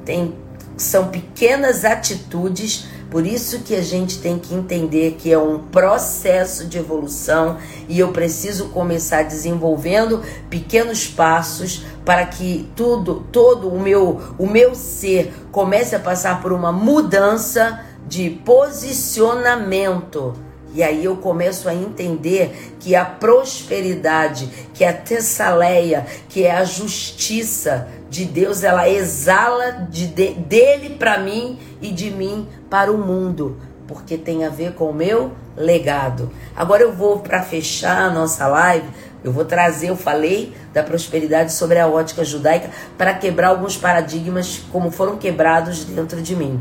[0.04, 0.34] Tem
[0.76, 6.66] são pequenas atitudes por isso que a gente tem que entender que é um processo
[6.66, 7.56] de evolução
[7.88, 14.74] e eu preciso começar desenvolvendo pequenos passos para que tudo, todo o meu, o meu
[14.74, 20.34] ser comece a passar por uma mudança de posicionamento.
[20.74, 26.64] E aí eu começo a entender que a prosperidade, que a tessaleia, que é a
[26.64, 32.98] justiça de Deus, ela exala de, de dele para mim e de mim para o
[32.98, 33.58] mundo.
[33.86, 36.30] porque tem a ver com o meu legado.
[36.56, 38.88] Agora eu vou para fechar a nossa live,
[39.22, 44.60] eu vou trazer, eu falei da prosperidade sobre a ótica judaica para quebrar alguns paradigmas
[44.72, 46.60] como foram quebrados dentro de mim.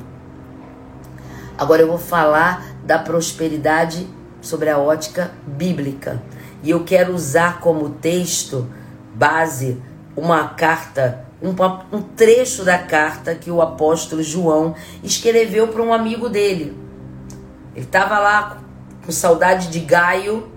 [1.57, 4.07] Agora eu vou falar da prosperidade
[4.41, 6.22] sobre a ótica bíblica.
[6.61, 8.67] E eu quero usar como texto
[9.14, 9.82] base
[10.15, 16.27] uma carta, um, um trecho da carta que o apóstolo João escreveu para um amigo
[16.27, 16.77] dele.
[17.75, 18.57] Ele estava lá
[19.06, 20.49] com saudade de Gaio.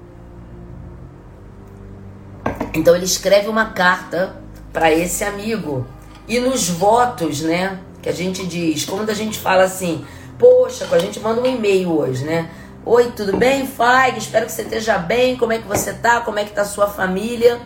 [2.73, 4.37] Então ele escreve uma carta
[4.73, 5.87] para esse amigo.
[6.27, 10.05] E nos votos, né, que a gente diz, quando a gente fala assim,
[10.39, 12.51] poxa, a gente manda um e-mail hoje, né?
[12.85, 14.17] Oi, tudo bem, Fag?
[14.17, 15.37] Espero que você esteja bem.
[15.37, 16.21] Como é que você tá?
[16.21, 17.61] Como é que tá a sua família?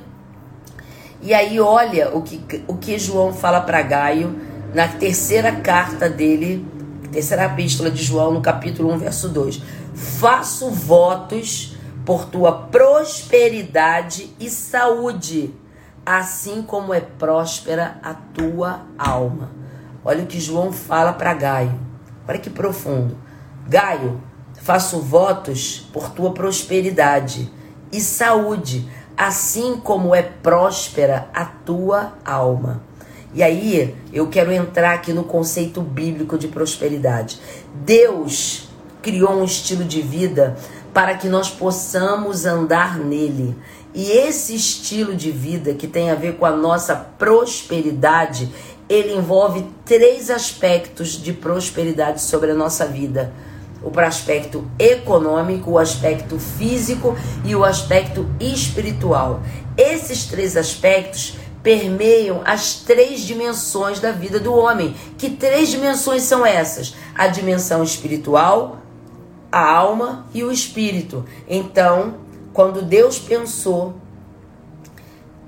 [1.23, 4.41] E aí olha o que, o que João fala para Gaio
[4.75, 6.67] na terceira carta dele,
[7.13, 9.63] terceira epístola de João, no capítulo 1, verso 2.
[9.95, 15.55] Faço votos por tua prosperidade e saúde,
[16.05, 19.53] assim como é próspera a tua alma.
[20.05, 21.79] Olha o que João fala para Gaio.
[22.27, 23.17] Olha que profundo.
[23.69, 24.21] Gaio,
[24.61, 27.49] faço votos por tua prosperidade
[27.93, 28.89] e saúde,
[29.27, 32.83] assim como é próspera a tua alma.
[33.35, 37.41] E aí, eu quero entrar aqui no conceito bíblico de prosperidade.
[37.75, 38.69] Deus
[39.01, 40.57] criou um estilo de vida
[40.93, 43.57] para que nós possamos andar nele.
[43.95, 48.51] E esse estilo de vida que tem a ver com a nossa prosperidade,
[48.89, 53.33] ele envolve três aspectos de prosperidade sobre a nossa vida:
[53.83, 59.43] o aspecto econômico, o aspecto físico e o aspecto espiritual.
[59.77, 64.95] Esses três aspectos permeiam as três dimensões da vida do homem.
[65.17, 66.95] Que três dimensões são essas?
[67.15, 68.79] A dimensão espiritual,
[69.51, 71.25] a alma e o espírito.
[71.49, 72.17] Então,
[72.53, 73.95] quando Deus pensou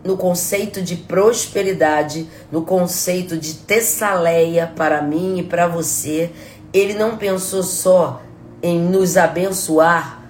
[0.05, 6.31] no conceito de prosperidade, no conceito de Tessaleia para mim e para você,
[6.73, 8.21] ele não pensou só
[8.65, 10.23] em nos abençoar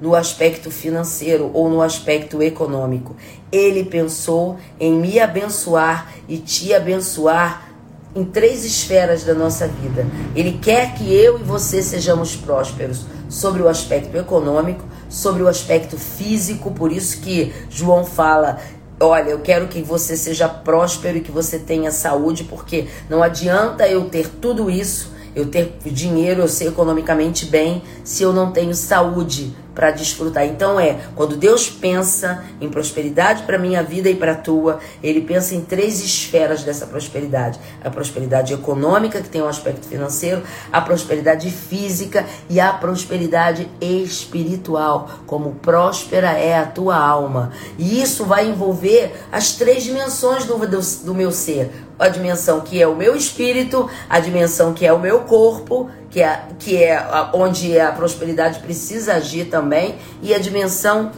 [0.00, 3.14] no aspecto financeiro ou no aspecto econômico.
[3.52, 7.68] Ele pensou em me abençoar e te abençoar
[8.16, 10.06] em três esferas da nossa vida.
[10.34, 15.98] Ele quer que eu e você sejamos prósperos sobre o aspecto econômico, sobre o aspecto
[15.98, 18.60] físico, por isso que João fala
[18.98, 23.86] Olha, eu quero que você seja próspero e que você tenha saúde, porque não adianta
[23.88, 28.74] eu ter tudo isso, eu ter dinheiro, eu ser economicamente bem, se eu não tenho
[28.74, 30.46] saúde para desfrutar.
[30.46, 35.20] Então é, quando Deus pensa em prosperidade para minha vida e para a tua, ele
[35.20, 40.80] pensa em três esferas dessa prosperidade: a prosperidade econômica, que tem um aspecto financeiro, a
[40.80, 47.52] prosperidade física e a prosperidade espiritual, como próspera é a tua alma.
[47.78, 52.80] E isso vai envolver as três dimensões do, do, do meu ser: a dimensão que
[52.80, 57.04] é o meu espírito, a dimensão que é o meu corpo que é, que é
[57.32, 61.10] onde a prosperidade precisa agir também, e a dimensão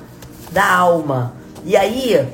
[0.50, 1.34] da alma.
[1.66, 2.26] E aí,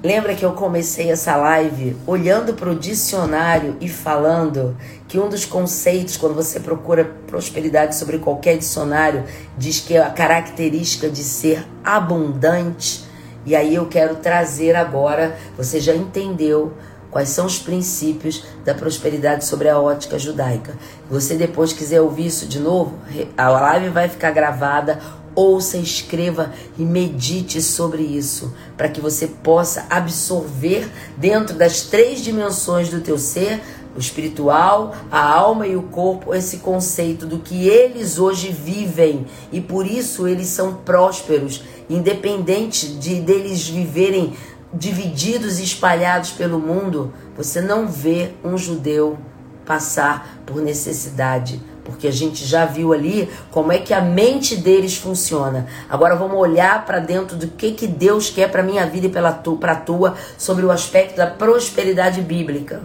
[0.00, 4.76] lembra que eu comecei essa live olhando para o dicionário e falando
[5.08, 9.24] que um dos conceitos, quando você procura prosperidade sobre qualquer dicionário,
[9.58, 13.04] diz que é a característica de ser abundante.
[13.44, 16.72] E aí eu quero trazer agora, você já entendeu
[17.14, 20.76] quais são os princípios da prosperidade sobre a ótica judaica.
[21.08, 22.98] Você depois quiser ouvir isso de novo,
[23.36, 24.98] a live vai ficar gravada.
[25.32, 32.88] Ouça, escreva e medite sobre isso, para que você possa absorver dentro das três dimensões
[32.88, 33.60] do teu ser
[33.96, 39.60] o espiritual, a alma e o corpo, esse conceito do que eles hoje vivem e
[39.60, 44.32] por isso eles são prósperos, independente de deles viverem
[44.74, 49.16] divididos e espalhados pelo mundo, você não vê um judeu
[49.64, 54.96] passar por necessidade, porque a gente já viu ali como é que a mente deles
[54.96, 55.66] funciona.
[55.88, 59.32] Agora vamos olhar para dentro do que que Deus quer para minha vida e para
[59.32, 62.82] tu, a tua sobre o aspecto da prosperidade bíblica.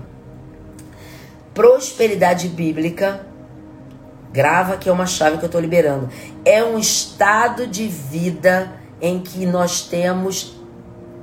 [1.53, 3.25] Prosperidade bíblica,
[4.31, 6.07] grava que é uma chave que eu estou liberando,
[6.45, 10.58] é um estado de vida em que nós temos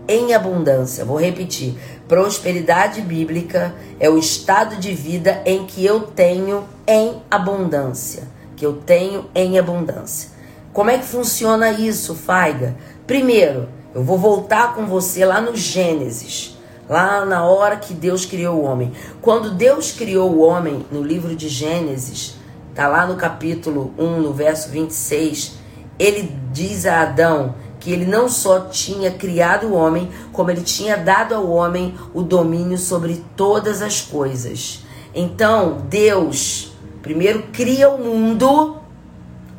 [0.09, 1.05] em abundância.
[1.05, 1.77] Vou repetir:
[2.09, 8.25] prosperidade bíblica é o estado de vida em que eu tenho em abundância.
[8.57, 10.31] Que eu tenho em abundância.
[10.73, 12.77] Como é que funciona isso, Faiga?
[13.07, 18.57] Primeiro, eu vou voltar com você lá no Gênesis, lá na hora que Deus criou
[18.57, 18.93] o homem.
[19.23, 22.37] Quando Deus criou o homem, no livro de Gênesis,
[22.75, 25.55] tá lá no capítulo 1, no verso 26,
[25.99, 27.55] ele diz a Adão
[27.87, 32.21] que ele não só tinha criado o homem, como ele tinha dado ao homem o
[32.21, 34.85] domínio sobre todas as coisas.
[35.15, 38.79] Então, Deus primeiro cria o mundo.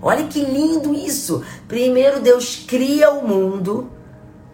[0.02, 1.42] Olha que lindo isso!
[1.70, 3.90] Primeiro Deus cria o mundo,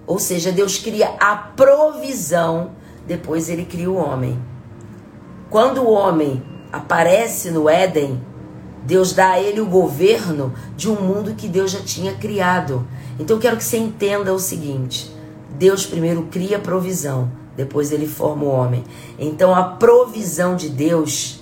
[0.06, 2.74] ou seja, Deus cria a provisão,
[3.08, 4.40] depois ele cria o homem.
[5.50, 8.22] Quando o homem aparece no Éden,
[8.86, 12.86] Deus dá a ele o governo de um mundo que Deus já tinha criado.
[13.20, 15.12] Então eu quero que você entenda o seguinte:
[15.58, 18.84] Deus primeiro cria provisão, depois ele forma o homem.
[19.18, 21.42] Então a provisão de Deus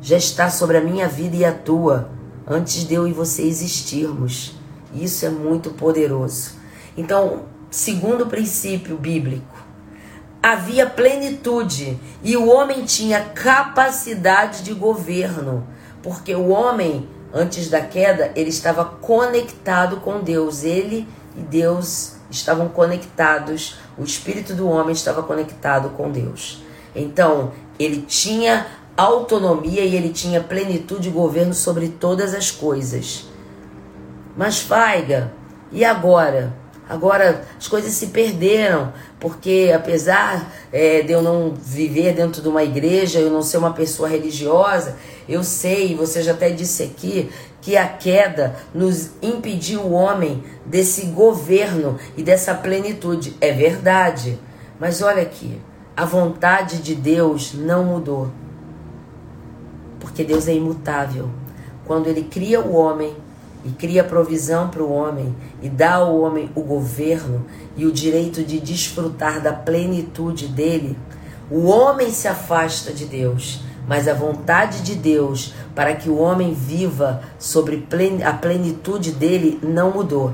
[0.00, 2.10] já está sobre a minha vida e a tua,
[2.46, 4.56] antes de eu e você existirmos.
[4.94, 6.52] Isso é muito poderoso.
[6.96, 9.56] Então, segundo princípio bíblico,
[10.42, 15.66] havia plenitude e o homem tinha capacidade de governo,
[16.02, 20.64] porque o homem antes da queda, ele estava conectado com Deus.
[20.64, 23.76] Ele e Deus estavam conectados.
[23.96, 26.62] O espírito do homem estava conectado com Deus.
[26.94, 33.26] Então, ele tinha autonomia e ele tinha plenitude de governo sobre todas as coisas.
[34.36, 35.32] Mas, Faiga,
[35.70, 36.54] e agora?
[36.88, 42.64] Agora as coisas se perderam, porque apesar é, de eu não viver dentro de uma
[42.64, 44.96] igreja, eu não ser uma pessoa religiosa,
[45.28, 51.06] eu sei, você já até disse aqui, que a queda nos impediu o homem desse
[51.06, 53.36] governo e dessa plenitude.
[53.40, 54.40] É verdade.
[54.80, 55.62] Mas olha aqui,
[55.96, 58.28] a vontade de Deus não mudou.
[60.00, 61.30] Porque Deus é imutável.
[61.86, 63.16] Quando ele cria o homem,
[63.64, 67.44] e cria provisão para o homem e dá ao homem o governo
[67.76, 70.98] e o direito de desfrutar da plenitude dele,
[71.50, 76.54] o homem se afasta de Deus, mas a vontade de Deus para que o homem
[76.54, 77.86] viva sobre
[78.24, 80.32] a plenitude dele não mudou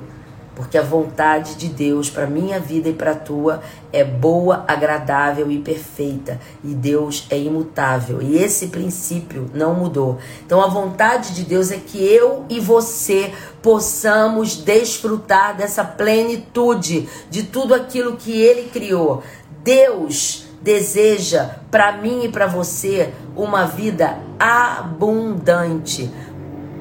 [0.59, 3.63] porque a vontade de Deus para minha vida e para a tua
[3.93, 10.19] é boa, agradável e perfeita, e Deus é imutável, e esse princípio não mudou.
[10.45, 17.45] Então a vontade de Deus é que eu e você possamos desfrutar dessa plenitude de
[17.45, 19.23] tudo aquilo que ele criou.
[19.63, 26.11] Deus deseja para mim e para você uma vida abundante.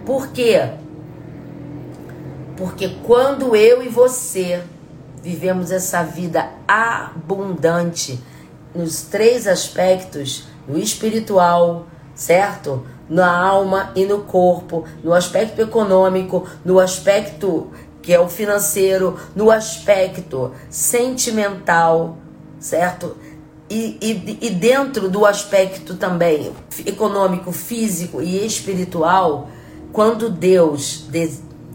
[0.03, 0.67] Por quê?
[2.57, 4.63] Porque quando eu e você
[5.21, 8.19] vivemos essa vida abundante
[8.73, 12.85] nos três aspectos, no espiritual, certo?
[13.07, 17.71] Na alma e no corpo, no aspecto econômico, no aspecto
[18.01, 22.17] que é o financeiro, no aspecto sentimental,
[22.59, 23.17] certo?
[23.69, 26.53] E, e, e dentro do aspecto também
[26.85, 29.49] econômico, físico e espiritual,
[29.91, 31.05] quando Deus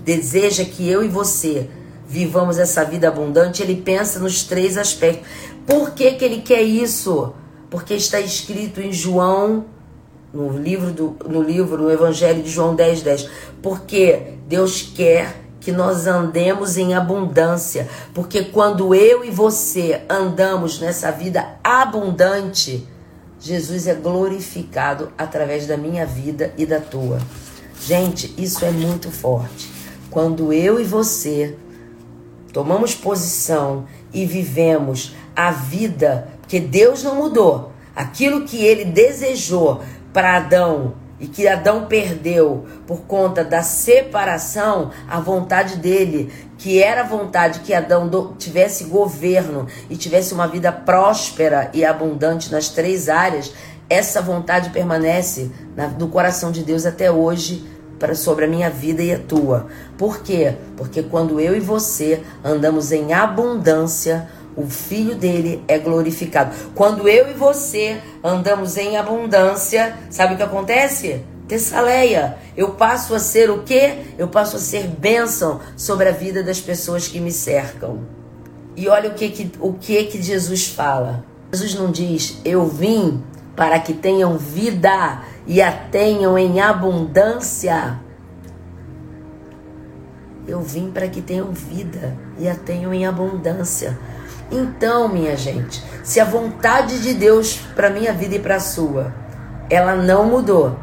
[0.05, 1.69] deseja que eu e você
[2.07, 5.27] vivamos essa vida abundante, ele pensa nos três aspectos.
[5.67, 7.33] Por que, que ele quer isso?
[7.71, 9.65] Porque está escrito em João,
[10.33, 13.31] no livro, do, no livro, no Evangelho de João 10, 10.
[13.63, 17.89] Porque Deus quer que nós andemos em abundância.
[18.13, 22.87] Porque quando eu e você andamos nessa vida abundante,
[23.41, 27.21] Jesus é glorificado através da minha vida e da tua.
[27.81, 29.72] Gente, isso é muito forte
[30.13, 31.57] quando eu e você
[32.53, 39.81] tomamos posição e vivemos a vida que Deus não mudou, aquilo que ele desejou
[40.13, 47.01] para Adão e que Adão perdeu por conta da separação, a vontade dele, que era
[47.01, 53.09] a vontade que Adão tivesse governo e tivesse uma vida próspera e abundante nas três
[53.09, 53.53] áreas,
[53.89, 55.51] essa vontade permanece
[55.99, 57.65] no coração de Deus até hoje
[58.03, 59.69] para sobre a minha vida e a tua.
[59.97, 60.57] Por quê?
[60.77, 66.53] Porque quando eu e você andamos em abundância, o filho dele é glorificado.
[66.75, 71.23] Quando eu e você andamos em abundância, sabe o que acontece?
[71.47, 73.99] Tessaleia, eu passo a ser o quê?
[74.19, 78.01] Eu passo a ser bênção sobre a vida das pessoas que me cercam.
[78.75, 81.25] E olha o que que, o que, que Jesus fala.
[81.53, 83.23] Jesus não diz, eu vim
[83.55, 87.99] para que tenham vida e a tenham em abundância.
[90.47, 93.99] Eu vim para que tenham vida e a tenham em abundância.
[94.51, 99.15] Então, minha gente, se a vontade de Deus para minha vida e para a sua,
[99.71, 100.77] ela não mudou,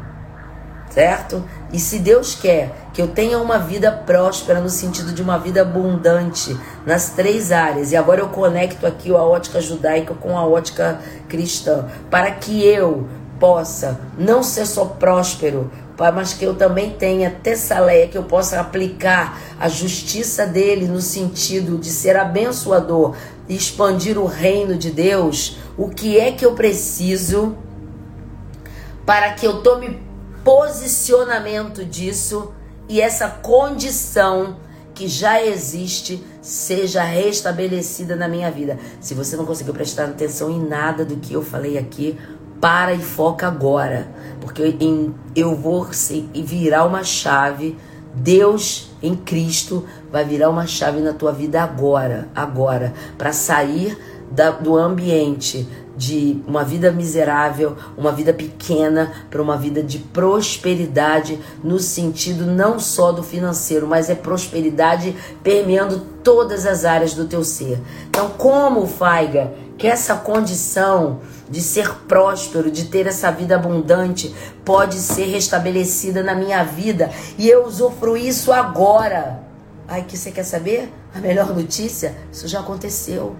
[0.90, 1.44] certo?
[1.72, 5.62] E se Deus quer que eu tenha uma vida próspera no sentido de uma vida
[5.62, 10.98] abundante nas três áreas, e agora eu conecto aqui a ótica judaica com a ótica
[11.28, 13.06] cristã, para que eu
[13.40, 18.60] possa não ser só próspero, Pai, mas que eu também tenha Tessaleia, que eu possa
[18.60, 23.16] aplicar a justiça dele no sentido de ser abençoador
[23.48, 25.58] e expandir o reino de Deus.
[25.76, 27.56] O que é que eu preciso
[29.04, 30.00] para que eu tome
[30.44, 32.52] posicionamento disso
[32.88, 34.56] e essa condição
[34.94, 38.78] que já existe seja restabelecida na minha vida.
[39.00, 42.18] Se você não conseguiu prestar atenção em nada do que eu falei aqui,
[42.60, 44.08] para e foca agora,
[44.40, 45.88] porque eu, eu vou
[46.34, 47.76] virar uma chave.
[48.12, 53.96] Deus em Cristo vai virar uma chave na tua vida agora, agora, para sair
[54.30, 55.66] da, do ambiente
[55.96, 62.78] de uma vida miserável, uma vida pequena, para uma vida de prosperidade, no sentido não
[62.78, 67.78] só do financeiro, mas é prosperidade permeando todas as áreas do teu ser.
[68.08, 74.96] Então, como, Faiga, que essa condição de ser próspero, de ter essa vida abundante, pode
[74.96, 79.42] ser restabelecida na minha vida e eu usufruir isso agora.
[79.88, 80.92] Ai, que você quer saber?
[81.14, 82.14] A melhor notícia?
[82.30, 83.34] Isso já aconteceu.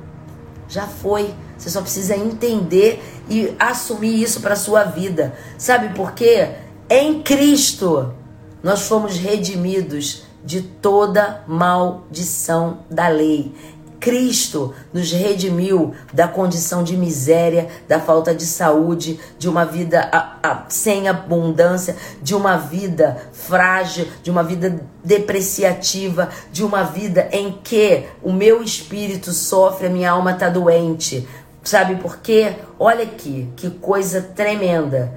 [0.66, 1.34] Já foi.
[1.58, 5.34] Você só precisa entender e assumir isso para sua vida.
[5.58, 6.52] Sabe por quê?
[6.88, 8.14] Em Cristo
[8.62, 13.54] nós fomos redimidos de toda maldição da lei.
[14.00, 20.38] Cristo nos redimiu da condição de miséria, da falta de saúde, de uma vida a,
[20.42, 27.52] a, sem abundância, de uma vida frágil, de uma vida depreciativa, de uma vida em
[27.62, 31.28] que o meu espírito sofre, a minha alma está doente.
[31.62, 32.56] Sabe por quê?
[32.78, 35.12] Olha aqui, que coisa tremenda.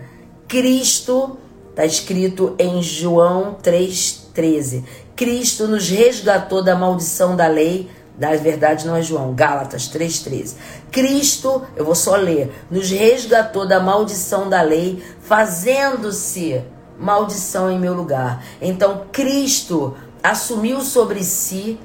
[0.45, 1.37] Cristo,
[1.69, 4.83] está escrito em João 3,13.
[5.15, 10.55] Cristo nos resgatou da maldição da lei da verdade não é João, Gálatas 3,13.
[10.91, 16.61] Cristo, eu vou só ler, nos resgatou da maldição da lei, fazendo-se
[16.97, 18.43] maldição em meu lugar.
[18.61, 21.79] Então, Cristo assumiu sobre si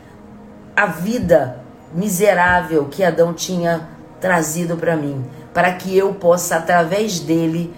[0.77, 1.61] a vida
[1.93, 3.89] miserável que Adão tinha
[4.21, 5.25] trazido para mim,
[5.55, 7.75] para que eu possa, através dele,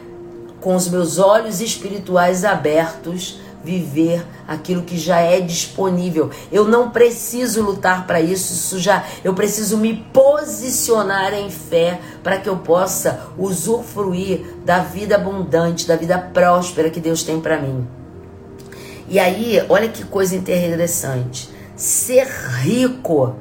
[0.60, 6.30] com os meus olhos espirituais abertos, viver aquilo que já é disponível.
[6.50, 12.38] Eu não preciso lutar para isso, isso já eu preciso me posicionar em fé para
[12.38, 17.86] que eu possa usufruir da vida abundante, da vida próspera que Deus tem para mim.
[19.08, 21.50] E aí, olha que coisa interessante.
[21.74, 22.26] Ser
[22.60, 23.34] rico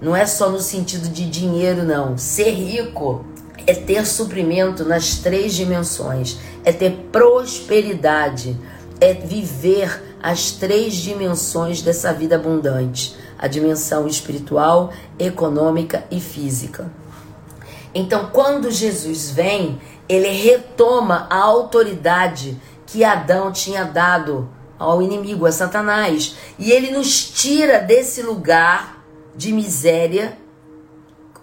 [0.00, 2.18] não é só no sentido de dinheiro, não.
[2.18, 3.24] Ser rico
[3.66, 8.56] é ter suprimento nas três dimensões, é ter prosperidade
[9.00, 16.90] é viver as três dimensões dessa vida abundante: a dimensão espiritual, econômica e física.
[17.94, 25.52] Então, quando Jesus vem, ele retoma a autoridade que Adão tinha dado ao inimigo, a
[25.52, 29.04] Satanás, e ele nos tira desse lugar
[29.34, 30.38] de miséria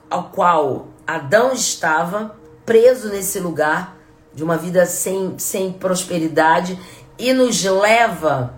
[0.09, 2.35] ao qual Adão estava
[2.65, 3.97] preso nesse lugar
[4.33, 6.79] de uma vida sem, sem prosperidade
[7.17, 8.53] e nos leva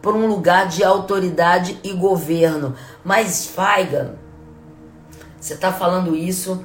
[0.00, 2.74] para um lugar de autoridade e governo.
[3.04, 4.16] Mas, Faiga,
[5.40, 6.64] você está falando isso,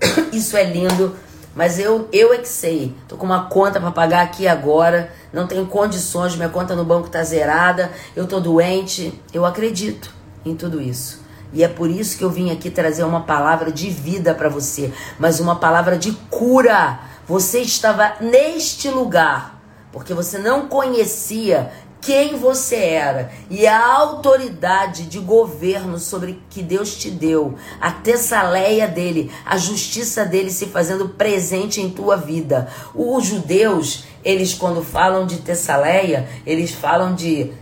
[0.32, 1.14] isso é lindo,
[1.54, 2.94] mas eu, eu é que sei.
[3.06, 7.08] Tô com uma conta para pagar aqui agora, não tenho condições, minha conta no banco
[7.08, 9.20] tá zerada, eu tô doente.
[9.32, 11.26] Eu acredito em tudo isso.
[11.52, 14.92] E é por isso que eu vim aqui trazer uma palavra de vida para você,
[15.18, 17.00] mas uma palavra de cura.
[17.26, 19.57] Você estava neste lugar
[19.92, 26.96] porque você não conhecia quem você era e a autoridade de governo sobre que Deus
[26.96, 32.68] te deu, a tessaleia dele, a justiça dele se fazendo presente em tua vida.
[32.94, 37.52] Os judeus, eles quando falam de tessaleia, eles falam de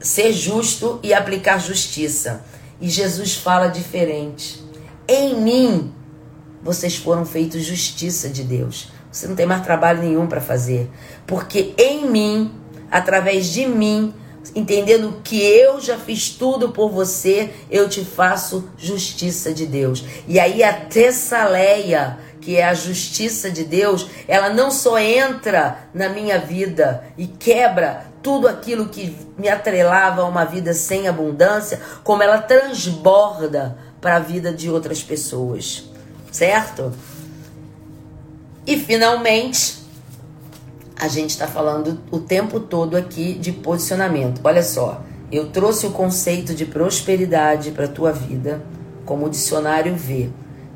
[0.00, 2.44] ser justo e aplicar justiça.
[2.80, 4.62] E Jesus fala diferente.
[5.06, 5.94] Em mim
[6.62, 8.88] vocês foram feitos justiça de Deus.
[9.10, 10.88] Você não tem mais trabalho nenhum para fazer.
[11.26, 12.52] Porque em mim,
[12.90, 14.14] através de mim,
[14.54, 20.04] entendendo que eu já fiz tudo por você, eu te faço justiça de Deus.
[20.26, 26.08] E aí a Tessaleia, que é a justiça de Deus, ela não só entra na
[26.08, 32.22] minha vida e quebra tudo aquilo que me atrelava a uma vida sem abundância, como
[32.22, 35.84] ela transborda para a vida de outras pessoas.
[36.30, 36.92] Certo?
[38.70, 39.78] E finalmente,
[40.96, 44.40] a gente está falando o tempo todo aqui de posicionamento.
[44.44, 48.62] Olha só, eu trouxe o conceito de prosperidade para a tua vida,
[49.04, 50.30] como o dicionário vê,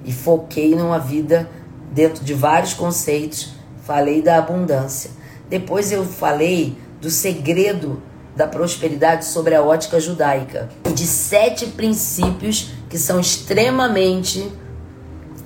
[0.05, 1.49] e foquei numa vida
[1.93, 3.55] dentro de vários conceitos.
[3.85, 5.13] Falei da abundância.
[5.49, 8.03] Depois eu falei do segredo
[8.35, 14.51] da prosperidade sobre a ótica judaica e de sete princípios que são extremamente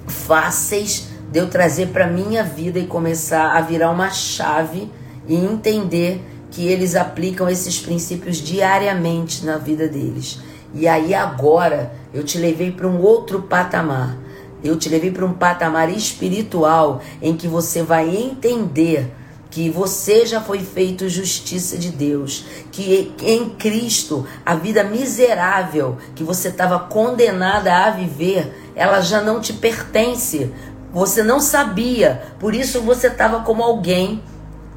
[0.06, 4.90] fáceis de eu trazer para minha vida e começar a virar uma chave
[5.26, 10.40] e entender que eles aplicam esses princípios diariamente na vida deles.
[10.74, 14.16] E aí agora eu te levei para um outro patamar.
[14.62, 19.12] Eu te levei para um patamar espiritual em que você vai entender
[19.50, 26.22] que você já foi feito justiça de Deus, que em Cristo a vida miserável que
[26.22, 30.52] você estava condenada a viver, ela já não te pertence.
[30.98, 34.20] Você não sabia, por isso você estava como alguém.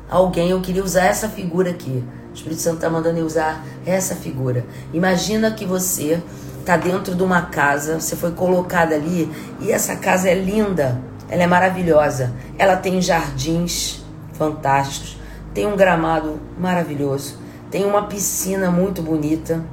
[0.08, 2.04] Alguém, eu queria usar essa figura aqui.
[2.30, 4.64] O Espírito Santo está mandando eu usar essa figura.
[4.94, 6.22] Imagina que você
[6.60, 11.42] está dentro de uma casa, você foi colocada ali e essa casa é linda, ela
[11.42, 12.32] é maravilhosa.
[12.56, 15.18] Ela tem jardins fantásticos,
[15.56, 17.36] tem um gramado maravilhoso,
[17.72, 19.66] tem uma piscina muito bonita,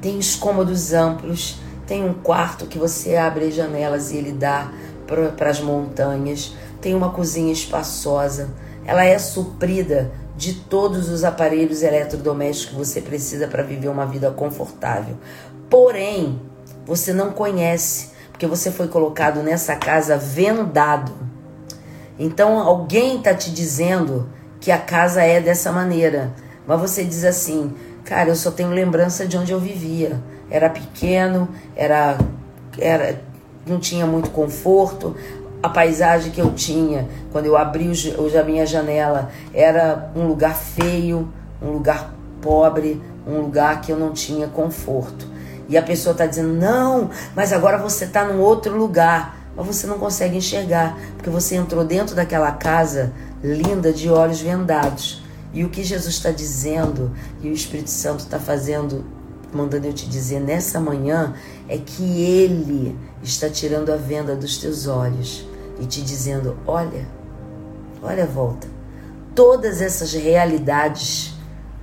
[0.00, 4.72] tem os cômodos amplos, tem um quarto que você abre as janelas e ele dá
[5.06, 8.48] para as montanhas, tem uma cozinha espaçosa
[8.86, 14.30] ela é suprida de todos os aparelhos eletrodomésticos que você precisa para viver uma vida
[14.30, 15.16] confortável.
[15.70, 16.40] Porém,
[16.84, 21.12] você não conhece, porque você foi colocado nessa casa vendado.
[22.18, 24.28] Então alguém está te dizendo
[24.60, 26.32] que a casa é dessa maneira,
[26.66, 27.72] mas você diz assim:
[28.04, 30.20] "Cara, eu só tenho lembrança de onde eu vivia.
[30.50, 32.18] Era pequeno, era
[32.78, 33.20] era
[33.66, 35.16] não tinha muito conforto
[35.62, 40.54] a paisagem que eu tinha quando eu abri hoje a minha janela era um lugar
[40.54, 45.26] feio, um lugar pobre, um lugar que eu não tinha conforto.
[45.66, 49.42] E a pessoa está dizendo: não, mas agora você está num outro lugar.
[49.56, 53.12] Mas você não consegue enxergar, porque você entrou dentro daquela casa
[53.42, 55.22] linda de olhos vendados.
[55.52, 59.04] E o que Jesus está dizendo e o Espírito Santo está fazendo,
[59.54, 61.34] mandando eu te dizer nessa manhã,
[61.68, 65.46] é que Ele está tirando a venda dos teus olhos
[65.80, 67.06] e te dizendo: olha,
[68.02, 68.68] olha volta.
[69.34, 71.34] Todas essas realidades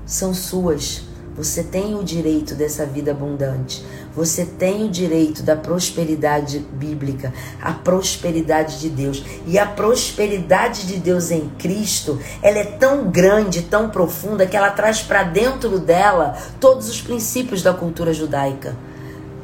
[0.06, 1.04] são suas.
[1.36, 3.86] Você tem o direito dessa vida abundante.
[4.14, 9.24] Você tem o direito da prosperidade bíblica, a prosperidade de Deus.
[9.48, 14.72] E a prosperidade de Deus em Cristo, ela é tão grande, tão profunda, que ela
[14.72, 18.76] traz para dentro dela todos os princípios da cultura judaica.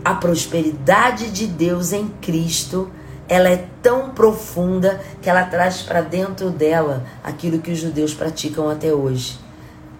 [0.04, 2.90] A prosperidade de Deus em Cristo
[3.30, 8.70] ela é tão profunda que ela traz para dentro dela aquilo que os judeus praticam
[8.70, 9.47] até hoje.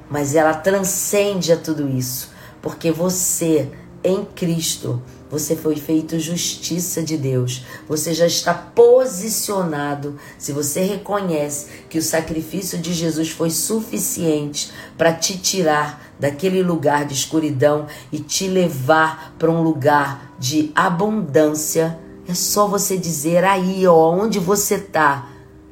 [0.10, 3.70] Mas ela transcende a tudo isso, porque você,
[4.04, 7.66] em Cristo, você foi feito justiça de Deus.
[7.88, 10.18] Você já está posicionado.
[10.38, 17.06] Se você reconhece que o sacrifício de Jesus foi suficiente para te tirar daquele lugar
[17.06, 23.88] de escuridão e te levar para um lugar de abundância é só você dizer aí,
[23.88, 25.30] ó, onde você tá.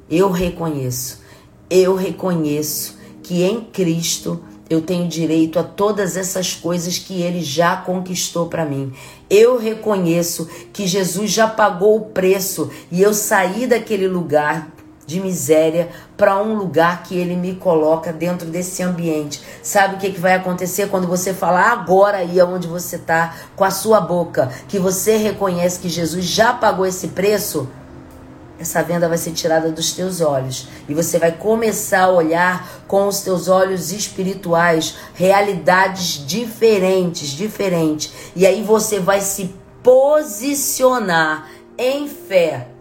[0.09, 1.19] Eu reconheço.
[1.69, 2.94] Eu reconheço
[3.25, 4.39] que em Cristo
[4.69, 8.93] eu tenho direito a todas essas coisas que ele já conquistou para mim.
[9.29, 14.71] Eu reconheço que Jesus já pagou o preço e eu saí daquele lugar
[15.07, 19.41] de miséria para um lugar que ele me coloca dentro desse ambiente.
[19.61, 23.63] Sabe o que, que vai acontecer quando você falar agora aí aonde você está com
[23.63, 27.67] a sua boca, que você reconhece que Jesus já pagou esse preço?
[28.59, 33.07] Essa venda vai ser tirada dos teus olhos e você vai começar a olhar com
[33.07, 38.13] os teus olhos espirituais realidades diferentes, diferentes.
[38.35, 39.53] E aí você vai se
[39.83, 42.74] posicionar em fé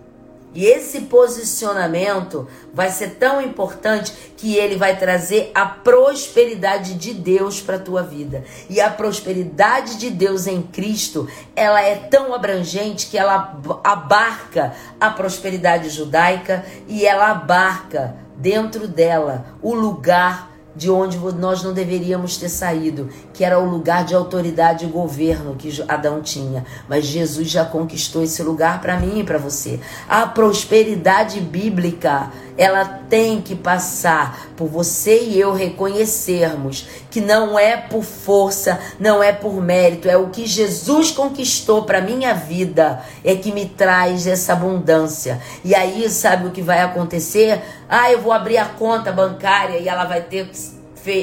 [0.54, 7.60] e esse posicionamento vai ser tão importante que ele vai trazer a prosperidade de Deus
[7.60, 8.44] para a tua vida.
[8.70, 15.10] E a prosperidade de Deus em Cristo, ela é tão abrangente que ela abarca a
[15.10, 22.48] prosperidade judaica e ela abarca dentro dela o lugar de onde nós não deveríamos ter
[22.48, 26.64] saído, que era o lugar de autoridade e governo que Adão tinha.
[26.88, 29.80] Mas Jesus já conquistou esse lugar para mim e para você.
[30.08, 37.76] A prosperidade bíblica, ela tem que passar por você e eu reconhecermos que não é
[37.76, 43.34] por força, não é por mérito, é o que Jesus conquistou para minha vida é
[43.34, 45.40] que me traz essa abundância.
[45.64, 47.60] E aí, sabe o que vai acontecer?
[47.88, 50.50] Ah, eu vou abrir a conta bancária e ela vai ter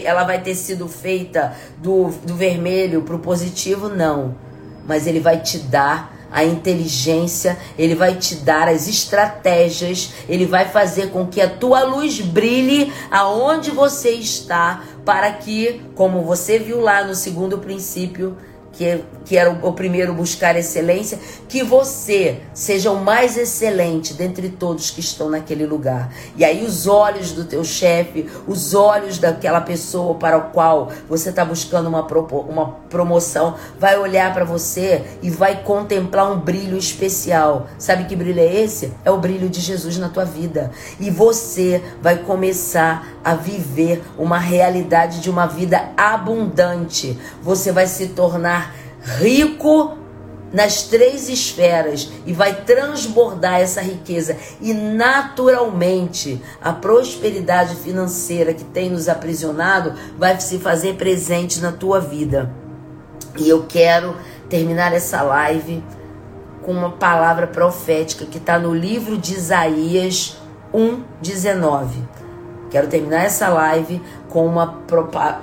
[0.04, 4.36] ela vai ter sido feita do, do vermelho para o positivo, não.
[4.88, 10.68] Mas ele vai te dar a inteligência, ele vai te dar as estratégias, ele vai
[10.70, 16.80] fazer com que a tua luz brilhe aonde você está, para que, como você viu
[16.80, 18.38] lá no segundo princípio,
[18.82, 24.50] que, que era o, o primeiro buscar excelência, que você seja o mais excelente dentre
[24.50, 26.12] todos que estão naquele lugar.
[26.36, 31.30] E aí os olhos do teu chefe, os olhos daquela pessoa para o qual você
[31.30, 37.68] está buscando uma, uma promoção, vai olhar para você e vai contemplar um brilho especial.
[37.78, 38.92] Sabe que brilho é esse?
[39.06, 40.72] É o brilho de Jesus na tua vida.
[41.00, 47.18] E você vai começar a viver uma realidade de uma vida abundante.
[47.44, 48.71] Você vai se tornar
[49.02, 49.98] rico
[50.52, 58.90] nas três esferas e vai transbordar essa riqueza e naturalmente a prosperidade financeira que tem
[58.90, 62.52] nos aprisionado vai se fazer presente na tua vida.
[63.38, 64.16] E eu quero
[64.50, 65.82] terminar essa live
[66.62, 70.38] com uma palavra profética que está no livro de Isaías
[70.74, 72.21] 1:19.
[72.72, 74.82] Quero terminar essa live com uma,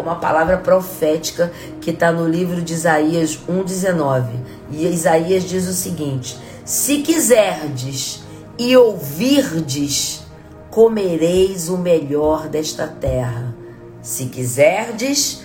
[0.00, 4.24] uma palavra profética que está no livro de Isaías 1,19.
[4.70, 8.24] E Isaías diz o seguinte: Se quiserdes
[8.58, 10.22] e ouvirdes,
[10.70, 13.54] comereis o melhor desta terra.
[14.00, 15.42] Se quiserdes,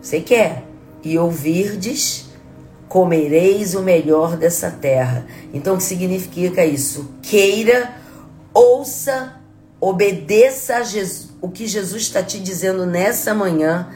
[0.00, 0.64] você quer,
[1.02, 2.26] e ouvirdes,
[2.86, 5.26] comereis o melhor dessa terra.
[5.54, 7.14] Então, o que significa isso?
[7.22, 7.94] Queira,
[8.52, 9.35] ouça,
[9.80, 13.88] obedeça Jesus, o que Jesus está te dizendo nessa manhã.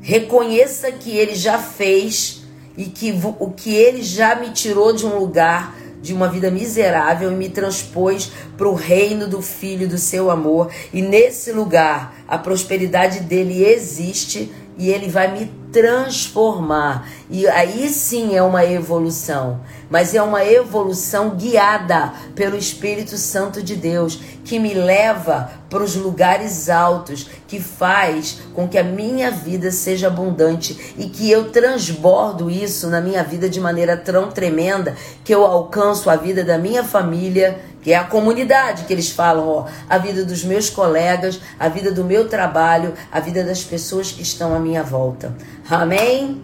[0.00, 2.42] Reconheça que Ele já fez
[2.76, 7.30] e que o que Ele já me tirou de um lugar de uma vida miserável
[7.30, 10.70] e me transpôs para o reino do Filho do seu amor.
[10.92, 17.08] E nesse lugar a prosperidade dele existe e ele vai me transformar.
[17.28, 23.76] E aí sim é uma evolução, mas é uma evolução guiada pelo Espírito Santo de
[23.76, 29.70] Deus, que me leva para os lugares altos, que faz com que a minha vida
[29.70, 35.32] seja abundante e que eu transbordo isso na minha vida de maneira tão tremenda que
[35.32, 39.66] eu alcanço a vida da minha família, que é a comunidade que eles falam, ó,
[39.88, 44.22] a vida dos meus colegas, a vida do meu trabalho, a vida das pessoas que
[44.22, 45.34] estão à minha volta.
[45.68, 46.42] Amém?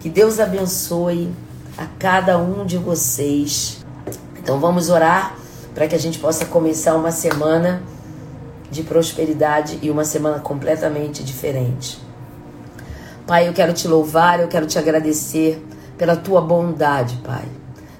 [0.00, 1.32] Que Deus abençoe
[1.76, 3.84] a cada um de vocês.
[4.38, 5.36] Então vamos orar
[5.74, 7.82] para que a gente possa começar uma semana
[8.70, 11.98] de prosperidade e uma semana completamente diferente.
[13.26, 15.64] Pai, eu quero te louvar, eu quero te agradecer
[15.98, 17.44] pela tua bondade, Pai,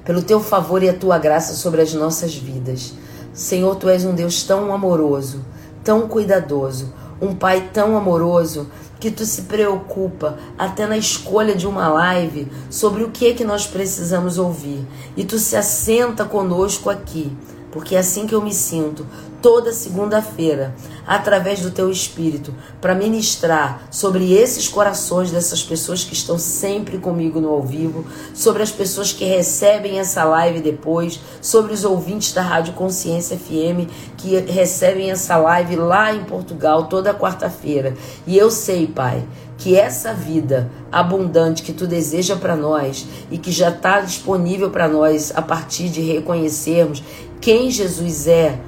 [0.06, 2.94] pelo teu favor e a tua graça sobre as nossas vidas.
[3.34, 5.44] Senhor, tu és um Deus tão amoroso,
[5.84, 8.68] tão cuidadoso, um Pai tão amoroso
[9.00, 13.44] que tu se preocupa até na escolha de uma live sobre o que é que
[13.44, 14.86] nós precisamos ouvir.
[15.16, 17.36] E tu se assenta conosco aqui,
[17.70, 19.04] porque é assim que eu me sinto
[19.40, 20.74] toda segunda-feira,
[21.06, 27.40] através do teu espírito, para ministrar sobre esses corações dessas pessoas que estão sempre comigo
[27.40, 32.42] no ao vivo, sobre as pessoas que recebem essa live depois, sobre os ouvintes da
[32.42, 37.94] Rádio Consciência FM que recebem essa live lá em Portugal toda quarta-feira.
[38.26, 39.24] E eu sei, Pai,
[39.58, 44.88] que essa vida abundante que tu deseja para nós e que já está disponível para
[44.88, 47.02] nós a partir de reconhecermos
[47.40, 48.58] quem Jesus é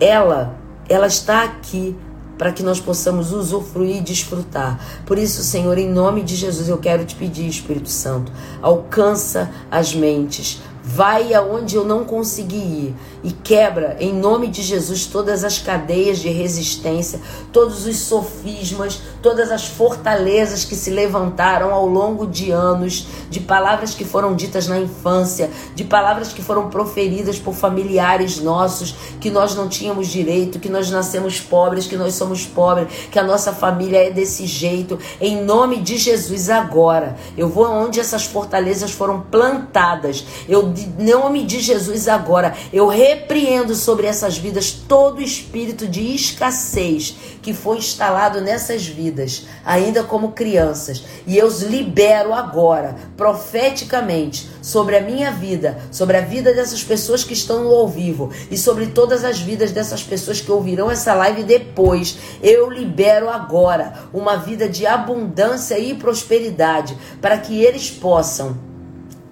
[0.00, 0.54] ela,
[0.88, 1.96] ela está aqui
[2.36, 4.78] para que nós possamos usufruir e desfrutar.
[5.04, 8.30] Por isso, Senhor, em nome de Jesus, eu quero te pedir, Espírito Santo,
[8.62, 15.06] alcança as mentes, vai aonde eu não consegui ir e quebra em nome de Jesus
[15.06, 17.20] todas as cadeias de resistência,
[17.52, 23.94] todos os sofismas, todas as fortalezas que se levantaram ao longo de anos, de palavras
[23.94, 29.54] que foram ditas na infância, de palavras que foram proferidas por familiares nossos, que nós
[29.54, 34.06] não tínhamos direito, que nós nascemos pobres, que nós somos pobres, que a nossa família
[34.06, 34.98] é desse jeito.
[35.20, 40.24] Em nome de Jesus agora, eu vou aonde essas fortalezas foram plantadas.
[40.48, 42.88] Eu em nome de Jesus agora, eu
[43.18, 50.32] repreendo sobre essas vidas todo espírito de escassez que foi instalado nessas vidas, ainda como
[50.32, 56.84] crianças, e eu os libero agora, profeticamente, sobre a minha vida, sobre a vida dessas
[56.84, 60.90] pessoas que estão no ao vivo e sobre todas as vidas dessas pessoas que ouvirão
[60.90, 62.18] essa live depois.
[62.42, 68.67] Eu libero agora uma vida de abundância e prosperidade para que eles possam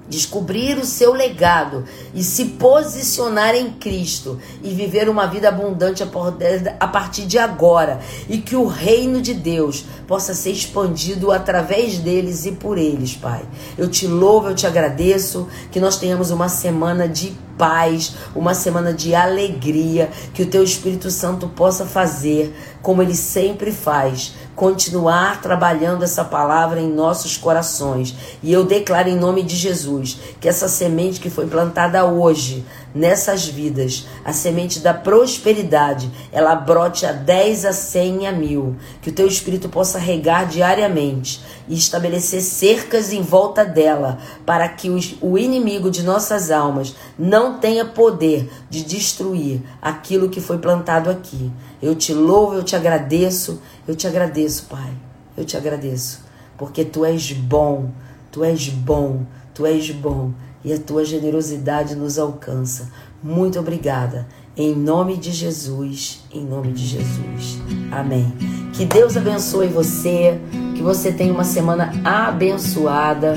[0.08, 6.86] descobrir o seu legado e se posicionar em Cristo e viver uma vida abundante a
[6.88, 12.52] partir de agora e que o reino de Deus possa ser expandido através deles e
[12.52, 13.42] por eles, Pai.
[13.76, 18.92] Eu te louvo, eu te agradeço que nós tenhamos uma semana de paz, uma semana
[18.92, 26.02] de alegria, que o teu Espírito Santo possa fazer como ele sempre faz continuar trabalhando
[26.02, 28.16] essa palavra em nossos corações.
[28.42, 33.46] E eu declaro em nome de Jesus que essa semente que foi plantada hoje nessas
[33.46, 38.76] vidas, a semente da prosperidade, ela brote a 10, a 100 e a mil.
[39.02, 44.88] Que o teu Espírito possa regar diariamente e estabelecer cercas em volta dela, para que
[45.20, 51.52] o inimigo de nossas almas não tenha poder de destruir aquilo que foi plantado aqui.
[51.82, 54.92] Eu te louvo, eu te agradeço, eu te agradeço, Pai.
[55.36, 56.24] Eu te agradeço,
[56.56, 57.90] porque tu és bom,
[58.32, 60.32] tu és bom, tu és bom
[60.64, 62.90] e a tua generosidade nos alcança.
[63.22, 64.26] Muito obrigada.
[64.56, 67.60] Em nome de Jesus, em nome de Jesus.
[67.92, 68.32] Amém.
[68.72, 70.40] Que Deus abençoe você,
[70.74, 73.34] que você tenha uma semana abençoada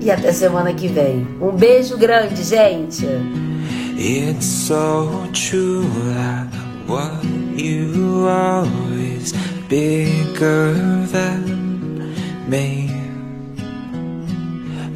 [0.00, 1.26] e até semana que vem.
[1.40, 3.06] Um beijo grande, gente.
[3.96, 5.84] It's so true
[6.86, 9.32] what you always
[9.68, 10.72] bigger
[11.06, 12.14] than
[12.48, 12.88] me.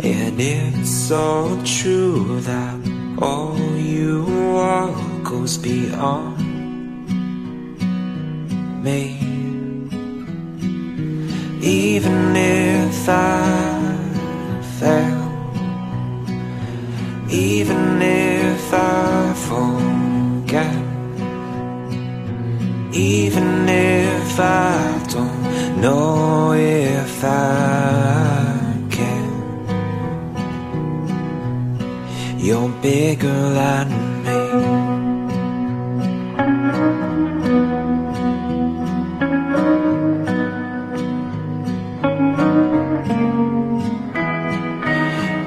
[0.02, 2.78] And it's so true that
[3.20, 4.26] all you
[4.56, 6.38] are goes beyond
[8.82, 9.18] me.
[11.60, 13.96] Even if I
[14.80, 15.22] fail,
[17.30, 20.81] even if I forget,
[22.94, 29.30] even if I don't know if I can,
[32.38, 33.88] you're bigger than
[34.24, 34.40] me.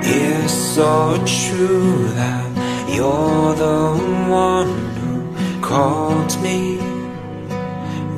[0.01, 3.97] It's so true that you're the
[4.29, 6.94] one who called me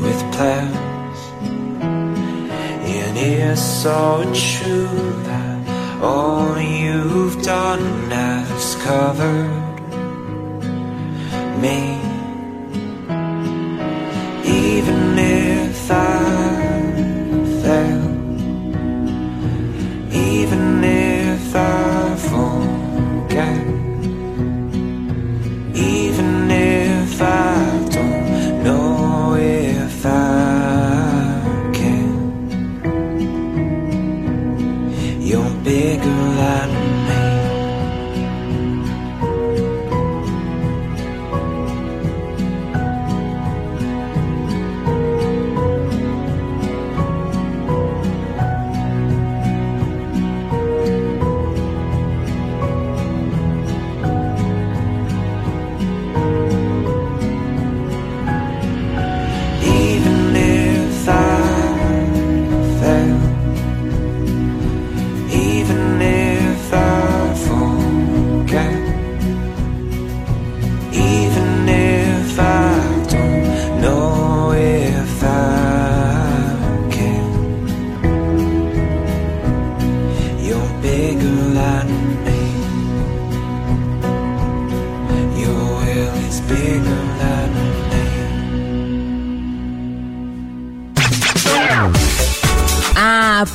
[0.01, 1.19] with plans.
[2.95, 4.87] And it's so true
[5.29, 9.81] that all you've done has covered
[11.61, 11.79] me.
[14.45, 16.36] Even if I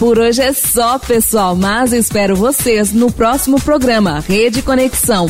[0.02, 5.28] por hoje é só, pessoal, mas espero vocês no próximo programa Rede Conexão.